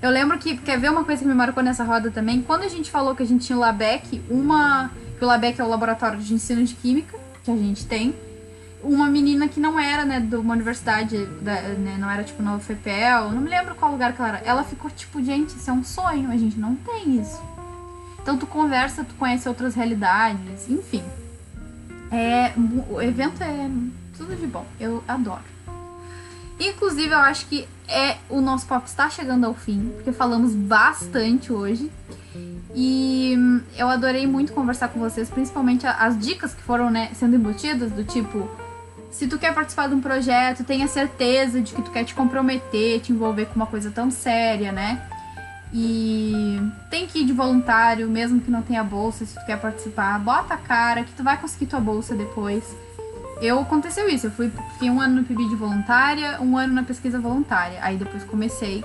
Eu 0.00 0.10
lembro 0.10 0.38
que, 0.38 0.56
quer 0.58 0.78
ver 0.78 0.90
uma 0.90 1.04
coisa 1.04 1.22
que 1.22 1.28
me 1.28 1.34
marcou 1.34 1.62
nessa 1.62 1.82
roda 1.82 2.10
também? 2.10 2.42
Quando 2.42 2.62
a 2.62 2.68
gente 2.68 2.90
falou 2.90 3.14
que 3.14 3.22
a 3.22 3.26
gente 3.26 3.46
tinha 3.46 3.56
o 3.56 3.60
LABEC, 3.60 4.22
uma. 4.28 4.90
Que 5.18 5.24
o 5.24 5.26
LABEC 5.26 5.60
é 5.60 5.64
o 5.64 5.68
Laboratório 5.68 6.18
de 6.18 6.34
Ensino 6.34 6.62
de 6.64 6.74
Química, 6.74 7.18
que 7.48 7.52
a 7.52 7.56
gente 7.56 7.86
tem. 7.86 8.14
Uma 8.82 9.08
menina 9.08 9.48
que 9.48 9.58
não 9.58 9.80
era, 9.80 10.04
né, 10.04 10.20
de 10.20 10.36
uma 10.36 10.54
universidade, 10.54 11.24
da, 11.40 11.60
né, 11.62 11.96
não 11.98 12.08
era 12.08 12.22
tipo 12.22 12.42
na 12.42 12.54
UFPEL, 12.54 13.32
não 13.32 13.40
me 13.40 13.48
lembro 13.48 13.74
qual 13.74 13.90
lugar 13.90 14.12
que 14.12 14.20
ela 14.20 14.36
era. 14.36 14.38
Ela 14.44 14.64
ficou 14.64 14.90
tipo, 14.90 15.22
gente, 15.24 15.56
isso 15.56 15.68
é 15.68 15.72
um 15.72 15.82
sonho, 15.82 16.30
a 16.30 16.36
gente 16.36 16.58
não 16.58 16.76
tem 16.76 17.18
isso. 17.20 17.40
Então 18.20 18.36
tu 18.36 18.46
conversa, 18.46 19.02
tu 19.02 19.14
conhece 19.14 19.48
outras 19.48 19.74
realidades, 19.74 20.68
enfim. 20.68 21.02
É, 22.12 22.52
o 22.90 23.00
evento 23.00 23.42
é 23.42 23.70
tudo 24.16 24.36
de 24.36 24.46
bom, 24.46 24.66
eu 24.78 25.02
adoro. 25.08 25.42
Inclusive, 26.60 27.12
eu 27.12 27.18
acho 27.18 27.46
que 27.46 27.68
é 27.88 28.16
o 28.28 28.40
nosso 28.40 28.66
papo 28.66 28.86
está 28.86 29.08
chegando 29.08 29.46
ao 29.46 29.54
fim, 29.54 29.92
porque 29.94 30.12
falamos 30.12 30.54
bastante 30.54 31.52
hoje. 31.52 31.90
E 32.74 33.34
eu 33.76 33.88
adorei 33.88 34.26
muito 34.26 34.52
conversar 34.52 34.88
com 34.88 35.00
vocês, 35.00 35.28
principalmente 35.30 35.86
as 35.86 36.18
dicas 36.18 36.54
que 36.54 36.62
foram 36.62 36.90
né, 36.90 37.10
sendo 37.14 37.34
embutidas, 37.36 37.90
do 37.90 38.04
tipo, 38.04 38.48
se 39.10 39.26
tu 39.26 39.38
quer 39.38 39.54
participar 39.54 39.88
de 39.88 39.94
um 39.94 40.00
projeto, 40.00 40.64
tenha 40.64 40.86
certeza 40.86 41.60
de 41.60 41.72
que 41.72 41.82
tu 41.82 41.90
quer 41.90 42.04
te 42.04 42.14
comprometer, 42.14 43.00
te 43.00 43.12
envolver 43.12 43.46
com 43.46 43.56
uma 43.56 43.66
coisa 43.66 43.90
tão 43.90 44.10
séria, 44.10 44.70
né? 44.70 45.02
E 45.72 46.60
tem 46.90 47.06
que 47.06 47.20
ir 47.20 47.24
de 47.24 47.32
voluntário, 47.32 48.08
mesmo 48.08 48.40
que 48.40 48.50
não 48.50 48.62
tenha 48.62 48.84
bolsa, 48.84 49.26
se 49.26 49.34
tu 49.34 49.44
quer 49.44 49.60
participar, 49.60 50.18
bota 50.18 50.54
a 50.54 50.56
cara 50.56 51.04
que 51.04 51.12
tu 51.12 51.22
vai 51.22 51.36
conseguir 51.36 51.66
tua 51.66 51.80
bolsa 51.80 52.14
depois. 52.14 52.64
Eu 53.40 53.60
aconteceu 53.60 54.08
isso, 54.08 54.26
eu 54.26 54.30
fui 54.30 54.50
fiquei 54.72 54.90
um 54.90 55.00
ano 55.00 55.20
no 55.20 55.24
PIBID 55.24 55.54
voluntária, 55.54 56.40
um 56.40 56.56
ano 56.56 56.74
na 56.74 56.82
pesquisa 56.82 57.20
voluntária. 57.20 57.78
Aí 57.82 57.96
depois 57.96 58.24
comecei 58.24 58.84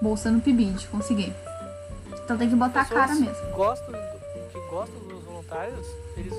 bolsa 0.00 0.30
no 0.30 0.40
PIBID, 0.40 0.86
consegui. 0.88 1.32
Então 2.24 2.36
tem 2.36 2.48
que 2.48 2.56
botar 2.56 2.82
a 2.82 2.84
cara 2.84 3.14
mesmo. 3.14 3.50
Gostam, 3.54 3.94
que 4.52 4.60
gostam 4.68 4.98
dos 5.08 5.24
voluntários, 5.24 5.86
eles 6.16 6.34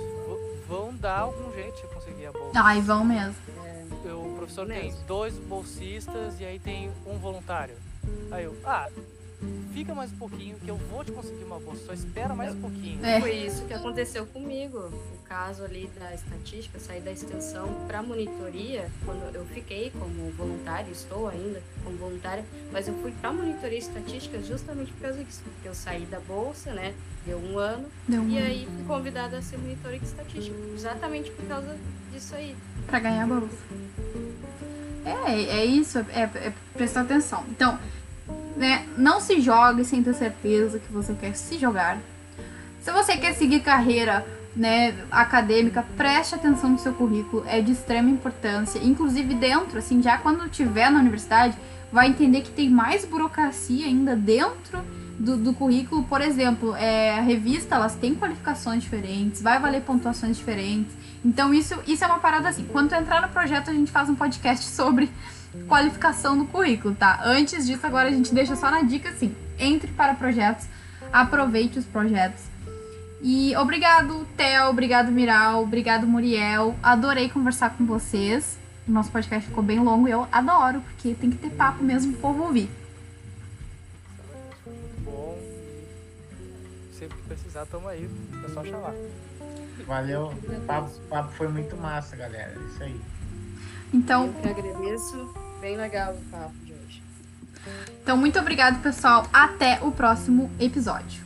vão 0.67 0.93
dar 0.95 1.19
algum 1.19 1.51
jeito 1.53 1.81
de 1.81 1.87
conseguir 1.93 2.25
a 2.27 2.31
bolsa. 2.31 2.51
Ai, 2.55 2.81
vão 2.81 3.05
mesmo. 3.05 3.35
É, 4.05 4.13
o 4.13 4.35
professor 4.37 4.67
mesmo. 4.67 4.91
tem 4.91 5.05
dois 5.07 5.33
bolsistas 5.35 6.39
e 6.39 6.45
aí 6.45 6.59
tem 6.59 6.91
um 7.05 7.17
voluntário. 7.17 7.75
Aí 8.31 8.45
eu, 8.45 8.55
ah, 8.65 8.87
fica 9.73 9.93
mais 9.93 10.11
um 10.11 10.17
pouquinho 10.17 10.57
que 10.59 10.69
eu 10.69 10.77
vou 10.77 11.03
te 11.03 11.11
conseguir 11.11 11.43
uma 11.43 11.59
bolsa, 11.59 11.85
só 11.85 11.93
espera 11.93 12.33
mais 12.33 12.55
um 12.55 12.61
pouquinho. 12.61 13.05
É. 13.05 13.19
Foi 13.19 13.33
isso 13.33 13.65
que 13.65 13.73
aconteceu 13.73 14.25
comigo. 14.27 14.77
O 14.77 15.27
caso 15.27 15.63
ali 15.63 15.89
da 15.99 16.13
estatística, 16.13 16.79
sair 16.79 17.01
da 17.01 17.11
extensão 17.11 17.67
para 17.87 18.01
monitoria, 18.01 18.89
quando 19.05 19.35
eu 19.35 19.45
fiquei 19.45 19.91
como 19.91 20.31
voluntária, 20.31 20.89
estou 20.91 21.27
ainda 21.27 21.61
como 21.83 21.97
voluntária, 21.97 22.45
mas 22.71 22.87
eu 22.87 22.93
fui 22.95 23.11
para 23.19 23.33
monitoria 23.33 23.77
estatística 23.77 24.41
justamente 24.41 24.91
por 24.93 25.01
causa 25.01 25.23
disso, 25.23 25.41
porque 25.43 25.67
eu 25.67 25.75
saí 25.75 26.05
da 26.05 26.19
bolsa, 26.21 26.71
né? 26.73 26.93
Deu 27.25 27.37
um 27.37 27.57
ano, 27.57 27.87
Deu 28.07 28.21
um 28.21 28.29
e 28.29 28.37
ano. 28.37 28.47
aí 28.47 28.67
fui 28.75 28.85
convidada 28.85 29.37
a 29.37 29.41
ser 29.41 29.57
monitora 29.57 29.97
de 29.97 30.05
estatística, 30.05 30.55
exatamente 30.73 31.31
por 31.31 31.45
causa 31.47 31.75
disso 32.11 32.35
aí. 32.35 32.55
Para 32.87 32.99
ganhar 32.99 33.23
a 33.23 33.27
bolsa. 33.27 33.55
É, 35.05 35.59
é 35.59 35.65
isso, 35.65 35.99
é, 35.99 36.21
é 36.21 36.53
prestar 36.73 37.01
atenção. 37.01 37.43
Então, 37.49 37.77
né, 38.55 38.85
não 38.97 39.19
se 39.19 39.41
jogue 39.41 39.83
sem 39.83 40.01
ter 40.01 40.13
certeza 40.13 40.79
que 40.79 40.91
você 40.91 41.13
quer 41.13 41.35
se 41.35 41.57
jogar. 41.57 41.97
Se 42.81 42.91
você 42.91 43.17
quer 43.17 43.33
seguir 43.33 43.61
carreira 43.61 44.25
né, 44.55 44.95
acadêmica, 45.11 45.83
preste 45.97 46.35
atenção 46.35 46.69
no 46.69 46.79
seu 46.79 46.93
currículo, 46.93 47.43
é 47.47 47.61
de 47.61 47.71
extrema 47.71 48.09
importância. 48.09 48.79
Inclusive 48.79 49.33
dentro, 49.33 49.79
assim, 49.79 50.01
já 50.01 50.17
quando 50.17 50.47
tiver 50.49 50.89
na 50.89 50.99
universidade, 50.99 51.57
vai 51.91 52.07
entender 52.07 52.41
que 52.41 52.51
tem 52.51 52.69
mais 52.69 53.03
burocracia 53.03 53.85
ainda 53.85 54.15
dentro 54.15 54.79
do, 55.19 55.37
do 55.37 55.53
currículo. 55.53 56.03
Por 56.03 56.21
exemplo, 56.21 56.75
é, 56.75 57.17
a 57.17 57.21
revista, 57.21 57.75
elas 57.75 57.95
têm 57.95 58.15
qualificações 58.15 58.83
diferentes, 58.83 59.41
vai 59.41 59.59
valer 59.59 59.81
pontuações 59.81 60.37
diferentes. 60.37 60.95
Então 61.23 61.53
isso, 61.53 61.75
isso 61.87 62.03
é 62.03 62.07
uma 62.07 62.19
parada 62.19 62.49
assim. 62.49 62.65
Quando 62.71 62.93
entrar 62.93 63.21
no 63.21 63.29
projeto, 63.29 63.69
a 63.69 63.73
gente 63.73 63.91
faz 63.91 64.09
um 64.09 64.15
podcast 64.15 64.65
sobre 64.65 65.09
qualificação 65.67 66.35
no 66.35 66.47
currículo, 66.47 66.95
tá? 66.95 67.21
Antes 67.23 67.65
disso, 67.65 67.85
agora 67.85 68.09
a 68.09 68.11
gente 68.11 68.33
deixa 68.33 68.55
só 68.55 68.69
na 68.69 68.81
dica 68.81 69.09
assim: 69.09 69.35
entre 69.57 69.91
para 69.91 70.13
projetos, 70.15 70.67
aproveite 71.11 71.79
os 71.79 71.85
projetos. 71.85 72.43
E 73.21 73.55
obrigado, 73.55 74.27
Theo, 74.37 74.69
obrigado, 74.69 75.11
Miral, 75.11 75.63
obrigado, 75.63 76.05
Muriel. 76.05 76.75
Adorei 76.83 77.29
conversar 77.29 77.71
com 77.71 77.85
vocês. 77.85 78.57
O 78.87 78.91
nosso 78.91 79.11
podcast 79.11 79.47
ficou 79.47 79.63
bem 79.63 79.79
longo 79.79 80.07
e 80.07 80.11
eu 80.11 80.27
adoro, 80.31 80.81
porque 80.81 81.15
tem 81.15 81.31
que 81.31 81.37
ter 81.37 81.49
papo 81.49 81.83
mesmo 81.83 82.11
pro 82.13 82.21
povo 82.21 82.43
ouvir. 82.43 82.69
Muito 84.65 85.01
bom. 85.03 85.39
Sempre 86.91 87.17
que 87.17 87.23
precisar, 87.23 87.65
tamo 87.65 87.87
aí. 87.87 88.07
É 88.43 88.49
só 88.49 88.63
chamar. 88.63 88.93
Valeu. 89.87 90.27
O 90.27 90.61
papo, 90.61 90.91
papo 91.09 91.31
foi 91.33 91.47
muito 91.47 91.75
massa, 91.77 92.15
galera. 92.15 92.53
É 92.55 92.65
Isso 92.67 92.83
aí. 92.83 93.01
Então, 93.91 94.25
Eu 94.27 94.33
que 94.33 94.47
agradeço. 94.49 95.44
Bem 95.65 95.77
legal 95.77 96.13
o 96.13 96.21
papo 96.29 96.53
de 96.63 96.73
hoje. 96.73 97.01
então 98.03 98.15
muito 98.15 98.37
obrigado, 98.37 98.83
pessoal. 98.83 99.27
Até 99.33 99.79
o 99.81 99.91
próximo 99.91 100.47
episódio. 100.59 101.24